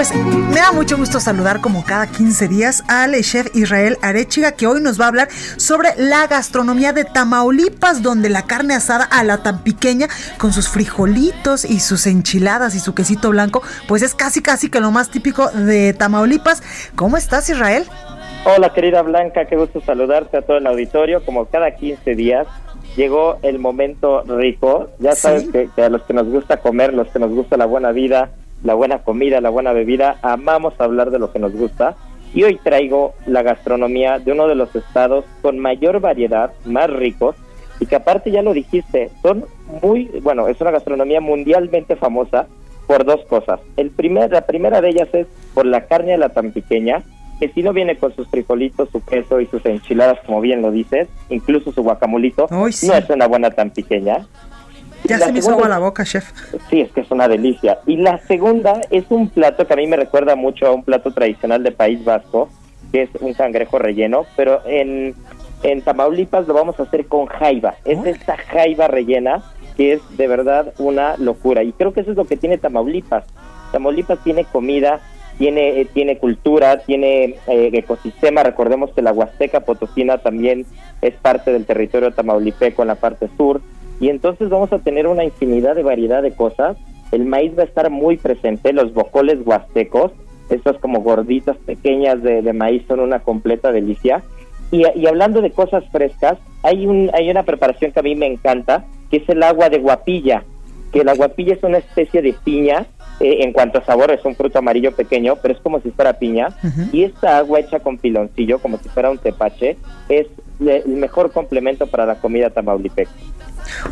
Pues 0.00 0.14
me 0.14 0.60
da 0.60 0.72
mucho 0.72 0.96
gusto 0.96 1.20
saludar 1.20 1.60
como 1.60 1.84
cada 1.84 2.06
15 2.06 2.48
días 2.48 2.82
al 2.88 3.12
chef 3.20 3.54
Israel 3.54 3.98
Arechiga 4.00 4.52
que 4.52 4.66
hoy 4.66 4.80
nos 4.80 4.98
va 4.98 5.04
a 5.04 5.08
hablar 5.08 5.28
sobre 5.58 5.90
la 5.98 6.26
gastronomía 6.26 6.94
de 6.94 7.04
Tamaulipas, 7.04 8.02
donde 8.02 8.30
la 8.30 8.46
carne 8.46 8.72
asada 8.72 9.04
a 9.04 9.22
la 9.24 9.42
tan 9.42 9.62
pequeña 9.62 10.06
con 10.38 10.54
sus 10.54 10.70
frijolitos 10.70 11.66
y 11.66 11.80
sus 11.80 12.06
enchiladas 12.06 12.74
y 12.74 12.78
su 12.78 12.94
quesito 12.94 13.28
blanco, 13.28 13.60
pues 13.88 14.00
es 14.02 14.14
casi 14.14 14.40
casi 14.40 14.70
que 14.70 14.80
lo 14.80 14.90
más 14.90 15.10
típico 15.10 15.50
de 15.50 15.92
Tamaulipas. 15.92 16.62
¿Cómo 16.96 17.18
estás 17.18 17.50
Israel? 17.50 17.84
Hola 18.46 18.72
querida 18.72 19.02
Blanca, 19.02 19.44
qué 19.44 19.56
gusto 19.56 19.82
saludarte 19.82 20.38
a 20.38 20.40
todo 20.40 20.56
el 20.56 20.66
auditorio, 20.66 21.22
como 21.26 21.44
cada 21.44 21.72
15 21.72 22.14
días 22.14 22.46
llegó 22.96 23.36
el 23.42 23.58
momento 23.58 24.22
rico. 24.22 24.88
Ya 24.98 25.14
sabes 25.14 25.50
que, 25.50 25.68
que, 25.76 25.82
a 25.82 25.90
los 25.90 26.02
que 26.04 26.14
nos 26.14 26.26
gusta 26.26 26.56
comer, 26.56 26.94
los 26.94 27.08
que 27.08 27.18
nos 27.18 27.32
gusta 27.32 27.58
la 27.58 27.66
buena 27.66 27.92
vida, 27.92 28.30
la 28.62 28.74
buena 28.74 28.98
comida, 28.98 29.40
la 29.40 29.50
buena 29.50 29.72
bebida, 29.72 30.18
amamos 30.22 30.74
hablar 30.80 31.10
de 31.10 31.18
lo 31.18 31.32
que 31.32 31.38
nos 31.38 31.52
gusta. 31.52 31.96
Y 32.32 32.44
hoy 32.44 32.60
traigo 32.62 33.14
la 33.26 33.42
gastronomía 33.42 34.18
de 34.18 34.32
uno 34.32 34.46
de 34.46 34.54
los 34.54 34.74
estados 34.76 35.24
con 35.42 35.58
mayor 35.58 36.00
variedad, 36.00 36.52
más 36.64 36.88
ricos, 36.88 37.34
y 37.80 37.86
que 37.86 37.96
aparte 37.96 38.30
ya 38.30 38.42
lo 38.42 38.52
dijiste, 38.52 39.10
son 39.22 39.46
muy, 39.82 40.04
bueno, 40.22 40.46
es 40.48 40.60
una 40.60 40.70
gastronomía 40.70 41.20
mundialmente 41.20 41.96
famosa 41.96 42.46
por 42.86 43.04
dos 43.04 43.24
cosas. 43.26 43.60
El 43.76 43.90
primer, 43.90 44.30
la 44.30 44.42
primera 44.42 44.80
de 44.80 44.90
ellas 44.90 45.08
es 45.12 45.26
por 45.54 45.66
la 45.66 45.86
carne 45.86 46.14
a 46.14 46.18
la 46.18 46.28
tan 46.28 46.52
pequeña, 46.52 47.02
que 47.40 47.48
si 47.48 47.62
no 47.62 47.72
viene 47.72 47.96
con 47.96 48.14
sus 48.14 48.28
frijolitos, 48.28 48.90
su 48.90 49.02
queso 49.02 49.40
y 49.40 49.46
sus 49.46 49.64
enchiladas, 49.64 50.18
como 50.26 50.40
bien 50.42 50.60
lo 50.60 50.70
dices, 50.70 51.08
incluso 51.30 51.72
su 51.72 51.82
guacamolito, 51.82 52.46
no 52.50 52.66
es 52.68 52.82
una 53.08 53.26
buena 53.26 53.50
tan 53.50 53.70
Ya 55.04 55.18
se 55.18 55.32
me 55.32 55.38
hizo 55.38 55.50
agua 55.50 55.68
la 55.68 55.78
boca, 55.78 56.04
chef. 56.04 56.30
Sí, 56.68 56.80
es 56.80 56.92
que 56.92 57.00
es 57.00 57.10
una 57.10 57.28
delicia. 57.28 57.78
Y 57.86 57.96
la 57.96 58.18
segunda 58.26 58.80
es 58.90 59.04
un 59.08 59.28
plato 59.28 59.66
que 59.66 59.72
a 59.72 59.76
mí 59.76 59.86
me 59.86 59.96
recuerda 59.96 60.36
mucho 60.36 60.66
a 60.66 60.72
un 60.72 60.84
plato 60.84 61.12
tradicional 61.12 61.62
de 61.62 61.72
País 61.72 62.04
Vasco, 62.04 62.48
que 62.92 63.02
es 63.02 63.10
un 63.20 63.34
cangrejo 63.34 63.78
relleno, 63.78 64.26
pero 64.36 64.60
en, 64.66 65.14
en 65.62 65.82
Tamaulipas 65.82 66.46
lo 66.46 66.54
vamos 66.54 66.78
a 66.80 66.84
hacer 66.84 67.06
con 67.06 67.26
jaiba. 67.26 67.74
Es 67.84 68.04
esta 68.04 68.36
jaiba 68.36 68.88
rellena 68.88 69.42
que 69.76 69.94
es 69.94 70.00
de 70.16 70.28
verdad 70.28 70.74
una 70.78 71.16
locura. 71.16 71.62
Y 71.62 71.72
creo 71.72 71.92
que 71.92 72.00
eso 72.00 72.10
es 72.10 72.16
lo 72.16 72.26
que 72.26 72.36
tiene 72.36 72.58
Tamaulipas. 72.58 73.24
Tamaulipas 73.72 74.18
tiene 74.22 74.44
comida, 74.44 75.00
tiene, 75.38 75.80
eh, 75.80 75.84
tiene 75.86 76.18
cultura, 76.18 76.80
tiene 76.80 77.36
eh, 77.46 77.70
ecosistema. 77.72 78.42
Recordemos 78.42 78.90
que 78.92 79.02
la 79.02 79.12
Huasteca 79.12 79.60
Potosina 79.60 80.18
también 80.18 80.66
es 81.00 81.14
parte 81.14 81.52
del 81.52 81.64
territorio 81.64 82.12
tamaulipeco 82.12 82.82
en 82.82 82.88
la 82.88 82.96
parte 82.96 83.28
sur 83.36 83.62
y 84.00 84.08
entonces 84.08 84.48
vamos 84.48 84.72
a 84.72 84.78
tener 84.78 85.06
una 85.06 85.24
infinidad 85.24 85.76
de 85.76 85.82
variedad 85.82 86.22
de 86.22 86.32
cosas. 86.32 86.76
El 87.12 87.26
maíz 87.26 87.56
va 87.56 87.62
a 87.62 87.66
estar 87.66 87.90
muy 87.90 88.16
presente, 88.16 88.72
los 88.72 88.94
bocoles 88.94 89.38
huastecos, 89.44 90.12
estas 90.48 90.78
como 90.78 91.00
gorditas 91.00 91.56
pequeñas 91.58 92.22
de, 92.22 92.52
maíz 92.52 92.82
son 92.88 93.00
una 93.00 93.20
completa 93.20 93.70
delicia. 93.70 94.22
Y, 94.72 94.82
y, 94.94 95.06
hablando 95.06 95.42
de 95.42 95.50
cosas 95.50 95.84
frescas, 95.90 96.38
hay, 96.62 96.86
un, 96.86 97.10
hay 97.12 97.30
una 97.30 97.42
preparación 97.42 97.92
que 97.92 98.00
a 98.00 98.04
mí 98.04 98.14
me 98.14 98.26
encanta, 98.26 98.84
que 99.10 99.18
es 99.18 99.28
el 99.28 99.42
agua 99.42 99.68
de 99.68 99.78
guapilla, 99.78 100.44
que 100.92 101.04
la 101.04 101.14
guapilla 101.14 101.54
es 101.54 101.62
una 101.62 101.78
especie 101.78 102.22
de 102.22 102.32
piña, 102.44 102.86
eh, 103.20 103.38
en 103.42 103.52
cuanto 103.52 103.78
a 103.78 103.84
sabor 103.84 104.10
es 104.10 104.24
un 104.24 104.34
fruto 104.34 104.58
amarillo 104.58 104.92
pequeño, 104.92 105.36
pero 105.42 105.54
es 105.54 105.60
como 105.60 105.80
si 105.80 105.90
fuera 105.90 106.18
piña, 106.18 106.48
y 106.92 107.04
esta 107.04 107.38
agua 107.38 107.60
hecha 107.60 107.80
con 107.80 107.98
piloncillo, 107.98 108.58
como 108.60 108.78
si 108.78 108.88
fuera 108.88 109.10
un 109.10 109.18
tepache, 109.18 109.76
es 110.08 110.26
el 110.60 110.88
mejor 110.88 111.32
complemento 111.32 111.86
para 111.86 112.06
la 112.06 112.16
comida 112.16 112.50
tamaulipeca. 112.50 113.10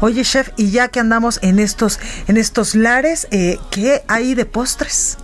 Oye, 0.01 0.23
chef, 0.23 0.51
y 0.57 0.71
ya 0.71 0.89
que 0.89 1.01
andamos 1.01 1.43
en 1.43 1.59
estos, 1.59 2.01
en 2.29 2.37
estos 2.37 2.75
lares, 2.75 3.29
eh, 3.31 3.59
¿qué 3.71 4.03
hay 4.09 4.35
de 4.35 4.45
postres? 4.45 5.19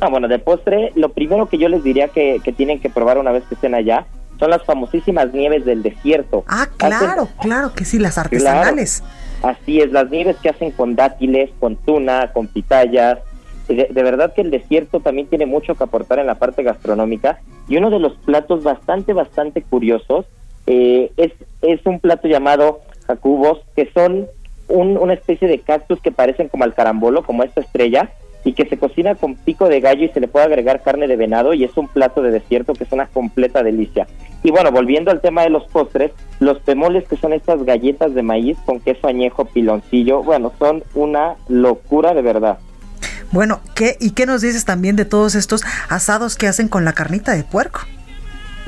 Ah, 0.00 0.08
bueno, 0.08 0.28
de 0.28 0.38
postre, 0.38 0.92
lo 0.94 1.10
primero 1.10 1.46
que 1.46 1.58
yo 1.58 1.68
les 1.68 1.82
diría 1.82 2.08
que, 2.08 2.40
tienen 2.56 2.80
que 2.80 2.90
probar 2.90 3.18
una 3.18 3.32
vez 3.32 3.44
que 3.48 3.54
estén 3.54 3.74
allá 3.74 4.06
son 4.38 4.50
las 4.50 4.62
famosísimas 4.64 5.32
nieves 5.32 5.64
del 5.64 5.82
desierto. 5.82 6.44
Ah, 6.46 6.68
claro, 6.76 7.28
claro 7.40 7.72
que 7.74 7.84
sí, 7.84 7.98
las 7.98 8.18
artesanales. 8.18 9.02
así 9.42 9.80
es, 9.80 9.90
las 9.90 10.08
nieves 10.10 10.36
que 10.40 10.50
hacen 10.50 10.70
con 10.70 10.94
dátiles, 10.94 11.50
con 11.58 11.76
tuna, 11.76 12.32
con 12.32 12.46
pitayas. 12.46 13.18
De, 13.66 13.88
verdad 13.92 14.32
que 14.32 14.40
el 14.40 14.50
desierto 14.50 15.00
también 15.00 15.26
tiene 15.26 15.44
mucho 15.44 15.74
que 15.74 15.84
aportar 15.84 16.20
en 16.20 16.26
la 16.26 16.36
parte 16.36 16.62
gastronómica. 16.62 17.40
Y 17.68 17.76
uno 17.76 17.90
de 17.90 17.98
los 17.98 18.14
platos 18.18 18.62
bastante, 18.62 19.12
bastante 19.12 19.62
curiosos 19.62 20.24
eh, 20.66 21.10
es, 21.16 21.32
es 21.60 21.84
un 21.84 21.98
plato 21.98 22.28
llamado 22.28 22.80
cubos 23.16 23.60
que 23.74 23.90
son 23.92 24.26
una 24.68 25.14
especie 25.14 25.48
de 25.48 25.60
cactus 25.60 26.00
que 26.00 26.12
parecen 26.12 26.48
como 26.48 26.64
al 26.64 26.74
carambolo, 26.74 27.24
como 27.24 27.42
esta 27.42 27.62
estrella, 27.62 28.10
y 28.44 28.52
que 28.52 28.66
se 28.66 28.78
cocina 28.78 29.14
con 29.14 29.34
pico 29.34 29.68
de 29.68 29.80
gallo 29.80 30.04
y 30.04 30.08
se 30.08 30.20
le 30.20 30.28
puede 30.28 30.46
agregar 30.46 30.82
carne 30.82 31.06
de 31.08 31.16
venado 31.16 31.54
y 31.54 31.64
es 31.64 31.76
un 31.76 31.88
plato 31.88 32.22
de 32.22 32.30
desierto 32.30 32.72
que 32.72 32.84
es 32.84 32.92
una 32.92 33.06
completa 33.06 33.62
delicia. 33.62 34.06
Y 34.42 34.50
bueno, 34.50 34.70
volviendo 34.70 35.10
al 35.10 35.20
tema 35.20 35.42
de 35.42 35.50
los 35.50 35.64
postres, 35.66 36.12
los 36.38 36.58
pemoles 36.60 37.06
que 37.08 37.16
son 37.16 37.32
estas 37.32 37.64
galletas 37.64 38.14
de 38.14 38.22
maíz 38.22 38.56
con 38.64 38.80
queso 38.80 39.08
añejo, 39.08 39.44
piloncillo, 39.44 40.22
bueno, 40.22 40.52
son 40.58 40.84
una 40.94 41.36
locura 41.48 42.14
de 42.14 42.22
verdad. 42.22 42.58
Bueno, 43.32 43.60
¿qué, 43.74 43.96
¿y 44.00 44.12
qué 44.12 44.24
nos 44.24 44.40
dices 44.40 44.64
también 44.64 44.96
de 44.96 45.04
todos 45.04 45.34
estos 45.34 45.62
asados 45.88 46.36
que 46.36 46.46
hacen 46.46 46.68
con 46.68 46.84
la 46.84 46.92
carnita 46.92 47.32
de 47.32 47.44
puerco? 47.44 47.80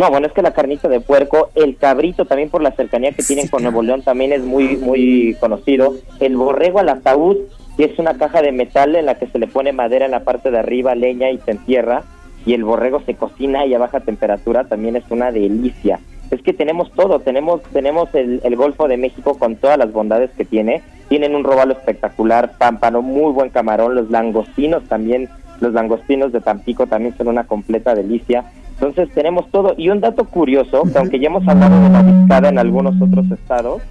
No, 0.01 0.09
bueno, 0.11 0.29
es 0.29 0.33
que 0.33 0.41
la 0.41 0.55
carnita 0.55 0.89
de 0.89 1.01
puerco, 1.01 1.51
el 1.55 1.77
cabrito 1.77 2.25
también 2.25 2.49
por 2.49 2.63
la 2.63 2.71
cercanía 2.71 3.13
que 3.13 3.23
tienen 3.23 3.49
con 3.49 3.63
Nuevo 3.63 3.83
León 3.83 4.01
también 4.01 4.33
es 4.33 4.41
muy 4.41 4.79
muy 4.79 5.37
conocido. 5.39 5.93
El 6.21 6.39
borrego 6.39 6.79
al 6.79 6.89
ataúd, 6.89 7.37
que 7.77 7.85
es 7.85 7.99
una 7.99 8.17
caja 8.17 8.41
de 8.41 8.51
metal 8.51 8.97
en 8.97 9.05
la 9.05 9.17
que 9.17 9.27
se 9.27 9.39
le 9.39 9.47
pone 9.47 9.75
madera 9.75 10.07
en 10.07 10.13
la 10.13 10.25
parte 10.25 10.51
de 10.51 10.59
arriba, 10.59 10.95
leña 10.95 11.31
y 11.31 11.37
se 11.41 11.51
entierra 11.51 12.05
y 12.47 12.55
el 12.55 12.65
borrego 12.65 13.03
se 13.05 13.13
cocina 13.13 13.67
y 13.67 13.75
a 13.75 13.79
baja 13.79 14.01
temperatura, 14.01 14.65
también 14.65 14.97
es 14.97 15.05
una 15.11 15.33
delicia. 15.33 16.01
Es 16.31 16.41
que 16.41 16.55
tenemos 16.55 16.91
todo, 16.93 17.21
tenemos 17.21 17.61
tenemos 17.65 18.09
el, 18.15 18.41
el 18.43 18.57
Golfo 18.57 18.89
de 18.89 18.97
México 18.97 19.39
con 19.39 19.57
todas 19.57 19.77
las 19.77 19.93
bondades 19.93 20.31
que 20.31 20.47
tiene, 20.47 20.81
tienen 21.11 21.35
un 21.35 21.45
robalo 21.45 21.75
espectacular, 21.75 22.53
pámpano, 22.57 23.03
muy 23.03 23.35
buen 23.35 23.51
camarón, 23.51 23.97
los 23.97 24.09
langostinos 24.09 24.83
también, 24.85 25.29
los 25.61 25.75
langostinos 25.75 26.33
de 26.33 26.41
Tampico 26.41 26.87
también 26.87 27.15
son 27.19 27.29
una 27.29 27.45
completa 27.45 27.95
delicia. 27.95 28.47
Entonces 28.81 29.13
tenemos 29.15 29.51
todo. 29.51 29.75
Y 29.77 29.91
un 29.91 30.01
dato 30.01 30.25
curioso, 30.25 30.85
que 30.91 30.97
aunque 30.97 31.21
ya 31.21 31.27
hemos 31.27 31.47
hablado 31.47 31.83
de 31.83 31.91
la 31.91 32.03
discada 32.03 32.49
en 32.49 32.59
algunos 32.59 33.01
otros 33.01 33.31
estados, 33.31 33.83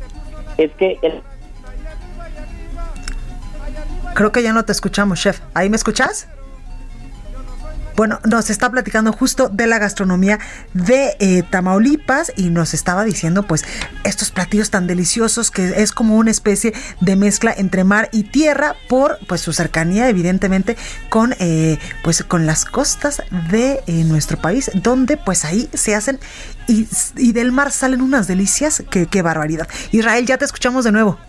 es 0.57 0.71
que 0.71 0.97
el... 1.03 1.21
Creo 4.15 4.31
que 4.31 4.41
ya 4.41 4.51
no 4.51 4.65
te 4.65 4.71
escuchamos, 4.71 5.21
chef. 5.21 5.41
¿Ahí 5.53 5.69
me 5.69 5.75
escuchas? 5.75 6.27
Bueno, 7.99 8.21
nos 8.23 8.49
está 8.49 8.71
platicando 8.71 9.11
justo 9.11 9.49
de 9.49 9.67
la 9.67 9.77
gastronomía 9.77 10.39
de 10.73 11.17
eh, 11.19 11.43
Tamaulipas 11.43 12.31
y 12.37 12.49
nos 12.49 12.73
estaba 12.73 13.03
diciendo 13.03 13.43
pues 13.43 13.65
estos 14.05 14.31
platillos 14.31 14.69
tan 14.69 14.87
deliciosos 14.87 15.51
que 15.51 15.83
es 15.83 15.91
como 15.91 16.15
una 16.15 16.31
especie 16.31 16.73
de 17.01 17.17
mezcla 17.17 17.53
entre 17.53 17.83
mar 17.83 18.07
y 18.13 18.23
tierra 18.23 18.77
por 18.87 19.19
pues 19.27 19.41
su 19.41 19.51
cercanía 19.51 20.07
evidentemente 20.07 20.77
con 21.09 21.35
eh, 21.39 21.77
pues 22.01 22.23
con 22.23 22.45
las 22.45 22.63
costas 22.63 23.21
de 23.51 23.81
eh, 23.85 24.05
nuestro 24.05 24.37
país 24.37 24.71
donde 24.75 25.17
pues 25.17 25.43
ahí 25.43 25.69
se 25.73 25.93
hacen 25.93 26.21
y, 26.69 26.87
y 27.17 27.33
del 27.33 27.51
mar 27.51 27.69
salen 27.69 28.01
unas 28.01 28.27
delicias 28.27 28.81
que 28.89 29.07
qué 29.07 29.21
barbaridad. 29.21 29.67
Israel, 29.91 30.25
ya 30.25 30.37
te 30.37 30.45
escuchamos 30.45 30.85
de 30.85 30.93
nuevo. 30.93 31.19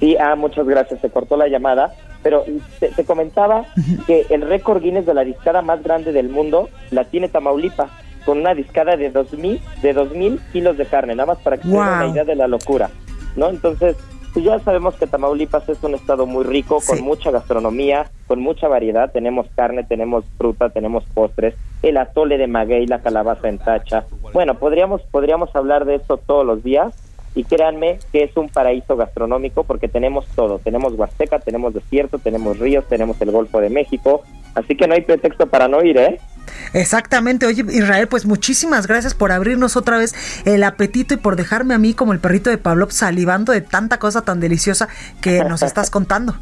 Sí, 0.00 0.16
ah, 0.18 0.34
muchas 0.36 0.66
gracias. 0.66 1.00
Se 1.00 1.10
cortó 1.10 1.36
la 1.36 1.48
llamada, 1.48 1.94
pero 2.22 2.44
te, 2.80 2.88
te 2.88 3.04
comentaba 3.04 3.64
que 4.06 4.26
el 4.30 4.42
récord 4.42 4.82
Guinness 4.82 5.06
de 5.06 5.14
la 5.14 5.24
discada 5.24 5.62
más 5.62 5.82
grande 5.82 6.12
del 6.12 6.28
mundo 6.28 6.68
la 6.90 7.04
tiene 7.04 7.28
Tamaulipas, 7.28 7.90
con 8.24 8.38
una 8.38 8.54
discada 8.54 8.96
de 8.96 9.12
2.000 9.12 9.60
de 9.82 9.92
2000 9.92 10.40
kilos 10.52 10.76
de 10.76 10.86
carne, 10.86 11.14
nada 11.14 11.26
más 11.34 11.38
para 11.38 11.56
que 11.58 11.68
Wow. 11.68 11.78
una 11.80 12.06
idea 12.08 12.24
de 12.24 12.34
la 12.34 12.48
locura, 12.48 12.90
¿no? 13.36 13.48
Entonces, 13.48 13.96
pues 14.32 14.44
ya 14.44 14.58
sabemos 14.58 14.96
que 14.96 15.06
Tamaulipas 15.06 15.66
es 15.68 15.82
un 15.82 15.94
estado 15.94 16.26
muy 16.26 16.44
rico, 16.44 16.80
con 16.86 17.00
mucha 17.00 17.30
gastronomía, 17.30 18.10
con 18.26 18.40
mucha 18.40 18.68
variedad. 18.68 19.10
Tenemos 19.10 19.46
carne, 19.54 19.84
tenemos 19.84 20.24
fruta, 20.36 20.68
tenemos 20.68 21.04
postres, 21.14 21.54
el 21.82 21.96
atole 21.96 22.36
de 22.36 22.46
maguey, 22.46 22.86
la 22.86 22.98
calabaza 23.00 23.48
en 23.48 23.58
tacha. 23.58 24.04
Bueno, 24.34 24.54
podríamos, 24.58 25.00
podríamos 25.10 25.54
hablar 25.56 25.86
de 25.86 25.94
esto 25.94 26.18
todos 26.18 26.44
los 26.44 26.62
días 26.62 26.92
y 27.36 27.44
créanme 27.44 27.98
que 28.10 28.24
es 28.24 28.36
un 28.36 28.48
paraíso 28.48 28.96
gastronómico 28.96 29.62
porque 29.64 29.88
tenemos 29.88 30.26
todo. 30.34 30.58
Tenemos 30.58 30.94
Huasteca, 30.94 31.38
tenemos 31.38 31.74
desierto, 31.74 32.18
tenemos 32.18 32.58
ríos, 32.58 32.86
tenemos 32.88 33.20
el 33.20 33.30
Golfo 33.30 33.60
de 33.60 33.68
México. 33.68 34.22
Así 34.54 34.74
que 34.74 34.88
no 34.88 34.94
hay 34.94 35.02
pretexto 35.02 35.46
para 35.46 35.68
no 35.68 35.82
ir, 35.84 35.98
¿eh? 35.98 36.18
Exactamente, 36.72 37.44
oye 37.44 37.64
Israel, 37.70 38.08
pues 38.08 38.24
muchísimas 38.24 38.86
gracias 38.86 39.14
por 39.14 39.32
abrirnos 39.32 39.76
otra 39.76 39.98
vez 39.98 40.14
el 40.46 40.62
apetito 40.62 41.14
y 41.14 41.16
por 41.18 41.36
dejarme 41.36 41.74
a 41.74 41.78
mí 41.78 41.92
como 41.92 42.12
el 42.12 42.20
perrito 42.20 42.50
de 42.50 42.56
Pablo 42.56 42.86
salivando 42.88 43.52
de 43.52 43.60
tanta 43.60 43.98
cosa 43.98 44.22
tan 44.24 44.40
deliciosa 44.40 44.88
que 45.20 45.44
nos 45.44 45.62
estás 45.62 45.90
contando. 45.90 46.36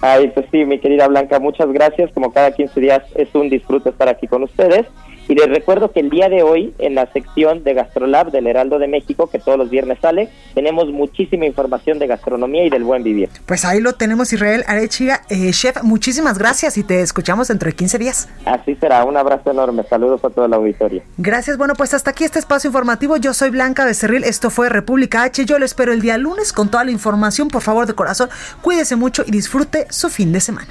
Ay, 0.00 0.28
pues 0.28 0.46
sí, 0.52 0.64
mi 0.64 0.78
querida 0.78 1.08
Blanca, 1.08 1.38
muchas 1.40 1.72
gracias. 1.72 2.12
Como 2.12 2.32
cada 2.32 2.52
15 2.52 2.80
días 2.80 3.02
es 3.16 3.34
un 3.34 3.48
disfrute 3.48 3.88
estar 3.88 4.08
aquí 4.08 4.26
con 4.26 4.42
ustedes. 4.42 4.86
Y 5.28 5.34
les 5.34 5.48
recuerdo 5.48 5.92
que 5.92 6.00
el 6.00 6.08
día 6.08 6.30
de 6.30 6.42
hoy, 6.42 6.74
en 6.78 6.94
la 6.94 7.12
sección 7.12 7.62
de 7.62 7.74
GastroLab 7.74 8.30
del 8.30 8.46
Heraldo 8.46 8.78
de 8.78 8.88
México, 8.88 9.28
que 9.28 9.38
todos 9.38 9.58
los 9.58 9.68
viernes 9.68 9.98
sale, 10.00 10.30
tenemos 10.54 10.88
muchísima 10.88 11.44
información 11.44 11.98
de 11.98 12.06
gastronomía 12.06 12.64
y 12.64 12.70
del 12.70 12.82
buen 12.82 13.02
vivir. 13.02 13.28
Pues 13.44 13.66
ahí 13.66 13.80
lo 13.80 13.92
tenemos 13.92 14.32
Israel 14.32 14.64
Arechiga, 14.66 15.20
eh, 15.28 15.50
chef, 15.50 15.82
muchísimas 15.82 16.38
gracias 16.38 16.78
y 16.78 16.82
te 16.82 17.02
escuchamos 17.02 17.48
dentro 17.48 17.68
de 17.68 17.76
15 17.76 17.98
días. 17.98 18.28
Así 18.46 18.74
será, 18.76 19.04
un 19.04 19.18
abrazo 19.18 19.50
enorme. 19.50 19.82
Saludos 19.84 20.24
a 20.24 20.30
toda 20.30 20.48
la 20.48 20.56
auditoría. 20.56 21.02
Gracias, 21.18 21.58
bueno 21.58 21.74
pues 21.74 21.92
hasta 21.92 22.10
aquí 22.10 22.24
este 22.24 22.38
espacio 22.38 22.68
informativo, 22.68 23.18
yo 23.18 23.34
soy 23.34 23.50
Blanca 23.50 23.84
Becerril, 23.84 24.24
esto 24.24 24.48
fue 24.48 24.70
República 24.70 25.24
H, 25.24 25.44
yo 25.44 25.58
lo 25.58 25.66
espero 25.66 25.92
el 25.92 26.00
día 26.00 26.16
lunes 26.16 26.54
con 26.54 26.70
toda 26.70 26.84
la 26.84 26.90
información, 26.90 27.48
por 27.48 27.60
favor 27.60 27.86
de 27.86 27.92
corazón, 27.92 28.30
cuídese 28.62 28.96
mucho 28.96 29.24
y 29.26 29.30
disfrute 29.30 29.86
su 29.90 30.08
fin 30.08 30.32
de 30.32 30.40
semana. 30.40 30.68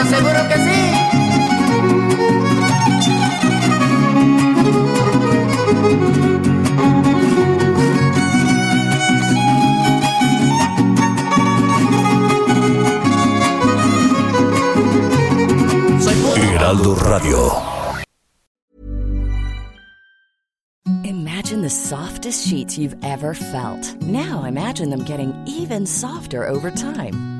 Seguro, 0.00 0.16
seguro 0.16 0.48
que 0.48 0.54
sí. 0.54 0.80
Heraldo 16.36 16.94
Radio. 16.94 17.52
Imagine 21.04 21.62
the 21.62 21.68
softest 21.68 22.46
sheets 22.46 22.78
you've 22.78 22.96
ever 23.02 23.34
felt. 23.34 23.96
Now 24.02 24.44
imagine 24.44 24.90
them 24.90 25.04
getting 25.04 25.34
even 25.46 25.84
softer 25.86 26.46
over 26.46 26.70
time. 26.70 27.39